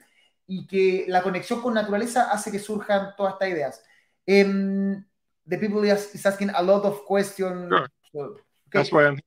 y 0.48 0.68
que 0.68 1.06
la 1.08 1.24
conexión 1.24 1.62
con 1.62 1.74
naturaleza 1.74 2.30
hace 2.30 2.52
que 2.52 2.60
surjan 2.60 3.16
todas 3.16 3.34
estas 3.34 3.50
ideas. 3.50 3.84
Um, 4.28 5.06
the 5.48 5.58
people 5.58 5.84
is 5.90 6.26
asking 6.26 6.52
a 6.54 6.62
lot 6.62 6.84
of 6.84 7.06
questions. 7.06 7.70
Sure. 7.70 7.88
So, 8.12 8.20
okay. 8.20 8.42
That's 8.74 8.92
why 8.92 9.06
I'm 9.08 9.20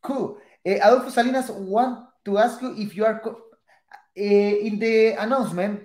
Cool. 0.00 0.38
Uh, 0.66 0.78
Adolfo 0.82 1.10
Salinas 1.10 1.50
want 1.50 2.08
to 2.24 2.38
ask 2.38 2.60
you 2.60 2.74
if 2.76 2.96
you 2.96 3.04
are 3.04 3.22
uh, 3.24 4.20
in 4.20 4.78
the 4.78 5.12
announcement. 5.12 5.82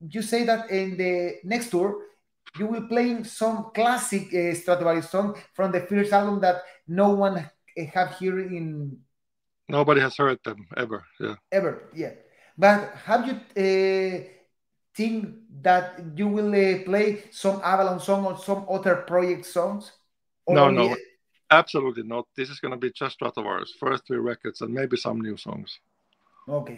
You 0.00 0.20
say 0.22 0.44
that 0.44 0.70
in 0.70 0.96
the 0.96 1.36
next 1.44 1.70
tour 1.70 2.10
you 2.58 2.66
will 2.66 2.86
play 2.88 3.22
some 3.24 3.70
classic 3.74 4.28
uh, 4.32 4.52
Stratovarius 4.52 5.08
song 5.08 5.36
from 5.54 5.72
the 5.72 5.80
first 5.80 6.12
album 6.12 6.40
that 6.40 6.62
no 6.86 7.10
one 7.10 7.38
uh, 7.38 7.84
have 7.94 8.16
here 8.18 8.38
in. 8.40 8.98
Nobody 9.68 10.00
has 10.00 10.16
heard 10.16 10.38
them 10.44 10.66
ever. 10.76 11.04
Yeah. 11.20 11.34
Ever. 11.52 11.88
Yeah. 11.94 12.12
But 12.58 12.92
have 13.04 13.26
you 13.26 13.34
uh, 13.56 14.24
think 14.94 15.34
that 15.62 16.00
you 16.16 16.28
will 16.28 16.50
uh, 16.50 16.82
play 16.84 17.22
some 17.30 17.60
Avalon 17.62 18.00
song 18.00 18.26
or 18.26 18.36
some 18.36 18.66
other 18.68 18.96
project 18.96 19.46
songs? 19.46 19.92
Or 20.44 20.56
no, 20.56 20.70
no, 20.70 20.96
absolutely 21.50 22.04
not. 22.04 22.26
This 22.34 22.50
is 22.50 22.60
going 22.60 22.72
to 22.72 22.78
be 22.78 22.92
just 22.92 23.18
Stratovarius, 23.18 23.70
first 23.78 24.06
three 24.06 24.18
records 24.18 24.60
and 24.60 24.72
maybe 24.72 24.96
some 24.96 25.20
new 25.20 25.36
songs. 25.36 25.80
Ok. 26.46 26.70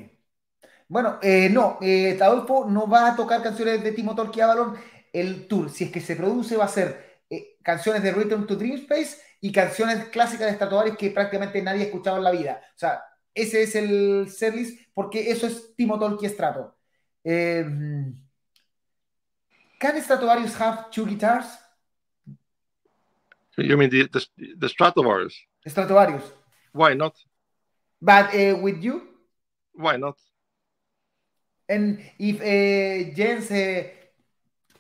Bueno, 0.89 1.19
eh, 1.23 1.49
no, 1.51 1.79
eh, 1.81 2.19
Adolfo 2.21 2.67
no 2.69 2.87
va 2.87 3.13
a 3.13 3.17
tocar 3.17 3.43
canciones 3.43 3.83
de 3.83 3.93
Timo 3.93 4.15
Tolki 4.15 4.41
Avalon. 4.41 4.75
El 5.13 5.47
tour, 5.47 5.71
si 5.71 5.85
es 5.85 5.91
que 5.91 6.01
se 6.01 6.17
produce, 6.17 6.57
va 6.57 6.65
a 6.65 6.69
ser 6.69 7.23
eh, 7.31 7.57
canciones 7.63 8.03
de 8.03 8.13
Return 8.13 8.47
to 8.47 8.57
Dream 8.57 8.77
Space 8.77 9.19
y 9.41 9.53
canciones 9.53 10.09
clásicas 10.09 10.47
de 10.49 10.55
Stratovarius 10.55 10.97
que 10.97 11.11
prácticamente 11.11 11.63
nadie 11.63 11.83
ha 11.83 11.87
escuchado 11.87 12.19
en 12.19 12.25
la 12.25 12.31
vida. 12.31 12.61
O 12.75 12.79
sea, 12.79 13.03
ese 13.35 13.63
es 13.63 13.75
el 13.75 14.29
setlist, 14.31 14.79
porque 14.93 15.31
eso 15.31 15.47
es 15.47 15.75
Timo 15.77 15.99
Tolki 15.99 16.29
Strato. 16.29 16.77
Eh, 17.25 17.65
can 19.79 20.03
Stratovarius 20.03 20.61
have 20.61 20.91
two 20.91 21.07
guitars? 21.07 21.62
You 23.57 23.77
mean 23.77 23.91
the, 23.91 24.09
the, 24.09 24.27
the 24.57 24.67
Stratovarius? 24.67 25.35
Stratovarius. 25.67 26.23
Why 26.73 26.95
not? 26.95 27.15
But 28.01 28.35
uh, 28.35 28.57
with 28.57 28.83
you? 28.83 29.03
Why 29.75 29.97
not? 29.97 30.17
And 31.69 32.01
if 32.19 32.41
uh, 32.41 33.15
Jens 33.15 33.51
uh, 33.51 33.85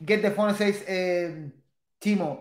get 0.05 0.23
the 0.23 0.31
phone 0.31 0.49
and 0.49 0.59
says, 0.59 0.83
uh, 0.83 1.49
Timo, 2.01 2.41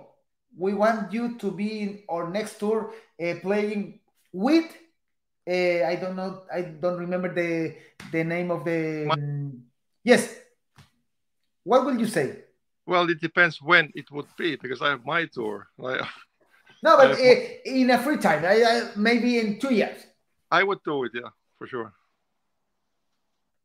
we 0.58 0.74
want 0.74 1.14
you 1.14 1.38
to 1.38 1.52
be 1.52 1.82
in 1.82 2.00
our 2.10 2.30
next 2.30 2.60
tour 2.60 2.94
uh, 3.22 3.34
playing 3.42 4.00
with 4.34 4.66
uh, 5.48 5.86
I 5.90 5.98
don't 6.00 6.16
know. 6.16 6.44
I 6.54 6.62
don't 6.62 7.00
remember 7.00 7.34
the 7.34 7.76
the 8.12 8.24
name 8.24 8.52
of 8.52 8.64
the. 8.64 9.10
Um, 9.10 9.66
yes. 10.04 10.30
What 11.64 11.86
will 11.86 12.00
you 12.00 12.08
say? 12.08 12.46
Well, 12.86 13.10
it 13.10 13.22
depends 13.22 13.62
when 13.62 13.92
it 13.96 14.10
would 14.12 14.28
be 14.38 14.56
because 14.56 14.82
I 14.82 14.90
have 14.90 15.06
my 15.06 15.26
tour. 15.26 15.68
No, 16.84 16.98
but 16.98 17.12
uh, 17.12 17.36
in 17.66 17.92
a 17.92 18.00
free 18.00 18.18
time, 18.18 18.44
I, 18.44 18.64
I, 18.64 18.92
maybe 18.96 19.38
in 19.38 19.60
two 19.60 19.74
years. 19.74 20.04
I 20.50 20.64
would 20.64 20.80
do 20.84 21.04
it, 21.04 21.12
yeah, 21.14 21.30
for 21.58 21.68
sure. 21.68 21.94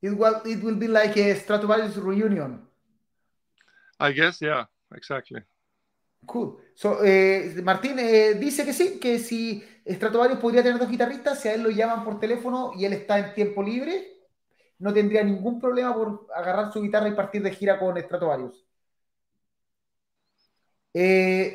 It 0.03 0.11
will 0.11 0.43
it 0.45 0.63
will 0.63 0.77
be 0.77 0.87
like 0.87 1.17
a 1.17 1.35
Stratovarius 1.35 1.97
reunion. 1.97 2.61
I 3.99 4.13
guess, 4.13 4.43
yeah, 4.43 4.67
exactly. 4.95 5.41
Cool. 6.27 6.59
So, 6.75 7.03
eh, 7.03 7.55
Martín 7.63 7.99
eh, 7.99 8.35
dice 8.35 8.65
que 8.65 8.75
sí, 8.75 9.01
que 9.01 9.19
si 9.19 9.65
Stratovarius 9.89 10.39
podría 10.39 10.63
tener 10.63 10.79
dos 10.79 10.91
guitarristas, 10.91 11.41
si 11.41 11.49
a 11.49 11.55
él 11.55 11.63
lo 11.63 11.71
llaman 11.71 12.05
por 12.05 12.21
teléfono 12.21 12.73
y 12.77 12.85
él 12.85 12.93
está 12.93 13.19
en 13.19 13.35
tiempo 13.35 13.63
libre, 13.63 14.19
no 14.79 14.93
tendría 14.93 15.23
ningún 15.23 15.59
problema 15.59 15.95
por 15.95 16.27
agarrar 16.35 16.71
su 16.73 16.83
guitarra 16.83 17.09
y 17.09 17.15
partir 17.15 17.43
de 17.43 17.53
gira 17.53 17.79
con 17.79 17.97
Stratovarius. 17.97 18.66
Eh, 20.97 21.51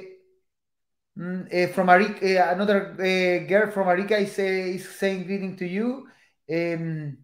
mm, 1.18 1.48
eh 1.50 1.68
from 1.74 1.90
Arica, 1.90 2.52
another 2.52 2.94
girl 3.48 3.72
from 3.72 3.88
Arica 3.88 4.18
is, 4.18 4.38
is 4.38 4.88
saying 4.88 5.26
greeting 5.26 5.58
to 5.58 5.66
you. 5.66 6.08
Um, 6.48 7.18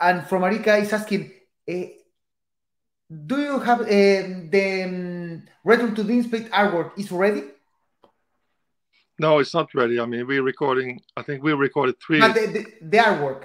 and 0.00 0.26
from 0.26 0.44
Arica 0.44 0.76
is 0.76 0.92
asking, 0.92 1.32
do 1.66 3.40
you 3.40 3.58
have 3.60 3.86
the 3.86 4.82
um, 4.84 5.42
Return 5.64 5.94
to 5.94 6.04
Dreamspace 6.04 6.50
artwork 6.50 6.98
is 6.98 7.10
ready? 7.10 7.44
No, 9.18 9.38
it's 9.38 9.54
not 9.54 9.74
ready. 9.74 9.98
I 9.98 10.04
mean, 10.04 10.26
we're 10.26 10.42
recording. 10.42 11.00
I 11.16 11.22
think 11.22 11.42
we 11.42 11.52
recorded 11.54 11.96
three. 12.00 12.20
But 12.20 12.34
the, 12.34 12.46
the, 12.46 12.66
the 12.82 12.98
artwork. 12.98 13.44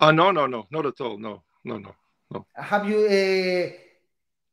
Oh 0.00 0.12
no, 0.12 0.30
no, 0.30 0.46
no, 0.46 0.66
not 0.70 0.86
at 0.86 1.00
all. 1.00 1.18
No, 1.18 1.42
no, 1.64 1.78
no, 1.78 1.94
no. 2.30 2.46
Have 2.54 2.88
you 2.88 2.98
uh, 2.98 3.87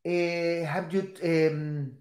uh, 0.05 0.65
have 0.65 0.93
you 0.93 1.13
um, 1.23 1.97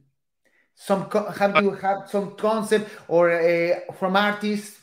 some 0.74 1.11
have 1.11 1.62
you 1.62 1.70
had 1.70 2.09
some 2.09 2.36
concept 2.36 2.90
or 3.09 3.30
uh, 3.30 3.92
from 3.94 4.16
artists? 4.16 4.80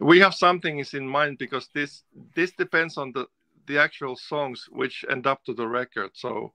We 0.00 0.20
have 0.20 0.34
something 0.34 0.78
is 0.78 0.94
in 0.94 1.06
mind 1.06 1.38
because 1.38 1.68
this 1.74 2.04
this 2.34 2.52
depends 2.52 2.96
on 2.96 3.12
the 3.12 3.26
the 3.66 3.78
actual 3.78 4.16
songs 4.16 4.68
which 4.70 5.04
end 5.10 5.26
up 5.26 5.44
to 5.44 5.54
the 5.54 5.66
record. 5.66 6.10
So 6.14 6.52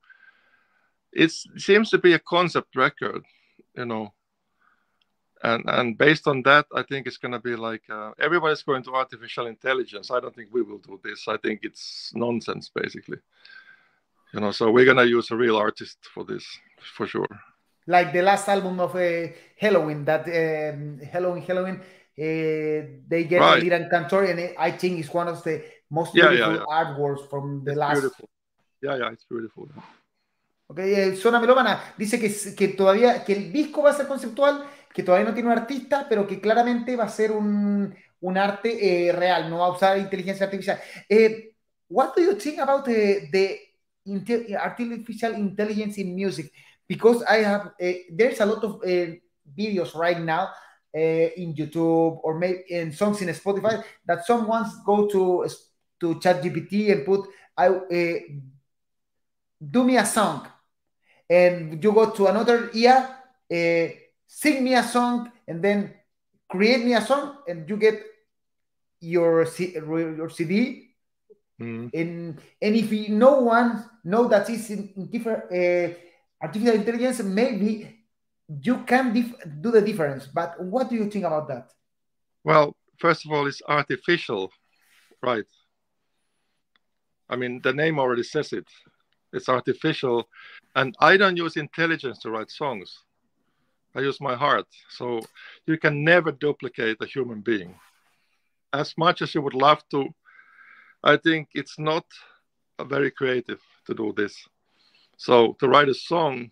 it 1.11 1.31
seems 1.57 1.89
to 1.89 1.97
be 1.97 2.13
a 2.13 2.19
concept 2.19 2.75
record, 2.75 3.23
you 3.75 3.85
know. 3.85 4.13
And 5.43 5.63
and 5.67 5.97
based 5.97 6.27
on 6.27 6.41
that, 6.43 6.65
I 6.73 6.83
think 6.83 7.05
it's 7.05 7.17
going 7.17 7.33
to 7.33 7.39
be 7.39 7.55
like 7.55 7.83
uh, 7.89 8.11
everybody's 8.19 8.63
going 8.63 8.83
to 8.83 8.95
artificial 8.95 9.47
intelligence. 9.47 10.09
I 10.09 10.19
don't 10.19 10.35
think 10.35 10.49
we 10.51 10.63
will 10.63 10.79
do 10.79 10.99
this. 11.03 11.27
I 11.27 11.37
think 11.37 11.59
it's 11.63 12.11
nonsense, 12.15 12.71
basically. 12.73 13.17
You 14.33 14.41
know, 14.41 14.51
so 14.51 14.71
we're 14.71 14.93
to 14.93 15.07
use 15.07 15.31
a 15.31 15.35
real 15.35 15.57
artist 15.57 15.97
for 16.13 16.25
this, 16.25 16.45
for 16.95 17.07
sure. 17.07 17.27
Like 17.87 18.11
the 18.11 18.21
last 18.21 18.49
album 18.49 18.79
of 18.79 18.95
uh, 18.95 19.27
Helloween, 19.61 20.03
that 20.05 20.27
um, 20.27 20.99
Helloween, 20.99 21.45
Helloween, 21.45 21.79
uh, 21.79 22.99
they 23.07 23.23
get 23.23 23.39
right. 23.39 23.63
Liran 23.63 23.89
Kantor, 23.89 24.25
and 24.25 24.53
I 24.57 24.71
think 24.71 24.99
it's 24.99 25.13
one 25.13 25.29
of 25.29 25.41
the 25.43 25.63
most 25.89 26.13
beautiful 26.13 26.37
yeah, 26.37 26.49
yeah, 26.49 26.65
yeah. 26.67 26.83
artworks 26.83 27.29
from 27.29 27.63
the 27.63 27.71
it's 27.71 27.79
last. 27.79 28.01
Beautiful. 28.01 28.29
Yeah, 28.81 28.97
yeah, 28.97 29.11
it's 29.11 29.25
beautiful. 29.25 29.69
Ok, 30.69 30.79
eh, 30.79 31.15
Zona 31.15 31.39
Melómana 31.39 31.93
dice 31.97 32.19
que, 32.19 32.29
que 32.53 32.67
todavía, 32.69 33.23
que 33.23 33.33
el 33.33 33.53
disco 33.53 33.83
va 33.83 33.91
a 33.91 33.93
ser 33.93 34.05
conceptual, 34.05 34.65
que 34.93 35.01
todavía 35.01 35.29
no 35.29 35.33
tiene 35.33 35.49
un 35.49 35.57
artista, 35.57 36.05
pero 36.09 36.27
que 36.27 36.41
claramente 36.41 36.97
va 36.97 37.05
a 37.05 37.09
ser 37.09 37.31
un, 37.31 37.95
un 38.19 38.37
arte 38.37 39.07
eh, 39.07 39.13
real, 39.13 39.49
no 39.49 39.59
va 39.59 39.67
a 39.67 39.71
usar 39.71 39.97
inteligencia 39.97 40.45
artificial. 40.45 40.77
Eh, 41.07 41.53
what 41.87 42.13
do 42.13 42.21
you 42.21 42.35
think 42.35 42.59
about 42.59 42.83
the, 42.83 43.29
the 43.31 43.66
artificial 44.07 45.33
intelligence 45.33 45.97
in 45.97 46.15
music? 46.15 46.51
Because 46.87 47.23
I 47.23 47.37
have, 47.37 47.71
uh, 47.81 47.93
there's 48.11 48.39
a 48.39 48.45
lot 48.45 48.63
of 48.63 48.75
uh, 48.83 49.15
videos 49.57 49.95
right 49.95 50.19
now 50.19 50.49
uh, 50.95 51.27
in 51.35 51.53
YouTube 51.53 52.19
or 52.23 52.39
maybe 52.39 52.63
in 52.69 52.91
songs 52.91 53.21
in 53.21 53.27
Spotify 53.29 53.83
that 54.05 54.25
someone 54.25 54.65
go 54.85 55.07
to 55.07 55.47
to 55.99 56.15
ChatGPT 56.15 56.91
and 56.91 57.05
put 57.05 57.27
I 57.57 57.69
do 59.59 59.83
me 59.83 59.97
a 59.97 60.05
song 60.05 60.47
and 61.29 61.83
you 61.83 61.91
go 61.91 62.09
to 62.11 62.27
another 62.27 62.69
ear, 62.73 63.07
uh, 63.51 63.87
sing 64.27 64.63
me 64.63 64.75
a 64.75 64.83
song, 64.83 65.31
and 65.47 65.61
then 65.61 65.93
create 66.49 66.83
me 66.83 66.93
a 66.93 67.01
song, 67.01 67.37
and 67.47 67.69
you 67.69 67.77
get 67.77 68.01
your 68.99 69.45
your 69.45 70.29
CD. 70.29 70.83
Mm. 71.59 71.89
And 71.93 72.39
and 72.61 72.75
if 72.75 73.09
no 73.09 73.41
one 73.41 73.83
know 74.07 74.27
that 74.27 74.49
is 74.49 74.69
in, 74.69 74.89
in 74.95 75.07
different 75.07 75.43
uh, 75.51 75.93
artificial 76.41 76.75
intelligence, 76.75 77.21
maybe 77.23 77.95
you 78.63 78.77
can 78.83 79.13
do 79.61 79.71
the 79.71 79.81
difference. 79.81 80.27
But 80.27 80.61
what 80.63 80.89
do 80.89 80.95
you 80.95 81.09
think 81.09 81.25
about 81.25 81.47
that? 81.49 81.71
Well, 82.43 82.75
first 82.99 83.25
of 83.25 83.31
all, 83.31 83.45
it's 83.47 83.61
artificial, 83.67 84.51
right? 85.21 85.45
I 87.29 87.35
mean, 87.35 87.61
the 87.61 87.73
name 87.73 87.99
already 87.99 88.23
says 88.23 88.53
it 88.53 88.67
it's 89.33 89.49
artificial 89.49 90.27
and 90.75 90.95
i 90.99 91.17
don't 91.17 91.37
use 91.37 91.57
intelligence 91.57 92.19
to 92.19 92.31
write 92.31 92.49
songs 92.49 92.99
i 93.95 93.99
use 93.99 94.19
my 94.21 94.35
heart 94.35 94.67
so 94.89 95.19
you 95.65 95.77
can 95.77 96.03
never 96.03 96.31
duplicate 96.31 96.97
a 97.01 97.05
human 97.05 97.41
being 97.41 97.75
as 98.73 98.97
much 98.97 99.21
as 99.21 99.33
you 99.35 99.41
would 99.41 99.53
love 99.53 99.81
to 99.89 100.07
i 101.03 101.17
think 101.17 101.49
it's 101.53 101.77
not 101.77 102.05
very 102.85 103.11
creative 103.11 103.61
to 103.87 103.93
do 103.93 104.13
this. 104.15 104.35
So 105.17 105.55
to 105.59 105.67
write 105.67 105.89
a 105.89 105.93
song 105.93 106.51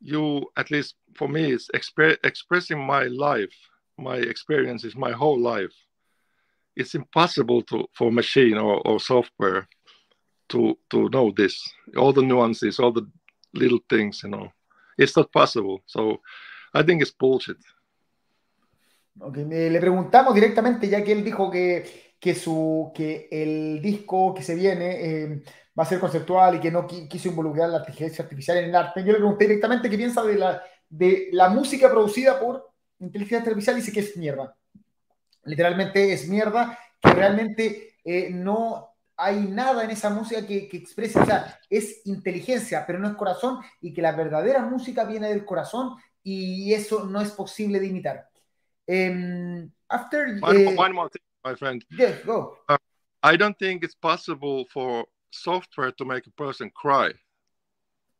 you 0.00 0.50
at 0.56 0.70
least 0.70 0.96
for 1.14 1.28
me 1.28 1.52
is 1.52 1.70
exp- 1.74 2.18
expressing 2.24 2.80
my 2.84 3.04
life 3.04 3.54
my 3.98 4.16
experiences 4.16 4.96
my 4.96 5.12
whole 5.12 5.38
life. 5.38 5.74
It's 6.74 6.94
impossible 6.94 7.62
to 7.64 7.86
for 7.92 8.10
machine 8.10 8.56
or, 8.56 8.80
or 8.86 8.98
software 8.98 9.68
to 10.48 10.76
to 10.90 11.08
know 11.10 11.30
this. 11.36 11.54
All 11.96 12.12
the 12.12 12.22
nuances 12.22 12.80
all 12.80 12.92
the 12.92 13.06
little 13.54 13.80
things 13.88 14.22
you 14.24 14.30
know. 14.30 14.48
It's 14.98 15.16
not 15.16 15.32
possible. 15.32 15.82
So 15.86 16.20
I 16.74 16.82
think 16.82 17.02
it's 17.02 17.12
bullshit. 17.12 17.58
Okay, 19.20 19.44
me 19.44 19.68
le 19.68 19.78
preguntamos 19.78 20.34
directamente 20.34 20.88
ya 20.88 21.04
que 21.04 21.12
él 21.12 21.22
dijo 21.22 21.50
que, 21.50 22.11
que 22.22 22.36
su 22.36 22.92
que 22.94 23.26
el 23.32 23.82
disco 23.82 24.32
que 24.32 24.44
se 24.44 24.54
viene 24.54 25.22
eh, 25.24 25.42
va 25.76 25.82
a 25.82 25.86
ser 25.86 25.98
conceptual 25.98 26.54
y 26.54 26.60
que 26.60 26.70
no 26.70 26.86
quiso 26.86 27.28
involucrar 27.28 27.68
la 27.68 27.78
inteligencia 27.78 28.22
artificial 28.22 28.58
en 28.58 28.66
el 28.66 28.76
arte 28.76 29.00
yo 29.00 29.10
le 29.10 29.18
pregunté 29.18 29.48
directamente 29.48 29.90
qué 29.90 29.96
piensa 29.96 30.22
de 30.22 30.36
la 30.36 30.62
de 30.88 31.30
la 31.32 31.48
música 31.48 31.90
producida 31.90 32.38
por 32.38 32.70
inteligencia 33.00 33.48
artificial 33.48 33.76
y 33.76 33.80
dice 33.80 33.92
que 33.92 34.00
es 34.00 34.16
mierda 34.16 34.56
literalmente 35.42 36.12
es 36.12 36.28
mierda 36.28 36.78
que 37.00 37.10
realmente 37.10 37.96
eh, 38.04 38.30
no 38.30 38.90
hay 39.16 39.40
nada 39.40 39.82
en 39.82 39.90
esa 39.90 40.10
música 40.10 40.46
que, 40.46 40.68
que 40.68 40.76
exprese, 40.76 41.18
o 41.18 41.26
sea, 41.26 41.58
es 41.68 42.04
inteligencia, 42.06 42.84
pero 42.86 42.98
no 42.98 43.08
es 43.08 43.14
corazón, 43.14 43.58
y 43.80 43.92
que 43.92 44.02
la 44.02 44.12
verdadera 44.12 44.64
música 44.64 45.04
viene 45.04 45.28
del 45.28 45.44
corazón, 45.44 45.96
y 46.24 46.72
eso 46.72 47.04
no 47.04 47.20
es 47.20 47.30
posible 47.30 47.78
de 47.78 47.86
imitar. 47.86 48.28
Um, 48.88 49.70
after, 49.88 50.38
one, 50.42 50.66
uh, 50.66 50.80
one, 50.80 50.92
more 50.92 51.08
thing, 51.08 51.22
my 51.44 51.54
friend. 51.54 51.84
Yes, 51.90 52.22
go. 52.24 52.56
Uh, 52.68 52.78
I 53.22 53.36
don't 53.36 53.58
think 53.58 53.84
it's 53.84 53.94
possible 53.94 54.64
for 54.72 55.06
software 55.30 55.92
to 55.92 56.04
make 56.04 56.26
a 56.26 56.30
person 56.32 56.70
cry. 56.74 57.12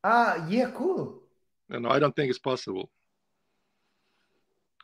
Ah, 0.05 0.47
yeah, 0.49 0.71
cool. 0.75 1.23
You 1.71 1.81
know, 1.81 1.91
I 1.91 1.99
don't 1.99 2.15
think 2.15 2.31
it's 2.31 2.39
possible. 2.39 2.91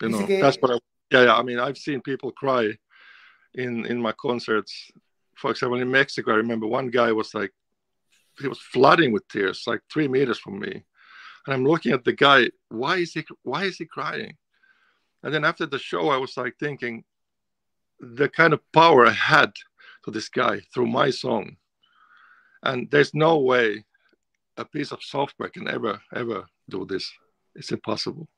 You 0.00 0.10
know, 0.10 0.26
que... 0.26 0.40
that's 0.40 0.56
what 0.60 0.70
I, 0.72 0.78
yeah, 1.10 1.24
yeah. 1.24 1.36
I 1.36 1.42
mean, 1.42 1.58
I've 1.58 1.78
seen 1.78 2.00
people 2.00 2.30
cry 2.32 2.76
in 3.54 3.86
in 3.86 4.00
my 4.00 4.12
concerts 4.12 4.92
for 5.38 5.52
example, 5.52 5.80
in 5.80 5.90
Mexico, 5.90 6.32
I 6.32 6.36
remember 6.36 6.66
one 6.66 6.90
guy 6.90 7.12
was 7.12 7.32
like, 7.32 7.52
he 8.40 8.48
was 8.48 8.60
flooding 8.60 9.12
with 9.12 9.26
tears, 9.28 9.64
like 9.66 9.80
three 9.90 10.08
meters 10.08 10.38
from 10.38 10.58
me. 10.58 10.84
And 11.46 11.54
I'm 11.54 11.64
looking 11.64 11.92
at 11.92 12.04
the 12.04 12.12
guy, 12.12 12.50
why 12.68 12.96
is 12.96 13.12
he, 13.12 13.24
why 13.42 13.64
is 13.64 13.78
he 13.78 13.86
crying? 13.86 14.36
And 15.22 15.32
then 15.32 15.44
after 15.44 15.64
the 15.66 15.78
show, 15.78 16.10
I 16.10 16.16
was 16.16 16.36
like 16.36 16.54
thinking, 16.58 17.04
the 18.00 18.28
kind 18.28 18.52
of 18.52 18.60
power 18.72 19.06
I 19.06 19.12
had 19.12 19.52
to 20.04 20.10
this 20.10 20.28
guy 20.28 20.60
through 20.72 20.86
my 20.86 21.10
song. 21.10 21.56
And 22.62 22.90
there's 22.90 23.14
no 23.14 23.38
way 23.38 23.84
a 24.56 24.64
piece 24.64 24.92
of 24.92 25.02
software 25.02 25.48
can 25.50 25.68
ever, 25.68 26.00
ever 26.14 26.46
do 26.68 26.84
this. 26.86 27.10
It's 27.54 27.70
impossible. 27.72 28.28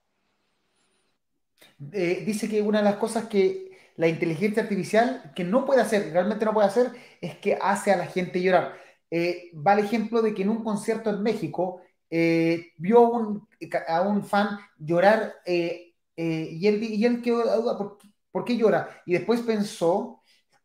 Eh, 1.92 2.24
dice 2.26 2.48
que 2.48 2.62
una 2.62 2.78
de 2.78 2.84
las 2.84 2.96
cosas 2.96 3.26
que 3.26 3.70
la 3.96 4.08
inteligencia 4.08 4.62
artificial 4.62 5.32
que 5.34 5.44
no 5.44 5.64
puede 5.64 5.80
hacer, 5.80 6.12
realmente 6.12 6.44
no 6.44 6.52
puede 6.52 6.68
hacer, 6.68 6.92
es 7.20 7.36
que 7.36 7.58
hace 7.60 7.92
a 7.92 7.96
la 7.96 8.06
gente 8.06 8.42
llorar. 8.42 8.78
Eh, 9.10 9.50
va 9.54 9.74
el 9.74 9.84
ejemplo 9.84 10.22
de 10.22 10.34
que 10.34 10.42
en 10.42 10.50
un 10.50 10.62
concierto 10.62 11.10
en 11.10 11.22
México 11.22 11.82
eh, 12.08 12.72
vio 12.76 13.00
un, 13.00 13.48
a 13.88 14.02
un 14.02 14.24
fan 14.24 14.58
llorar 14.78 15.34
eh, 15.44 15.94
y, 16.16 16.66
él, 16.66 16.82
y 16.82 17.04
él 17.04 17.22
quedó 17.22 17.44
la 17.44 17.56
duda, 17.56 17.78
¿por, 17.78 17.98
qué 17.98 18.08
llora? 18.32 19.02
Y 19.06 19.12
después 19.12 19.40
pensó 19.40 20.22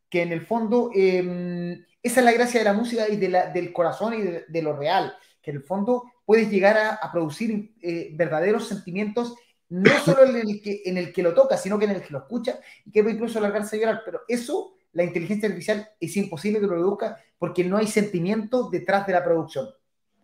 que 0.08 0.22
en 0.22 0.32
el 0.32 0.46
fondo 0.46 0.90
em, 0.94 1.84
esa 2.02 2.20
es 2.20 2.24
la 2.24 2.32
gracia 2.32 2.60
de 2.60 2.64
la 2.64 2.72
música 2.72 3.08
y 3.08 3.16
de 3.16 3.28
la, 3.28 3.46
del 3.50 3.72
corazón 3.72 4.14
y 4.14 4.22
de, 4.22 4.62
lo 4.62 4.76
real, 4.76 5.14
que 5.42 5.50
en 5.50 5.58
el 5.58 5.62
fondo 5.62 6.04
puedes 6.24 6.50
llegar 6.50 6.76
a, 6.76 6.94
a 6.94 7.12
producir 7.12 7.74
verdaderos 8.12 8.68
sentimientos 8.68 9.34
no 9.68 9.90
solo 10.04 10.24
en 10.24 10.36
el, 10.36 10.62
que, 10.62 10.82
en 10.84 10.98
el 10.98 11.12
que 11.12 11.22
lo 11.22 11.34
toca, 11.34 11.56
sino 11.56 11.78
que 11.78 11.86
en 11.86 11.92
el 11.92 12.02
que 12.02 12.12
lo 12.12 12.20
escucha 12.20 12.60
y 12.84 12.90
que 12.90 13.02
puede 13.02 13.16
incluso 13.16 13.40
largarse 13.40 13.76
a 13.76 13.80
llorar. 13.80 14.02
Pero 14.04 14.20
eso, 14.28 14.76
la 14.92 15.04
inteligencia 15.04 15.48
artificial 15.48 15.88
es 16.00 16.16
imposible 16.16 16.60
que 16.60 16.66
lo 16.66 16.72
produzca 16.72 17.18
porque 17.38 17.64
no 17.64 17.76
hay 17.76 17.86
sentimiento 17.86 18.70
detrás 18.70 19.06
de 19.06 19.12
la 19.12 19.24
producción. 19.24 19.68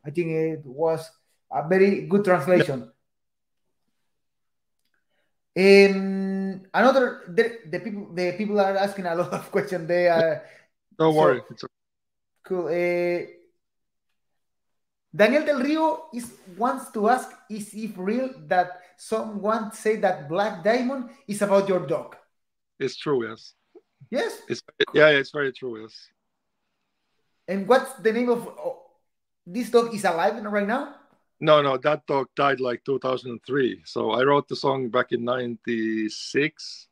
I 0.05 0.11
think 0.11 0.29
it 0.29 0.61
was 0.65 1.13
a 1.51 1.67
very 1.67 2.07
good 2.07 2.23
translation. 2.23 2.93
Um, 5.55 6.22
another, 6.73 7.23
the, 7.29 7.59
the, 7.67 7.81
people, 7.81 8.15
the 8.15 8.33
people 8.33 8.61
are 8.61 8.77
asking 8.77 9.07
a 9.07 9.15
lot 9.15 9.33
of 9.33 9.51
questions. 9.51 9.87
They 9.87 10.09
are, 10.09 10.43
Don't 10.99 11.15
worry. 11.15 11.43
So, 11.57 11.67
cool. 12.45 12.67
Uh, 12.67 13.27
Daniel 15.15 15.45
Del 15.45 15.61
Rio 15.61 16.05
is, 16.15 16.33
wants 16.57 16.91
to 16.93 17.09
ask, 17.09 17.29
is 17.51 17.75
it 17.75 17.93
real 17.97 18.31
that 18.47 18.81
someone 18.97 19.73
say 19.73 19.97
that 19.97 20.29
Black 20.29 20.65
Diamond 20.65 21.11
is 21.29 21.43
about 21.43 21.69
your 21.69 21.87
dog? 21.87 22.17
It's 22.79 22.97
true, 22.97 23.29
yes. 23.29 23.53
Yes? 24.11 24.41
It's, 24.49 24.63
yeah, 24.95 25.09
it's 25.09 25.31
very 25.31 25.53
true, 25.53 25.83
yes. 25.83 26.09
And 27.47 27.69
what's 27.69 27.93
the 27.95 28.13
name 28.13 28.31
of 28.31 28.47
oh, 28.47 28.83
this 29.47 29.71
dog 29.71 29.95
is 29.95 30.05
alive 30.05 30.43
right 30.45 30.67
now? 30.67 30.95
No, 31.43 31.61
no, 31.61 31.77
that 31.77 32.07
dog 32.07 32.29
died 32.35 32.61
like 32.61 32.85
2003. 32.85 33.83
So 33.85 34.13
I 34.13 34.23
wrote 34.23 34.49
the 34.49 34.57
song 34.57 34.89
back 34.89 35.13
in 35.13 35.25
96. 35.25 36.89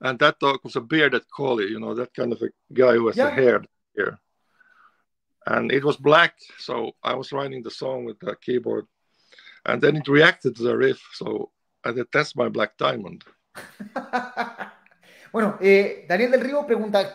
And 0.00 0.18
that 0.18 0.40
dog 0.40 0.58
was 0.64 0.74
a 0.74 0.80
bearded 0.80 1.22
collie, 1.30 1.68
you 1.68 1.78
know, 1.78 1.94
that 1.94 2.12
kind 2.12 2.32
of 2.32 2.42
a 2.42 2.48
guy 2.72 2.94
who 2.94 3.06
has 3.06 3.16
yeah. 3.16 3.28
a 3.28 3.30
hair 3.30 3.64
here 3.94 4.18
and 5.46 5.72
it 5.72 5.84
was 5.84 5.96
black. 5.96 6.34
So 6.58 6.92
I 7.02 7.14
was 7.14 7.32
writing 7.32 7.62
the 7.62 7.70
song 7.70 8.04
with 8.04 8.18
the 8.20 8.36
keyboard, 8.36 8.86
and 9.66 9.80
then 9.80 9.96
it 9.96 10.08
reacted 10.08 10.56
to 10.56 10.62
the 10.62 10.76
riff. 10.76 11.02
So 11.14 11.50
I 11.84 11.94
said, 11.94 12.06
"That's 12.12 12.36
my 12.36 12.48
black 12.48 12.76
diamond." 12.76 13.24
Bueno, 15.32 15.56
eh, 15.62 16.04
Daniel 16.06 16.30
del 16.32 16.42
Río 16.42 16.66
pregunta 16.66 17.14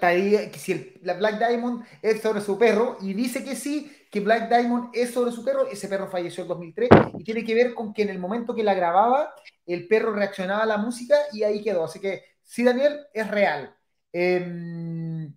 si 0.55 0.71
el, 0.71 0.99
la 1.03 1.13
Black 1.13 1.37
Diamond 1.37 1.85
es 2.01 2.19
sobre 2.19 2.41
su 2.41 2.57
perro 2.57 2.97
y 2.99 3.13
dice 3.13 3.43
que 3.43 3.55
sí, 3.55 3.95
que 4.09 4.21
Black 4.21 4.49
Diamond 4.49 4.89
es 4.93 5.11
sobre 5.13 5.31
su 5.31 5.45
perro. 5.45 5.67
Ese 5.67 5.87
perro 5.87 6.07
falleció 6.09 6.41
en 6.41 6.47
2003 6.47 6.89
y 7.19 7.23
tiene 7.23 7.43
que 7.43 7.53
ver 7.53 7.75
con 7.75 7.93
que 7.93 8.01
en 8.01 8.09
el 8.09 8.17
momento 8.17 8.55
que 8.55 8.63
la 8.63 8.73
grababa, 8.73 9.35
el 9.67 9.87
perro 9.87 10.13
reaccionaba 10.13 10.63
a 10.63 10.65
la 10.65 10.77
música 10.77 11.15
y 11.31 11.43
ahí 11.43 11.63
quedó. 11.63 11.83
Así 11.83 11.99
que 11.99 12.23
sí, 12.41 12.63
Daniel, 12.63 13.05
es 13.13 13.29
real. 13.29 13.75
Um, 14.13 15.31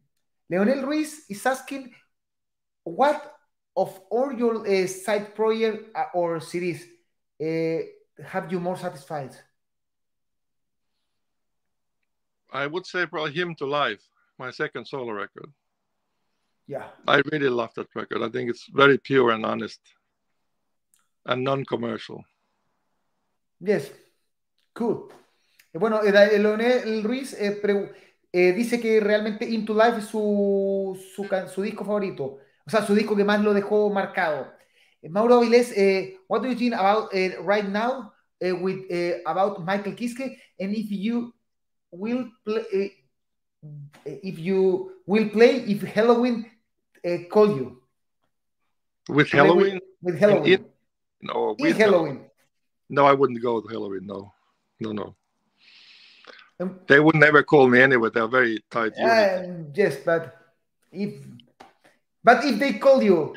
Leonel 0.49 0.83
Ruiz 0.83 1.29
is 1.29 1.45
asking, 1.47 1.93
what 2.85 3.21
of 3.75 4.01
all 4.11 4.33
your 4.33 4.67
uh, 4.67 4.87
side 4.89 5.35
project 5.35 5.95
uh, 5.95 6.07
or 6.15 6.41
series 6.41 6.87
have 7.39 8.51
you 8.51 8.59
more 8.59 8.79
satisfied? 8.79 9.33
I 12.53 12.67
would 12.67 12.87
say 12.87 13.07
probably 13.07 13.33
Hymn 13.33 13.55
to 13.57 13.67
Life, 13.67 14.03
my 14.39 14.51
second 14.51 14.87
solo 14.87 15.13
record. 15.13 15.53
Yeah. 16.67 16.89
I 17.07 17.23
really 17.33 17.49
love 17.49 17.75
that 17.75 17.89
record. 17.95 18.23
I 18.23 18.29
think 18.29 18.51
it's 18.51 18.67
very 18.73 18.99
pure 18.99 19.31
and 19.31 19.45
honest 19.45 19.81
and 21.27 21.45
non-commercial. 21.45 22.25
Yes, 23.61 23.91
cool. 24.75 25.11
Bueno, 25.73 26.01
Leonel 26.03 27.03
Ruiz 27.03 27.35
eh, 27.35 27.61
eh, 28.33 28.53
dice 28.53 28.81
que 28.81 29.01
realmente 29.01 29.47
Hymn 29.47 29.67
to 29.67 29.75
Life 29.75 29.99
es 29.99 30.07
su, 30.07 30.99
su, 31.15 31.29
su, 31.53 31.63
disco 31.63 31.85
favorito, 31.85 32.39
o 32.67 32.71
sea, 32.71 32.85
su 32.85 32.95
disco 32.95 33.15
que 33.15 33.25
más 33.25 33.43
lo 33.43 33.55
dejó 33.55 33.91
marcado. 33.91 34.53
Eh, 35.03 35.09
Mauro 35.09 35.37
Avilés, 35.41 35.73
eh, 35.77 36.19
what 36.29 36.43
do 36.43 36.49
you 36.49 36.57
think 36.57 36.75
about 36.75 37.13
right 37.45 37.69
now 37.69 38.13
with 38.41 38.87
about 39.27 39.61
Michael 39.65 39.95
Kiske 39.95 40.37
and 40.59 40.75
if 40.75 40.91
you 40.91 41.35
will 41.93 42.29
play 42.45 42.65
eh, 42.73 42.89
eh, 44.07 44.19
if 44.23 44.39
you 44.39 44.93
will 45.07 45.29
play 45.29 45.57
if 45.67 45.83
Helloween 45.83 46.47
eh, 47.05 47.25
call 47.31 47.49
you 47.49 47.83
with 49.09 49.31
Helloween 49.31 49.81
with, 50.03 50.15
with 50.15 50.21
Helloween 50.21 50.47
in, 50.47 50.65
no 51.23 51.57
with 51.59 51.77
Helloween 51.77 52.25
no 52.89 53.07
I 53.07 53.13
wouldn't 53.13 53.43
go 53.43 53.57
with 53.57 53.67
Helloween 53.67 54.07
no 54.07 54.33
no 54.81 54.93
no 54.93 55.17
um, 56.61 56.79
they 56.87 57.01
would 57.01 57.17
never 57.17 57.43
call 57.43 57.69
me 57.69 57.81
anyway. 57.81 58.11
They're 58.13 58.29
very 58.29 58.63
tight. 58.71 58.93
Uh, 58.93 59.65
yes, 59.75 59.97
but 60.05 60.37
if 60.93 61.15
but 62.23 62.45
if 62.45 62.59
they 62.59 62.75
call 62.75 63.03
you, 63.03 63.35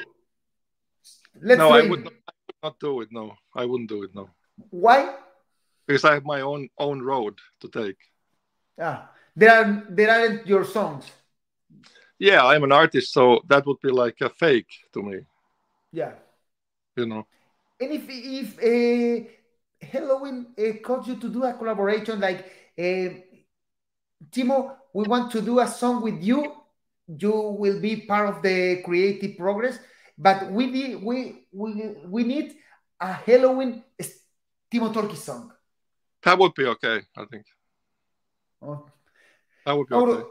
let's 1.41 1.59
no, 1.59 1.69
I 1.69 1.87
would, 1.87 2.03
not, 2.03 2.13
I 2.27 2.33
would 2.47 2.63
not 2.63 2.79
do 2.79 3.01
it. 3.01 3.09
No, 3.11 3.33
I 3.55 3.65
wouldn't 3.65 3.89
do 3.89 4.03
it. 4.03 4.13
No. 4.13 4.29
Why? 4.69 5.15
Because 5.87 6.03
I 6.03 6.13
have 6.15 6.25
my 6.25 6.41
own 6.41 6.67
own 6.77 7.01
road 7.01 7.39
to 7.61 7.69
take. 7.69 7.97
Ah, 8.79 9.11
there 9.35 9.51
are 9.51 9.83
there 9.89 10.09
aren't 10.09 10.47
your 10.47 10.65
songs. 10.65 11.05
Yeah, 12.19 12.45
I'm 12.45 12.63
an 12.63 12.71
artist, 12.71 13.11
so 13.11 13.41
that 13.47 13.65
would 13.65 13.81
be 13.81 13.89
like 13.89 14.21
a 14.21 14.29
fake 14.29 14.71
to 14.93 15.01
me. 15.01 15.25
Yeah. 15.91 16.13
You 16.95 17.05
know. 17.05 17.27
And 17.79 17.91
if 17.91 18.03
if 18.07 18.57
uh, 18.57 19.27
Helloween 19.83 20.57
uh, 20.57 20.79
calls 20.81 21.07
you 21.07 21.15
to 21.17 21.29
do 21.29 21.43
a 21.43 21.53
collaboration 21.53 22.19
like 22.19 22.45
uh, 22.79 23.09
Timo, 24.31 24.75
we 24.93 25.03
want 25.05 25.31
to 25.31 25.41
do 25.41 25.59
a 25.59 25.67
song 25.67 26.01
with 26.01 26.23
you. 26.23 26.53
You 27.07 27.57
will 27.59 27.81
be 27.81 28.07
part 28.07 28.29
of 28.29 28.41
the 28.41 28.81
creative 28.85 29.37
progress, 29.37 29.77
but 30.17 30.49
we 30.49 30.67
need 30.67 31.03
we 31.03 31.45
we 31.51 31.95
we 32.07 32.23
need 32.23 32.55
a 32.99 33.13
Helloween 33.13 33.83
Timo 34.71 34.93
Tolkki 34.93 35.17
song. 35.17 35.51
That 36.23 36.39
would 36.39 36.53
be 36.53 36.65
okay, 36.65 37.01
I 37.17 37.25
think. 37.25 37.45
Oh. 38.63 38.85
Be 39.65 40.25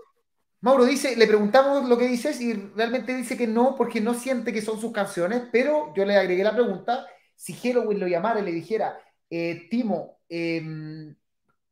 Mauro, 0.61 0.85
dice, 0.85 1.17
le 1.17 1.27
preguntamos 1.27 1.89
lo 1.89 1.99
que 1.99 2.07
dices 2.07 2.41
y 2.41 2.53
realmente 2.53 3.17
dice 3.17 3.37
que 3.37 3.49
no, 3.49 3.75
porque 3.77 4.01
no 4.01 4.15
siente 4.15 4.53
que 4.53 4.63
son 4.63 4.81
sus 4.81 4.93
canciones, 4.93 5.43
pero 5.51 5.93
yo 5.97 6.05
le 6.05 6.17
agregué 6.17 6.45
la 6.45 6.55
pregunta, 6.55 7.05
si 7.35 7.53
Halloween 7.53 7.99
lo 7.99 8.07
llamara 8.07 8.39
y 8.39 8.45
le 8.45 8.53
dijera, 8.53 8.97
eh, 9.29 9.67
Timo, 9.69 10.21
eh, 10.29 10.63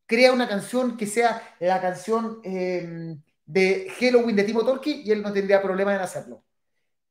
crea 0.05 0.33
una 0.33 0.45
canción 0.45 0.97
que 0.97 1.07
sea 1.07 1.55
la 1.61 1.79
canción 1.79 2.41
eh, 2.43 3.15
de 3.45 3.93
Halloween 3.97 4.35
de 4.35 4.43
Timo 4.43 4.65
Tolki 4.65 5.03
y 5.05 5.11
él 5.11 5.21
no 5.21 5.31
tendría 5.31 5.61
problema 5.61 5.95
en 5.95 6.01
hacerlo. 6.01 6.43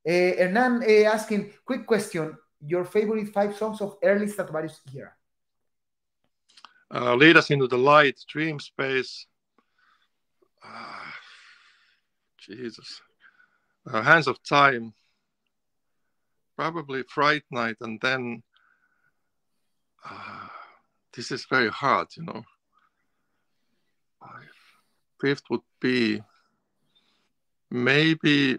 Eh, 0.05 0.37
Hernán 0.39 0.83
eh, 0.87 1.07
asking, 1.07 1.51
quick 1.65 1.87
question, 1.87 2.39
your 2.61 2.85
favorite 2.85 3.33
five 3.33 3.57
songs 3.57 3.81
of 3.81 3.97
early 4.03 4.27
Stratovarius 4.27 4.83
era? 4.95 5.17
Uh, 6.93 7.15
lead 7.15 7.39
us 7.39 7.51
into 7.51 7.67
the 7.67 7.79
light, 7.79 8.19
dream 8.29 8.59
space. 8.59 9.27
Uh, 10.65 11.11
Jesus. 12.39 13.01
Uh, 13.91 14.03
Hands 14.03 14.27
of 14.27 14.43
Time. 14.43 14.95
Probably 16.57 17.03
Fright 17.05 17.43
Night. 17.51 17.77
And 17.81 18.01
then 18.01 18.43
uh, 20.09 20.49
this 21.15 21.31
is 21.31 21.47
very 21.49 21.71
hard, 21.71 22.09
you 22.17 22.25
know. 22.25 22.43
Fifth 25.21 25.43
would 25.51 25.61
be 25.81 26.23
maybe 27.71 28.59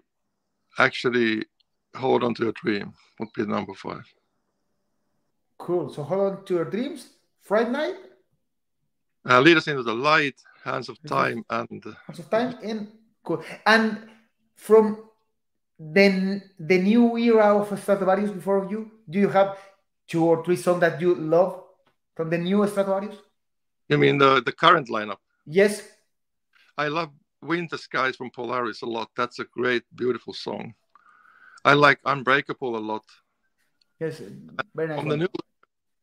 actually 0.77 1.43
hold 1.95 2.23
on 2.23 2.33
to 2.35 2.43
your 2.43 2.53
dream 2.53 2.93
would 3.19 3.29
be 3.35 3.45
number 3.45 3.73
five. 3.73 4.05
Cool. 5.57 5.91
So 5.93 6.03
hold 6.03 6.21
on 6.21 6.45
to 6.45 6.53
your 6.55 6.65
dreams. 6.65 7.09
Friday 7.41 7.71
night. 7.71 7.95
Uh, 9.27 9.39
lead 9.41 9.57
us 9.57 9.67
into 9.67 9.83
the 9.83 9.93
light, 9.93 10.35
Uh, 10.63 10.71
hands 10.71 10.89
of 10.89 10.97
time, 11.03 11.43
and 11.49 11.83
hands 12.07 12.19
of 12.19 12.29
time, 12.29 12.57
and 12.63 12.87
cool. 13.23 13.43
And 13.65 14.09
from 14.55 15.09
then 15.79 16.43
the 16.59 16.77
new 16.77 17.17
era 17.17 17.57
of 17.57 17.69
Stratovarius 17.69 18.33
before 18.33 18.67
you, 18.69 18.91
do 19.09 19.19
you 19.19 19.29
have 19.29 19.57
two 20.07 20.23
or 20.23 20.43
three 20.43 20.55
songs 20.55 20.81
that 20.81 21.01
you 21.01 21.15
love 21.15 21.63
from 22.15 22.29
the 22.29 22.37
new 22.37 22.57
Stratovarius? 22.59 23.17
You 23.89 23.97
mean 23.97 24.17
the 24.17 24.41
the 24.41 24.51
current 24.51 24.87
lineup? 24.89 25.17
Yes. 25.45 25.87
I 26.77 26.87
love 26.87 27.09
Winter 27.41 27.77
Skies 27.77 28.15
from 28.15 28.29
Polaris 28.31 28.81
a 28.81 28.85
lot. 28.85 29.09
That's 29.15 29.39
a 29.39 29.45
great, 29.45 29.83
beautiful 29.95 30.33
song. 30.33 30.73
I 31.65 31.73
like 31.73 31.99
Unbreakable 32.05 32.77
a 32.77 32.79
lot. 32.79 33.05
Yes, 33.99 34.21
very 34.73 34.87
nice. 34.87 34.99
On 34.99 35.07
the 35.07 35.17
new, 35.17 35.27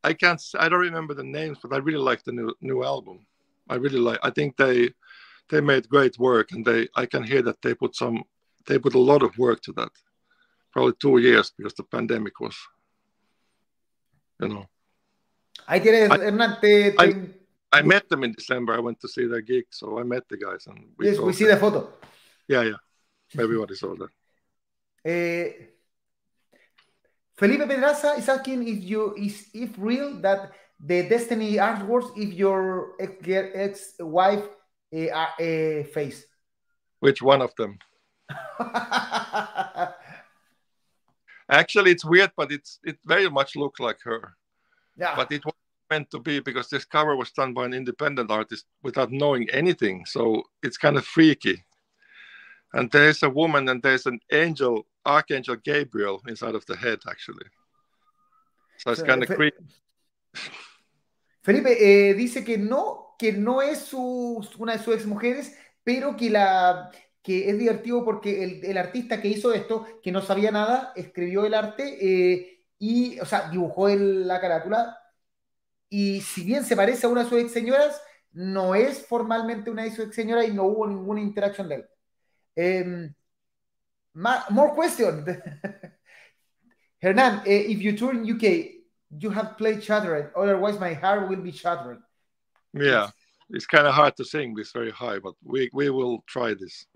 I 0.04 0.12
can't. 0.12 0.40
I 0.58 0.68
don't 0.68 0.80
remember 0.80 1.14
the 1.14 1.24
names, 1.24 1.58
but 1.62 1.72
I 1.72 1.78
really 1.78 1.98
like 1.98 2.22
the 2.22 2.32
new 2.32 2.54
new 2.60 2.84
album. 2.84 3.26
I 3.68 3.76
really 3.76 3.98
like. 3.98 4.18
I 4.22 4.30
think 4.30 4.56
they 4.56 4.90
they 5.50 5.60
made 5.60 5.88
great 5.88 6.18
work, 6.18 6.52
and 6.52 6.64
they 6.64 6.88
I 6.96 7.06
can 7.06 7.22
hear 7.22 7.42
that 7.42 7.60
they 7.62 7.74
put 7.74 7.96
some 7.96 8.22
they 8.66 8.78
put 8.78 8.94
a 8.94 8.98
lot 8.98 9.22
of 9.22 9.36
work 9.38 9.60
to 9.62 9.72
that. 9.72 9.90
Probably 10.72 10.94
two 11.00 11.18
years 11.18 11.52
because 11.56 11.74
the 11.74 11.84
pandemic 11.84 12.38
was, 12.40 12.56
you 14.40 14.48
know. 14.48 14.66
I 15.66 15.80
Hernán, 15.80 16.60
te, 16.60 16.92
te, 16.92 17.38
I 17.72 17.82
met 17.82 18.08
them 18.08 18.24
in 18.24 18.32
December. 18.32 18.74
I 18.74 18.80
went 18.80 19.00
to 19.00 19.08
see 19.08 19.26
their 19.26 19.40
gig, 19.42 19.66
so 19.70 19.98
I 19.98 20.02
met 20.02 20.28
the 20.28 20.36
guys 20.36 20.66
and 20.66 20.92
we 20.96 21.06
yes, 21.08 21.18
we 21.18 21.32
see 21.32 21.44
the 21.44 21.56
photo. 21.56 21.92
Yeah, 22.46 22.62
yeah. 22.62 22.80
Everybody 23.38 23.74
saw 23.74 23.94
that. 23.96 24.10
Eh, 25.04 25.52
Felipe 27.36 27.68
Pedraza 27.68 28.14
is 28.18 28.28
asking 28.28 28.66
if 28.66 28.82
you 28.82 29.14
is 29.14 29.46
if 29.54 29.70
real 29.78 30.20
that 30.20 30.50
the 30.80 31.08
Destiny 31.08 31.54
artworks 31.56 32.10
if 32.16 32.34
your 32.34 32.94
ex 33.00 33.94
wife 33.98 34.44
uh, 34.94 35.10
uh, 35.10 35.84
face. 35.84 36.24
Which 37.00 37.22
one 37.22 37.42
of 37.42 37.54
them? 37.56 37.78
Actually, 41.50 41.92
it's 41.92 42.04
weird, 42.04 42.30
but 42.36 42.52
it's 42.52 42.78
it 42.84 42.98
very 43.04 43.30
much 43.30 43.56
looked 43.56 43.80
like 43.80 43.98
her. 44.02 44.34
Yeah. 44.96 45.16
But 45.16 45.32
it 45.32 45.44
was 45.44 45.54
meant 45.90 46.10
to 46.10 46.18
be 46.18 46.40
because 46.40 46.68
this 46.68 46.84
cover 46.84 47.16
was 47.16 47.30
done 47.30 47.54
by 47.54 47.64
an 47.64 47.72
independent 47.72 48.30
artist 48.30 48.66
without 48.82 49.10
knowing 49.10 49.48
anything. 49.50 50.04
So 50.06 50.42
it's 50.62 50.76
kind 50.76 50.96
of 50.96 51.06
freaky. 51.06 51.64
And 52.74 52.90
there's 52.90 53.22
a 53.22 53.30
woman 53.30 53.68
and 53.68 53.82
there's 53.82 54.04
an 54.06 54.20
angel, 54.30 54.86
Archangel 55.06 55.56
Gabriel, 55.56 56.20
inside 56.28 56.54
of 56.54 56.66
the 56.66 56.76
head, 56.76 56.98
actually. 57.08 57.46
So 58.76 58.90
it's 58.90 59.02
kind 59.02 59.22
of 59.22 59.28
creepy. 59.30 59.56
Felipe 61.42 62.10
eh, 62.10 62.14
dice 62.14 62.44
que 62.44 62.58
no, 62.58 63.14
que 63.18 63.32
no 63.32 63.62
es 63.62 63.92
una 63.92 64.72
de 64.72 64.78
sus 64.78 64.94
ex 64.94 65.06
mujeres, 65.06 65.56
pero 65.82 66.16
que 66.16 66.30
la 66.30 66.90
que 67.22 67.50
es 67.50 67.58
divertido 67.58 68.04
porque 68.04 68.42
el, 68.42 68.64
el, 68.64 68.78
artista 68.78 69.20
que 69.20 69.28
hizo 69.28 69.52
esto, 69.52 69.86
que 70.02 70.12
no 70.12 70.22
sabía 70.22 70.50
nada, 70.50 70.92
escribió 70.96 71.44
el 71.44 71.52
arte 71.52 71.98
eh, 72.00 72.64
y, 72.78 73.20
o 73.20 73.26
sea, 73.26 73.50
dibujó 73.50 73.88
el, 73.90 74.26
la 74.26 74.40
carátula, 74.40 74.98
y 75.90 76.20
si 76.20 76.44
bien 76.44 76.64
se 76.64 76.76
parece 76.76 77.06
a 77.06 77.10
una 77.10 77.24
de 77.24 77.28
sus 77.28 77.38
ex 77.38 77.52
señoras, 77.52 78.00
no 78.32 78.74
es 78.74 79.06
formalmente 79.06 79.70
una 79.70 79.84
de 79.84 79.90
sus 79.90 80.06
ex 80.06 80.14
señoras 80.14 80.48
y 80.48 80.52
no 80.52 80.64
hubo 80.64 80.86
ninguna 80.86 81.20
interacción 81.20 81.68
de 81.68 81.86
él. 82.54 83.14
Um, 84.14 84.34
more 84.50 84.72
question. 84.74 85.24
Hernan, 87.00 87.40
uh, 87.40 87.42
if 87.46 87.80
you 87.80 87.96
tour 87.96 88.14
in 88.14 88.24
UK, 88.24 88.77
you 89.10 89.30
have 89.30 89.56
played 89.56 89.82
Shattered, 89.82 90.32
otherwise 90.36 90.78
my 90.78 90.92
heart 90.94 91.28
will 91.28 91.40
be 91.40 91.52
shattered. 91.52 92.00
Yeah. 92.74 93.10
it's 93.50 93.66
kind 93.66 93.86
of 93.86 93.94
hard 93.94 94.16
to 94.16 94.24
sing 94.24 94.54
this 94.54 94.72
very 94.72 94.90
high, 94.90 95.18
but 95.18 95.34
we 95.42 95.70
we 95.72 95.90
will 95.90 96.22
try 96.26 96.54
this. 96.54 96.86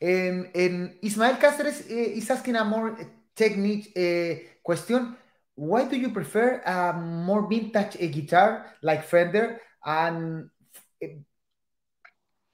Um, 0.00 0.46
and 0.54 0.94
Ismael 1.02 1.36
Cáceres 1.36 1.90
uh, 1.90 2.18
is 2.18 2.30
asking 2.30 2.56
a 2.56 2.64
more 2.64 2.96
technique 3.34 3.92
uh, 3.96 4.38
question. 4.62 5.16
Why 5.54 5.86
do 5.86 5.96
you 5.96 6.10
prefer 6.10 6.62
a 6.62 6.92
more 6.92 7.48
vintage 7.48 7.96
uh, 7.96 8.06
guitar 8.06 8.66
like 8.80 9.04
Fender 9.04 9.60
and 9.84 10.50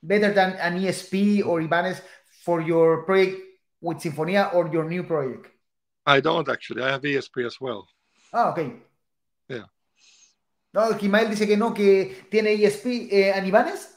better 0.02 0.32
than 0.32 0.52
an 0.52 0.80
ESP 0.80 1.44
or 1.44 1.60
Ibanez 1.60 2.00
for 2.44 2.62
your 2.62 3.04
project 3.04 3.40
with 3.80 3.98
Symfonia 3.98 4.54
or 4.54 4.68
your 4.72 4.88
new 4.88 5.02
project? 5.02 5.48
I 6.06 6.20
don't 6.20 6.48
actually. 6.48 6.82
I 6.82 6.92
have 6.92 7.02
ESP 7.02 7.44
as 7.44 7.60
well. 7.60 7.86
Ah, 8.36 8.50
ok. 8.50 8.58
Yeah. 9.48 9.66
No, 10.72 10.96
Kimael 10.98 11.30
dice 11.30 11.46
que 11.46 11.56
no, 11.56 11.72
que 11.72 12.26
tiene 12.28 12.52
ESP. 12.52 13.08
Eh, 13.08 13.30
¿En 13.30 13.46
Ibanez? 13.46 13.94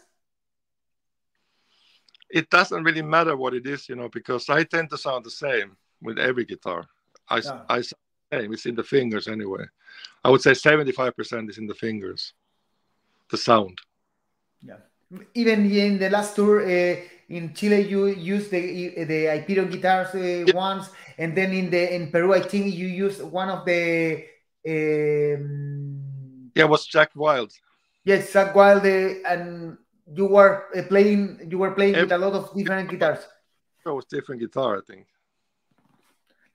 It 2.30 2.48
doesn't 2.52 2.84
really 2.84 3.02
matter 3.02 3.36
what 3.36 3.56
it 3.56 3.66
is, 3.66 3.90
you 3.90 3.96
know, 3.96 4.10
because 4.10 4.48
I 4.50 4.64
tend 4.64 4.92
to 4.92 4.98
sound 4.98 5.26
the 5.26 5.32
same 5.32 5.76
with 6.04 6.20
every 6.20 6.46
guitar. 6.46 6.86
I, 7.28 7.38
yeah. 7.38 7.64
I 7.68 7.82
sound 7.82 8.04
the 8.30 8.38
same. 8.38 8.54
It's 8.54 8.68
in 8.68 8.76
the 8.76 8.84
fingers 8.84 9.28
anyway. 9.28 9.66
I 10.24 10.30
would 10.30 10.42
say 10.42 10.52
75% 10.52 11.50
is 11.50 11.58
in 11.58 11.66
the 11.66 11.74
fingers, 11.74 12.34
the 13.32 13.38
sound. 13.38 13.80
Yeah. 14.62 14.82
Even 15.34 15.72
in 15.72 15.98
the 15.98 16.12
last 16.12 16.36
tour 16.36 16.62
uh, 16.62 16.98
in 17.30 17.54
Chile, 17.54 17.82
you 17.82 18.08
used 18.08 18.52
the 18.52 19.04
the 19.04 19.26
Hiperion 19.26 19.72
guitars 19.72 20.16
uh, 20.16 20.52
once, 20.54 20.90
and 21.18 21.36
then 21.36 21.52
in 21.52 21.70
the 21.70 21.94
in 21.94 22.12
Peru, 22.12 22.34
I 22.34 22.42
think 22.42 22.74
you 22.74 22.88
used 22.88 23.22
one 23.22 23.50
of 23.50 23.66
the. 23.66 24.26
Um, 24.68 26.52
yeah, 26.56 26.64
it 26.64 26.70
was 26.70 26.88
Zakk 26.88 27.16
Wylde. 27.16 27.54
Yes, 28.04 28.32
Zakk 28.32 28.56
Wylde, 28.56 29.22
and 29.28 29.78
you 30.14 30.26
were 30.26 30.66
uh, 30.76 30.84
playing. 30.84 31.48
You 31.50 31.58
were 31.58 31.72
playing 31.72 31.96
Every, 31.96 32.06
with 32.06 32.12
a 32.14 32.18
lot 32.18 32.34
of 32.34 32.56
different 32.56 32.90
guitars. 32.90 33.20
It 33.86 33.90
was 33.90 34.06
different 34.06 34.42
guitar, 34.42 34.78
I 34.78 34.82
think. 34.82 35.08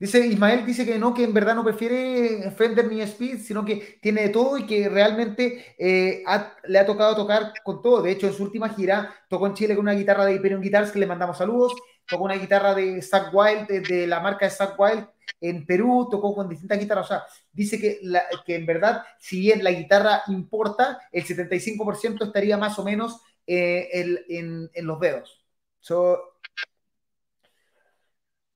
Dice 0.02 0.26
Ismael, 0.26 0.66
dice 0.66 0.84
que 0.84 0.98
no, 0.98 1.14
que 1.14 1.22
en 1.22 1.32
verdad 1.32 1.54
no 1.54 1.62
prefiere 1.62 2.50
Fender 2.50 2.88
ni 2.88 3.00
Speed, 3.02 3.38
sino 3.38 3.64
que 3.64 4.00
tiene 4.02 4.22
de 4.22 4.28
todo 4.30 4.58
y 4.58 4.66
que 4.66 4.88
realmente 4.88 5.76
eh, 5.78 6.24
le 6.64 6.78
ha 6.80 6.84
tocado 6.84 7.14
tocar 7.14 7.52
con 7.62 7.80
todo. 7.80 8.02
De 8.02 8.10
hecho, 8.10 8.26
en 8.26 8.32
su 8.32 8.42
última 8.42 8.70
gira 8.70 9.14
tocó 9.28 9.46
en 9.46 9.54
Chile 9.54 9.76
con 9.76 9.84
una 9.84 9.92
guitarra 9.92 10.24
de 10.24 10.34
Hyperion 10.34 10.60
Guitars, 10.60 10.90
que 10.90 10.98
le 10.98 11.06
mandamos 11.06 11.38
saludos, 11.38 11.72
tocó 12.04 12.24
una 12.24 12.34
guitarra 12.34 12.74
de 12.74 13.00
Zack 13.00 13.32
Wild, 13.32 13.68
de, 13.68 14.08
la 14.08 14.18
marca 14.18 14.44
de 14.44 14.50
Zack 14.50 14.74
Wild 14.76 15.06
en 15.40 15.64
Perú, 15.64 16.08
tocó 16.10 16.34
con 16.34 16.48
distintas 16.48 16.80
guitarras. 16.80 17.04
O 17.04 17.08
sea, 17.08 17.22
dice 17.52 17.78
que, 17.78 18.00
que 18.44 18.56
en 18.56 18.66
verdad, 18.66 19.04
si 19.20 19.38
bien 19.38 19.62
la 19.62 19.70
guitarra 19.70 20.24
importa, 20.26 20.98
el 21.12 21.24
75% 21.24 22.24
estaría 22.24 22.56
más 22.56 22.76
o 22.76 22.82
menos 22.82 23.20
eh, 23.46 23.88
en, 23.92 24.68
en, 24.74 24.84
los 24.84 24.98
dedos. 24.98 25.44
So, 25.78 26.18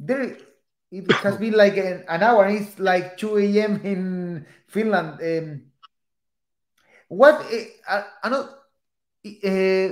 there, 0.04 0.55
it 0.90 1.10
has 1.12 1.36
been 1.36 1.54
like 1.54 1.76
an, 1.76 2.04
an 2.08 2.22
hour. 2.22 2.48
It's 2.48 2.78
like 2.78 3.16
2 3.16 3.38
a.m. 3.38 3.80
in 3.84 4.46
Finland. 4.68 5.20
Um, 5.20 5.62
what 7.08 7.34
uh, 7.88 8.02
I 8.22 8.28
know. 8.28 8.48
Uh, 9.26 9.88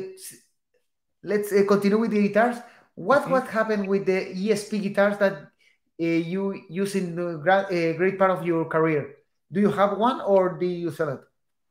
let's 1.22 1.52
uh, 1.52 1.64
continue 1.66 1.98
with 1.98 2.10
the 2.10 2.22
guitars. 2.22 2.58
What 2.94 3.22
-hmm. 3.22 3.32
what 3.32 3.48
happened 3.48 3.88
with 3.88 4.06
the 4.06 4.30
ESP 4.30 4.78
guitars 4.78 5.18
that 5.18 5.50
uh, 5.98 6.20
you 6.32 6.54
use 6.70 6.94
in 6.98 7.16
the 7.16 7.42
uh, 7.42 7.96
great 7.98 8.18
part 8.18 8.30
of 8.30 8.46
your 8.46 8.68
career? 8.68 9.18
Do 9.50 9.60
you 9.60 9.70
have 9.70 9.98
one 9.98 10.22
or 10.22 10.58
do 10.58 10.66
you 10.66 10.90
sell 10.90 11.14
it? 11.14 11.20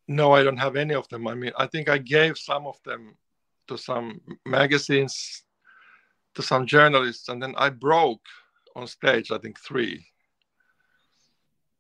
No, 0.08 0.36
I 0.36 0.44
don't 0.44 0.60
have 0.60 0.76
any 0.76 0.96
of 0.96 1.08
them. 1.08 1.28
I 1.28 1.36
mean, 1.36 1.54
I 1.58 1.68
think 1.68 1.88
I 1.88 1.98
gave 1.98 2.36
some 2.36 2.68
of 2.68 2.76
them 2.84 3.16
to 3.68 3.78
some 3.78 4.20
magazines, 4.44 5.44
to 6.36 6.42
some 6.42 6.66
journalists, 6.68 7.30
and 7.30 7.42
then 7.42 7.56
I 7.56 7.70
broke 7.70 8.28
on 8.76 8.88
stage, 8.88 9.32
I 9.32 9.38
think 9.38 9.60
three. 9.60 10.06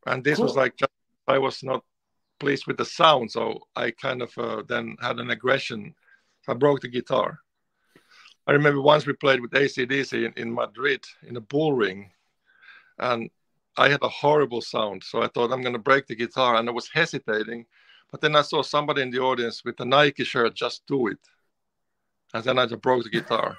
And 0.05 0.23
this 0.23 0.37
cool. 0.37 0.45
was 0.45 0.55
like, 0.55 0.73
I 1.27 1.37
was 1.37 1.63
not 1.63 1.83
pleased 2.39 2.67
with 2.67 2.77
the 2.77 2.85
sound. 2.85 3.31
So 3.31 3.59
I 3.75 3.91
kind 3.91 4.21
of 4.21 4.37
uh, 4.37 4.63
then 4.67 4.97
had 5.01 5.19
an 5.19 5.29
aggression. 5.29 5.95
I 6.47 6.53
broke 6.53 6.81
the 6.81 6.89
guitar. 6.89 7.39
I 8.45 8.51
remember 8.51 8.81
once 8.81 9.05
we 9.05 9.13
played 9.13 9.39
with 9.39 9.51
ACDC 9.51 10.25
in, 10.25 10.33
in 10.35 10.53
Madrid 10.53 11.05
in 11.23 11.37
a 11.37 11.41
bull 11.41 11.73
ring. 11.73 12.11
And 12.99 13.29
I 13.77 13.89
had 13.89 14.03
a 14.03 14.09
horrible 14.09 14.61
sound. 14.61 15.03
So 15.03 15.21
I 15.21 15.27
thought 15.29 15.51
I'm 15.51 15.61
going 15.61 15.73
to 15.73 15.79
break 15.79 16.07
the 16.07 16.15
guitar. 16.15 16.55
And 16.57 16.67
I 16.67 16.71
was 16.73 16.89
hesitating. 16.93 17.65
But 18.11 18.21
then 18.21 18.35
I 18.35 18.41
saw 18.41 18.61
somebody 18.61 19.01
in 19.01 19.09
the 19.09 19.19
audience 19.19 19.63
with 19.65 19.79
a 19.79 19.85
Nike 19.85 20.23
shirt, 20.23 20.53
just 20.53 20.83
do 20.87 21.07
it. 21.07 21.17
And 22.33 22.43
then 22.43 22.59
I 22.59 22.65
just 22.65 22.81
broke 22.81 23.03
the 23.03 23.09
guitar. 23.09 23.57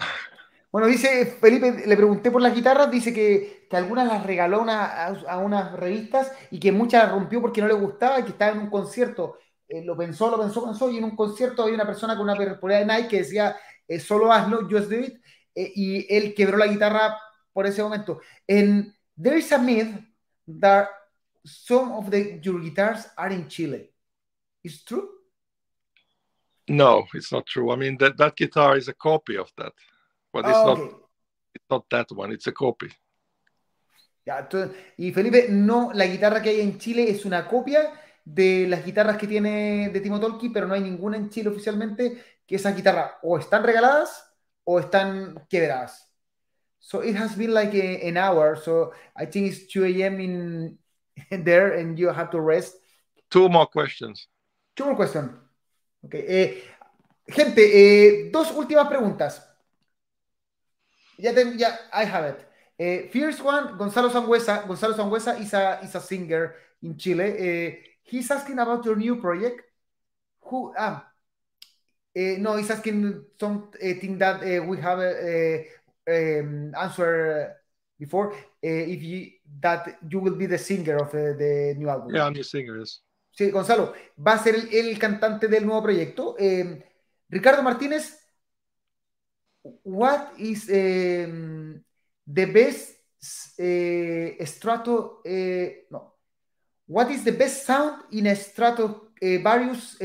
Bueno, 0.70 0.86
dice 0.86 1.24
Felipe, 1.40 1.86
le 1.86 1.96
pregunté 1.96 2.30
por 2.30 2.42
las 2.42 2.54
guitarras, 2.54 2.90
dice 2.90 3.12
que, 3.12 3.66
que 3.70 3.76
algunas 3.76 4.06
las 4.06 4.26
regaló 4.26 4.60
una, 4.60 5.06
a, 5.06 5.38
unas 5.38 5.72
revistas 5.72 6.30
y 6.50 6.60
que 6.60 6.72
muchas 6.72 7.04
las 7.04 7.12
rompió 7.12 7.40
porque 7.40 7.62
no 7.62 7.68
le 7.68 7.74
gustaba 7.74 8.20
y 8.20 8.24
que 8.24 8.30
estaba 8.30 8.52
en 8.52 8.58
un 8.58 8.70
concierto. 8.70 9.38
Eh, 9.66 9.82
lo 9.84 9.96
pensó, 9.96 10.30
lo 10.30 10.38
pensó, 10.38 10.64
pensó 10.64 10.90
y 10.90 10.98
en 10.98 11.04
un 11.04 11.16
concierto 11.16 11.62
había 11.62 11.74
una 11.74 11.86
persona 11.86 12.16
con 12.16 12.24
una 12.24 12.36
perpolera 12.36 12.80
de 12.80 12.86
Nike 12.86 13.08
que 13.08 13.18
decía, 13.18 13.56
eh, 13.86 13.98
solo 13.98 14.30
hazlo, 14.30 14.68
just 14.70 14.90
do 14.90 15.00
it, 15.00 15.14
eh, 15.54 15.72
y 15.74 16.14
él 16.14 16.34
quebró 16.34 16.58
la 16.58 16.66
guitarra 16.66 17.18
por 17.52 17.66
ese 17.66 17.82
momento. 17.82 18.20
And 18.46 18.94
there 19.20 19.38
is 19.38 19.50
a 19.52 19.58
myth 19.58 19.94
that 20.60 20.88
some 21.44 21.92
of 21.92 22.12
your 22.42 22.60
guitars 22.60 23.08
are 23.16 23.32
in 23.32 23.48
Chile. 23.48 23.90
Is 24.62 24.84
true? 24.84 25.08
No, 26.68 27.06
it's 27.14 27.32
not 27.32 27.46
true. 27.46 27.72
I 27.72 27.76
mean, 27.76 27.96
that, 27.98 28.18
that 28.18 28.36
guitar 28.36 28.76
is 28.76 28.88
a 28.88 28.94
copy 28.94 29.38
of 29.38 29.50
that. 29.56 29.72
But 30.32 30.46
it's, 30.46 30.58
oh, 30.58 30.66
not, 30.66 30.78
okay. 30.78 30.96
it's 31.54 31.64
not 31.70 31.84
that 31.90 32.06
one, 32.12 32.32
it's 32.32 32.46
a 32.46 32.52
copy. 32.52 32.88
Ya, 34.26 34.40
entonces, 34.40 34.76
y 34.98 35.10
Felipe, 35.12 35.46
no, 35.48 35.90
la 35.94 36.04
guitarra 36.04 36.42
que 36.42 36.50
hay 36.50 36.60
en 36.60 36.78
Chile 36.78 37.08
es 37.08 37.24
una 37.24 37.48
copia 37.48 37.92
de 38.24 38.66
las 38.68 38.84
guitarras 38.84 39.16
que 39.16 39.26
tiene 39.26 39.88
de 39.88 40.00
Timo 40.00 40.20
Tolki, 40.20 40.50
pero 40.50 40.66
no 40.66 40.74
hay 40.74 40.82
ninguna 40.82 41.16
en 41.16 41.30
Chile 41.30 41.48
oficialmente 41.48 42.22
que 42.46 42.56
esas 42.56 42.76
guitarras 42.76 43.12
o 43.22 43.38
están 43.38 43.64
regaladas 43.64 44.30
o 44.64 44.78
están 44.78 45.46
quebradas. 45.48 46.12
So 46.78 47.02
it 47.02 47.16
has 47.16 47.36
been 47.36 47.54
like 47.54 47.74
a, 47.74 48.06
an 48.06 48.18
hour, 48.18 48.56
so 48.56 48.92
I 49.16 49.26
think 49.26 49.46
it's 49.46 49.66
2 49.66 49.84
a.m. 49.86 50.20
in, 50.20 50.78
in 51.30 51.44
there 51.44 51.78
and 51.78 51.98
you 51.98 52.08
have 52.08 52.30
to 52.30 52.40
rest. 52.40 52.76
Two 53.30 53.48
more 53.48 53.66
questions. 53.66 54.28
Two 54.76 54.84
more 54.84 54.96
questions. 54.96 55.30
Okay. 56.04 56.24
Eh, 56.28 56.62
gente, 57.26 57.62
eh, 57.62 58.30
dos 58.30 58.50
últimas 58.52 58.88
preguntas. 58.88 59.47
Ya, 61.18 61.34
tengo, 61.34 61.58
ya, 61.58 61.74
I 61.92 62.04
have 62.04 62.24
it. 62.30 62.40
Uh, 62.78 63.10
first 63.10 63.42
one, 63.42 63.76
Gonzalo 63.76 64.08
Sangüesa. 64.08 64.64
Gonzalo 64.66 64.94
Sangüesa 64.94 65.40
is 65.40 65.52
a, 65.52 65.80
is 65.82 65.94
a 65.96 66.00
singer 66.00 66.54
in 66.80 66.96
Chile. 66.96 67.26
Uh, 67.26 67.70
he's 68.04 68.30
asking 68.30 68.58
about 68.58 68.84
your 68.84 68.94
new 68.94 69.16
project. 69.16 69.62
Who, 70.46 70.72
ah, 70.78 71.04
uh, 72.16 72.34
no, 72.38 72.56
he's 72.56 72.70
asking 72.70 73.24
something 73.38 74.18
that 74.18 74.40
we 74.66 74.78
have 74.78 75.00
um, 76.06 76.72
answered 76.78 77.56
before. 77.98 78.32
if 78.62 79.02
you, 79.02 79.32
that 79.60 79.98
you 80.08 80.20
will 80.20 80.36
be 80.36 80.46
the 80.46 80.58
singer 80.58 80.98
of 80.98 81.10
the 81.10 81.74
new 81.76 81.88
album. 81.88 82.14
Yeah, 82.14 82.26
I'm 82.26 82.34
the 82.34 82.44
singer, 82.44 82.78
yes. 82.78 83.02
Sí, 83.36 83.50
Gonzalo, 83.50 83.92
va 84.16 84.34
a 84.34 84.38
ser 84.38 84.54
el, 84.54 84.68
el 84.72 84.98
cantante 84.98 85.48
del 85.48 85.66
nuevo 85.66 85.82
proyecto. 85.82 86.36
Ricardo 87.28 87.62
Martínez 87.62 88.18
what 89.82 90.32
is 90.38 90.68
um, 90.70 91.82
the 92.26 92.46
best 92.46 92.94
uh, 93.60 94.44
strato 94.44 95.20
uh, 95.26 95.68
no. 95.90 96.12
What 96.86 97.10
is 97.10 97.22
the 97.22 97.32
best 97.32 97.66
sound 97.66 98.04
in 98.12 98.26
a 98.28 98.36
strato 98.36 98.84
uh, 99.22 99.38
various 99.42 99.96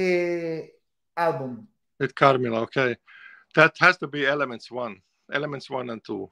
album 1.16 1.68
with 2.00 2.14
carmela 2.16 2.62
okay. 2.62 2.98
That 3.56 3.74
has 3.80 3.98
to 4.00 4.08
be 4.08 4.26
elements 4.26 4.72
one 4.72 5.02
elements 5.32 5.70
one 5.70 5.90
and 5.90 6.04
two. 6.04 6.30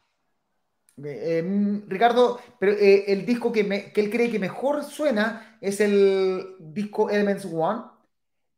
Um, 0.98 1.84
Ricardo 1.88 2.40
pero 2.60 2.74
eh, 2.74 3.06
el 3.08 3.26
disco 3.26 3.52
que, 3.52 3.64
me, 3.64 3.92
que 3.92 4.02
él 4.02 4.12
cree 4.12 4.30
que 4.30 4.40
mejor 4.40 4.84
suena 4.84 5.58
es 5.62 5.80
el 5.80 6.56
disco 6.60 7.10
elements 7.10 7.46
one. 7.46 7.84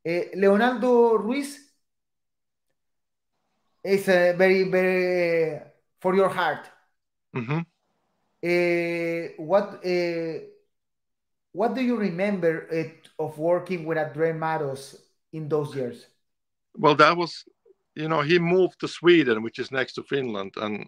Eh, 0.04 0.32
Leonardo 0.34 1.18
Ruiz 1.18 1.73
is 3.84 4.08
a 4.08 4.34
very 4.34 4.64
very 4.64 5.62
for 6.00 6.16
your 6.16 6.30
heart. 6.30 6.70
Mm-hmm. 7.36 7.60
Uh, 8.46 9.44
what 9.44 9.86
uh, 9.86 10.40
what 11.54 11.76
do 11.76 11.82
you 11.82 11.98
remember 11.98 12.68
it, 12.70 13.10
of 13.18 13.38
working 13.38 13.86
with 13.86 13.98
Andre 13.98 14.34
Matos 14.34 14.96
in 15.32 15.48
those 15.48 15.76
years? 15.76 16.08
Well, 16.76 16.96
that 16.96 17.16
was, 17.16 17.46
you 17.96 18.10
know, 18.10 18.22
he 18.22 18.40
moved 18.40 18.80
to 18.80 18.88
Sweden, 18.88 19.44
which 19.44 19.60
is 19.60 19.72
next 19.72 19.94
to 19.94 20.04
Finland, 20.04 20.54
and 20.58 20.88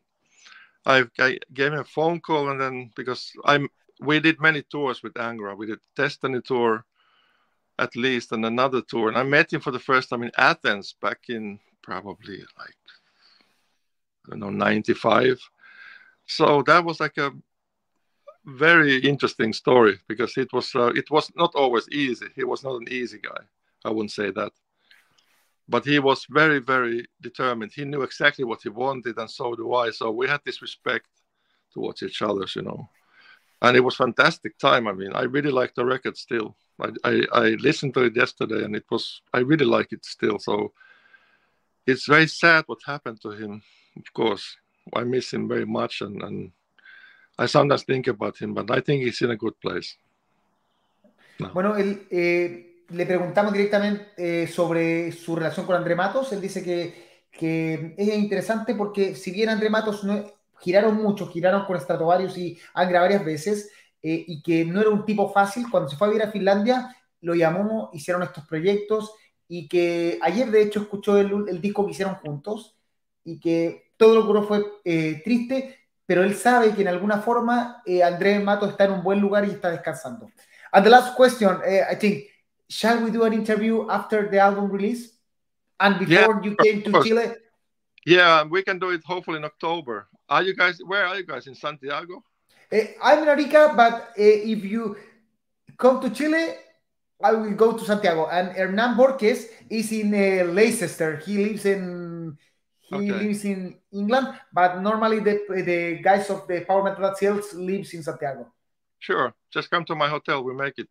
I, 0.85 1.05
I 1.19 1.37
gave 1.53 1.73
him 1.73 1.79
a 1.79 1.83
phone 1.83 2.19
call, 2.19 2.49
and 2.49 2.59
then 2.59 2.91
because 2.95 3.31
I'm 3.45 3.69
we 4.01 4.19
did 4.19 4.41
many 4.41 4.61
tours 4.63 5.01
with 5.03 5.13
Angra, 5.13 5.55
we 5.55 5.67
did 5.67 5.79
Destiny 5.95 6.41
tour, 6.41 6.83
at 7.79 7.95
least 7.95 8.31
and 8.31 8.45
another 8.45 8.81
tour. 8.81 9.07
And 9.09 9.17
I 9.17 9.23
met 9.23 9.53
him 9.53 9.61
for 9.61 9.71
the 9.71 9.79
first 9.79 10.09
time 10.09 10.23
in 10.23 10.31
Athens 10.37 10.95
back 11.01 11.19
in 11.29 11.59
probably 11.85 12.39
like 12.59 12.81
I 14.25 14.31
don't 14.31 14.39
know 14.39 14.49
95. 14.49 15.39
So 16.25 16.63
that 16.63 16.83
was 16.83 16.99
like 16.99 17.17
a 17.17 17.31
very 18.45 18.97
interesting 18.97 19.53
story 19.53 19.99
because 20.07 20.35
it 20.37 20.51
was 20.51 20.73
uh, 20.75 20.91
it 20.95 21.09
was 21.11 21.31
not 21.35 21.51
always 21.55 21.87
easy. 21.89 22.27
He 22.35 22.43
was 22.43 22.63
not 22.63 22.81
an 22.81 22.87
easy 22.89 23.19
guy. 23.19 23.43
I 23.85 23.89
wouldn't 23.89 24.11
say 24.11 24.31
that, 24.31 24.51
but 25.69 25.85
he 25.85 25.99
was 25.99 26.25
very 26.29 26.59
very 26.59 27.05
determined. 27.21 27.71
He 27.71 27.85
knew 27.85 28.01
exactly 28.01 28.45
what 28.45 28.63
he 28.63 28.69
wanted, 28.69 29.17
and 29.17 29.29
so 29.29 29.55
do 29.55 29.73
I. 29.75 29.91
So 29.91 30.09
we 30.11 30.27
had 30.27 30.41
this 30.43 30.61
respect 30.61 31.09
towards 31.71 32.01
each 32.01 32.21
other, 32.21 32.45
you 32.55 32.63
know, 32.63 32.89
and 33.61 33.77
it 33.77 33.81
was 33.81 33.95
fantastic 33.95 34.57
time. 34.57 34.87
I 34.87 34.93
mean, 34.93 35.13
I 35.13 35.23
really 35.23 35.51
like 35.51 35.75
the 35.75 35.85
record 35.85 36.17
still. 36.17 36.55
I, 36.81 36.89
I, 37.03 37.13
I 37.31 37.45
listened 37.67 37.93
to 37.93 38.01
it 38.05 38.15
yesterday, 38.15 38.63
and 38.63 38.75
it 38.75 38.85
was 38.89 39.21
I 39.33 39.39
really 39.39 39.65
like 39.65 39.91
it 39.91 40.03
still. 40.03 40.39
So 40.39 40.73
it's 41.85 42.07
very 42.07 42.27
sad 42.27 42.65
what 42.67 42.79
happened 42.85 43.19
to 43.21 43.31
him. 43.31 43.61
Of 43.97 44.13
course, 44.13 44.57
I 44.95 45.03
miss 45.03 45.33
him 45.33 45.47
very 45.47 45.65
much, 45.65 46.01
and, 46.01 46.21
and 46.21 46.51
I 47.37 47.45
sometimes 47.47 47.83
think 47.83 48.07
about 48.07 48.37
him, 48.37 48.53
but 48.53 48.69
I 48.71 48.81
think 48.81 49.03
he's 49.03 49.21
in 49.21 49.31
a 49.31 49.37
good 49.37 49.59
place. 49.59 49.97
No. 51.39 51.51
Bueno, 51.53 51.75
él, 51.75 52.07
eh, 52.09 52.85
le 52.89 53.05
preguntamos 53.05 53.51
directamente 53.51 54.07
eh, 54.17 54.47
sobre 54.47 55.11
su 55.11 55.35
relación 55.35 55.65
con 55.65 55.75
André 55.75 55.95
Matos. 55.95 56.31
Él 56.31 56.41
dice 56.41 56.63
que, 56.63 57.27
que 57.31 57.95
es 57.97 58.07
interesante 58.15 58.75
porque 58.75 59.15
si 59.15 59.31
bien 59.31 59.49
André 59.49 59.69
Matos 59.69 60.03
no, 60.03 60.23
giraron 60.59 60.95
mucho, 60.95 61.27
giraron 61.27 61.65
con 61.65 61.79
Stratovarius 61.79 62.37
y 62.37 62.57
Angra 62.73 63.01
varias 63.01 63.25
veces, 63.25 63.69
eh, 64.01 64.23
y 64.27 64.41
que 64.41 64.65
no 64.65 64.81
era 64.81 64.89
un 64.89 65.05
tipo 65.05 65.31
fácil, 65.31 65.65
cuando 65.69 65.89
se 65.89 65.97
fue 65.97 66.07
a 66.07 66.11
vivir 66.11 66.25
a 66.25 66.31
Finlandia, 66.31 66.95
lo 67.21 67.33
llamó, 67.33 67.89
hicieron 67.93 68.23
estos 68.23 68.45
proyectos, 68.45 69.13
y 69.47 69.67
que 69.67 70.19
ayer 70.21 70.49
de 70.49 70.61
hecho 70.61 70.81
escuchó 70.81 71.17
el, 71.17 71.47
el 71.47 71.61
disco 71.61 71.85
que 71.85 71.91
hicieron 71.91 72.15
juntos, 72.15 72.75
y 73.25 73.39
que 73.39 73.91
todo 73.97 74.15
lo 74.15 74.41
que 74.41 74.47
fue 74.47 74.65
eh, 74.85 75.21
triste, 75.23 75.79
pero 76.05 76.23
él 76.23 76.35
sabe 76.35 76.73
que 76.73 76.83
en 76.83 76.87
alguna 76.87 77.19
forma 77.19 77.81
eh, 77.85 78.03
Andrés 78.03 78.41
Mato 78.41 78.69
está 78.69 78.85
en 78.85 78.91
un 78.91 79.03
buen 79.03 79.19
lugar 79.19 79.45
y 79.45 79.51
está 79.51 79.71
descansando. 79.71 80.29
And 80.71 80.85
the 80.85 80.89
last 80.89 81.15
question, 81.15 81.49
uh, 81.49 81.91
I 81.91 81.95
think, 81.95 82.25
shall 82.69 83.03
we 83.03 83.09
do 83.09 83.23
an 83.23 83.33
interview 83.33 83.89
after 83.89 84.29
the 84.29 84.39
album 84.39 84.71
release 84.71 85.17
and 85.79 85.97
before 85.97 86.39
yeah, 86.41 86.41
you 86.43 86.55
came 86.55 86.83
to 86.83 87.01
Chile? 87.01 87.33
Yeah, 88.05 88.43
we 88.43 88.61
can 88.61 88.77
do 88.77 88.91
it 88.91 89.01
hopefully 89.03 89.37
in 89.37 89.45
October. 89.45 90.07
Are 90.29 90.43
you 90.43 90.53
guys? 90.53 90.79
Where 90.85 91.05
are 91.05 91.15
you 91.15 91.25
guys 91.25 91.47
in 91.47 91.55
Santiago? 91.55 92.23
Uh, 92.71 92.77
I'm 93.01 93.23
in 93.23 93.29
Arica, 93.29 93.73
but 93.75 93.93
uh, 93.93 94.13
if 94.17 94.63
you 94.63 94.95
come 95.77 95.99
to 96.01 96.09
Chile, 96.11 96.55
I 97.25 97.33
will 97.33 97.55
go 97.55 97.73
to 97.73 97.83
Santiago. 97.83 98.27
And 98.29 98.53
Hernan 98.53 98.95
Borges 98.95 99.49
is 99.67 99.91
in 99.91 100.13
uh, 100.13 100.45
Leicester. 100.53 101.17
He 101.17 101.43
lives 101.43 101.65
in 101.65 102.37
he 102.81 102.95
okay. 102.95 103.25
lives 103.25 103.43
in 103.45 103.77
England, 103.91 104.27
but 104.53 104.79
normally 104.79 105.19
the 105.19 105.41
the 105.49 105.97
guys 106.03 106.29
of 106.29 106.45
the 106.45 106.61
Power 106.61 106.83
Metal 106.83 107.15
Sales 107.15 107.51
lives 107.55 107.95
in 107.95 108.03
Santiago. 108.03 108.53
Sure, 108.99 109.33
just 109.49 109.71
come 109.71 109.83
to 109.85 109.95
my 109.95 110.07
hotel. 110.07 110.43
We 110.43 110.53
make 110.53 110.77
it. 110.77 110.87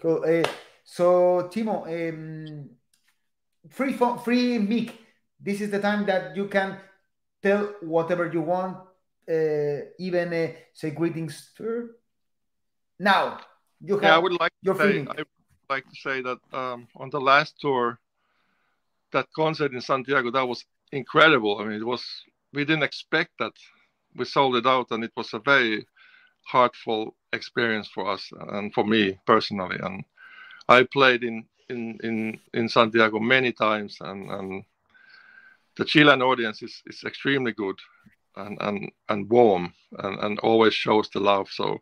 Cool. 0.00 0.22
Uh, 0.22 0.46
so 0.84 1.50
Timo, 1.50 1.82
um, 1.90 2.70
free 3.70 3.94
phone, 3.94 4.18
free 4.22 4.58
mic. 4.58 4.94
This 5.40 5.60
is 5.60 5.70
the 5.70 5.80
time 5.80 6.06
that 6.06 6.36
you 6.36 6.46
can 6.46 6.78
tell 7.42 7.74
whatever 7.82 8.30
you 8.30 8.42
want, 8.42 8.78
uh, 9.26 9.90
even 9.98 10.32
uh, 10.32 10.52
say 10.72 10.90
greetings. 10.90 11.50
To... 11.58 11.90
Now 13.00 13.40
you 13.80 13.94
have. 13.98 14.02
Yeah, 14.02 14.16
I 14.16 14.18
would 14.18 14.40
like 14.40 14.52
your 14.62 14.74
to 14.74 14.80
say, 14.80 15.00
I 15.00 15.18
would 15.18 15.68
like 15.70 15.84
to 15.88 15.96
say 15.96 16.22
that 16.22 16.38
um, 16.52 16.88
on 16.96 17.10
the 17.10 17.20
last 17.20 17.60
tour 17.60 17.98
that 19.12 19.26
concert 19.34 19.72
in 19.72 19.80
Santiago, 19.80 20.30
that 20.30 20.46
was 20.46 20.64
incredible. 20.92 21.58
I 21.58 21.64
mean, 21.64 21.80
it 21.80 21.86
was 21.86 22.04
we 22.52 22.64
didn't 22.64 22.82
expect 22.82 23.32
that. 23.38 23.52
We 24.16 24.24
sold 24.24 24.56
it 24.56 24.66
out, 24.66 24.90
and 24.90 25.04
it 25.04 25.12
was 25.16 25.34
a 25.34 25.38
very 25.38 25.86
heartful 26.46 27.14
experience 27.32 27.88
for 27.88 28.08
us 28.10 28.30
and 28.52 28.72
for 28.72 28.84
me 28.84 29.18
personally. 29.26 29.76
And 29.82 30.04
I 30.68 30.84
played 30.84 31.22
in 31.24 31.44
in 31.68 31.98
in, 32.02 32.38
in 32.54 32.68
Santiago 32.68 33.18
many 33.18 33.52
times, 33.52 33.98
and 34.00 34.30
and 34.30 34.64
the 35.76 35.84
Chilean 35.84 36.22
audience 36.22 36.62
is 36.62 36.82
is 36.86 37.04
extremely 37.04 37.52
good 37.52 37.78
and 38.36 38.56
and 38.60 38.90
and 39.08 39.28
warm 39.28 39.72
and 39.98 40.18
and 40.20 40.38
always 40.40 40.74
shows 40.74 41.08
the 41.10 41.20
love. 41.20 41.48
So 41.50 41.80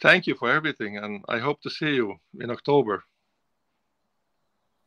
thank 0.00 0.26
you 0.26 0.34
for 0.34 0.50
everything, 0.50 0.96
and 0.96 1.22
I 1.28 1.38
hope 1.38 1.60
to 1.62 1.70
see 1.70 1.96
you 1.96 2.18
in 2.38 2.50
October. 2.50 3.04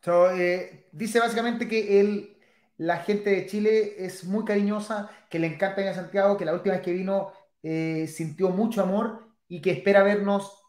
So, 0.03 0.29
eh, 0.31 0.87
dice 0.91 1.19
básicamente 1.19 1.67
que 1.67 1.99
él, 1.99 2.37
la 2.77 2.97
gente 2.97 3.29
de 3.29 3.45
Chile 3.45 3.95
es 3.97 4.25
muy 4.25 4.43
cariñosa, 4.43 5.09
que 5.29 5.39
le 5.39 5.47
encanta 5.47 5.81
ir 5.81 5.87
a 5.87 5.93
Santiago, 5.93 6.37
que 6.37 6.45
la 6.45 6.53
última 6.53 6.75
vez 6.75 6.83
que 6.83 6.91
vino 6.91 7.31
eh, 7.61 8.07
sintió 8.07 8.49
mucho 8.49 8.81
amor 8.81 9.29
y 9.47 9.61
que 9.61 9.71
espera 9.71 10.03
vernos 10.03 10.61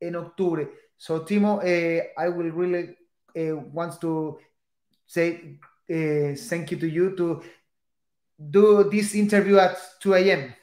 en 0.00 0.16
octubre. 0.16 0.68
So, 0.96 1.24
Timo, 1.24 1.60
eh, 1.62 2.12
I 2.16 2.28
will 2.28 2.50
really 2.50 2.96
eh, 3.34 3.52
want 3.52 4.00
to 4.00 4.38
say 5.06 5.58
eh, 5.88 6.34
thank 6.48 6.70
you 6.70 6.78
to 6.78 6.86
you 6.86 7.14
to 7.16 7.42
do 8.36 8.88
this 8.90 9.14
interview 9.14 9.58
at 9.58 9.76
2 10.00 10.14
a.m. 10.14 10.54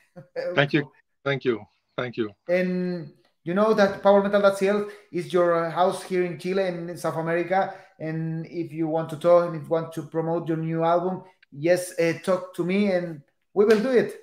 Thank 0.55 0.73
you. 0.73 0.91
Thank 1.23 1.45
you. 1.45 1.65
Thank 1.97 2.17
you. 2.17 2.31
And 2.47 3.11
you 3.43 3.53
know 3.53 3.73
that 3.73 4.03
PowerMetal.cl 4.03 4.89
is 5.11 5.33
your 5.33 5.69
house 5.69 6.03
here 6.03 6.23
in 6.23 6.37
Chile 6.37 6.67
and 6.67 6.89
in 6.89 6.97
South 6.97 7.15
America. 7.15 7.73
And 7.99 8.45
if 8.45 8.71
you 8.71 8.87
want 8.87 9.09
to 9.09 9.17
talk 9.17 9.47
and 9.47 9.55
if 9.55 9.63
you 9.63 9.69
want 9.69 9.93
to 9.93 10.03
promote 10.03 10.47
your 10.47 10.57
new 10.57 10.83
album, 10.83 11.23
yes, 11.51 11.99
uh, 11.99 12.13
talk 12.23 12.53
to 12.55 12.63
me 12.63 12.91
and 12.91 13.21
we 13.53 13.65
will 13.65 13.79
do 13.79 13.89
it. 13.89 14.15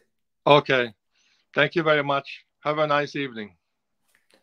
Okay. 0.46 0.92
Thank 1.54 1.74
you 1.74 1.82
very 1.82 2.04
much. 2.04 2.44
Have 2.60 2.78
a 2.78 2.86
nice 2.86 3.16
evening. 3.16 3.56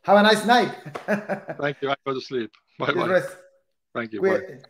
Have 0.04 0.18
a 0.18 0.24
nice 0.24 0.46
night. 0.46 0.76
Thank 1.60 1.78
you. 1.82 1.92
I 1.92 1.96
go 2.06 2.14
to 2.14 2.22
sleep. 2.22 2.52
Bye 2.80 2.94
bye. 2.94 3.22
Thank 3.94 4.14
you. 4.14 4.22
Bye. 4.22 4.62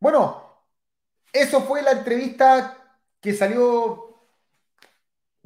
Bueno, 0.00 0.42
eso 1.32 1.60
fue 1.62 1.82
la 1.82 1.92
entrevista 1.92 2.76
que 3.20 3.34
salió 3.34 4.05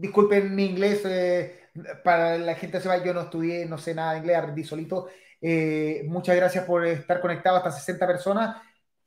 disculpen 0.01 0.55
mi 0.55 0.65
inglés, 0.65 1.03
eh, 1.05 1.69
para 2.03 2.39
la 2.39 2.55
gente 2.55 2.81
se 2.81 2.89
va, 2.89 3.05
yo 3.05 3.13
no 3.13 3.23
estudié, 3.23 3.67
no 3.67 3.79
sé 3.79 3.95
nada 3.95 4.13
de 4.13 4.19
inglés, 4.21 4.37
aprendí 4.37 4.65
solito. 4.65 5.09
Eh, 5.41 6.03
muchas 6.07 6.37
gracias 6.37 6.65
por 6.65 6.87
estar 6.87 7.21
conectado 7.21 7.57
hasta 7.57 7.71
60 7.71 8.07
personas. 8.07 8.63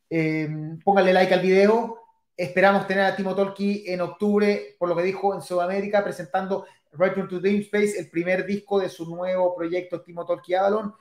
Eh, 0.09 0.47
pónganle 0.83 1.13
like 1.13 1.33
al 1.33 1.41
video. 1.41 1.99
Esperamos 2.37 2.87
tener 2.87 3.05
a 3.05 3.15
Timo 3.15 3.35
Tolki 3.35 3.85
en 3.87 4.01
octubre, 4.01 4.75
por 4.77 4.89
lo 4.89 4.95
que 4.95 5.03
dijo 5.03 5.33
en 5.33 5.41
Sudamérica, 5.41 6.03
presentando 6.03 6.65
Return 6.91 7.27
to 7.27 7.39
Dream 7.39 7.61
Space, 7.61 7.99
el 7.99 8.09
primer 8.09 8.45
disco 8.45 8.79
de 8.79 8.89
su 8.89 9.05
nuevo 9.05 9.55
proyecto 9.55 10.01
Timo 10.01 10.25
Tolki 10.25 10.53
Avalon. 10.53 10.93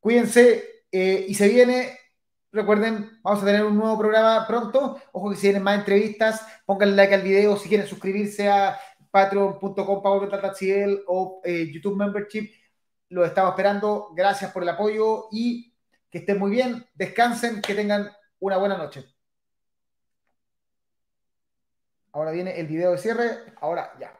Cuídense 0.00 0.84
y 0.90 1.34
se 1.34 1.48
viene 1.48 2.00
Recuerden, 2.52 3.20
vamos 3.22 3.42
a 3.42 3.46
tener 3.46 3.64
un 3.64 3.76
nuevo 3.76 3.96
programa 3.96 4.44
pronto. 4.44 5.00
Ojo 5.12 5.30
que 5.30 5.36
si 5.36 5.42
tienen 5.42 5.62
más 5.62 5.78
entrevistas, 5.78 6.44
pónganle 6.66 6.96
like 6.96 7.14
al 7.14 7.22
video. 7.22 7.56
Si 7.56 7.68
quieren 7.68 7.86
suscribirse 7.86 8.48
a 8.48 8.76
patreon.com 9.10 10.02
o 11.06 11.40
eh, 11.44 11.70
YouTube 11.72 11.96
Membership. 11.96 12.50
Lo 13.08 13.24
estamos 13.24 13.50
esperando. 13.52 14.10
Gracias 14.14 14.52
por 14.52 14.62
el 14.62 14.68
apoyo 14.68 15.26
y 15.32 15.74
que 16.10 16.18
estén 16.18 16.38
muy 16.38 16.50
bien. 16.50 16.86
Descansen, 16.94 17.60
que 17.60 17.74
tengan 17.74 18.10
una 18.38 18.56
buena 18.56 18.76
noche. 18.76 19.04
Ahora 22.12 22.30
viene 22.32 22.58
el 22.58 22.66
video 22.66 22.92
de 22.92 22.98
cierre. 22.98 23.54
Ahora 23.60 23.92
ya. 24.00 24.19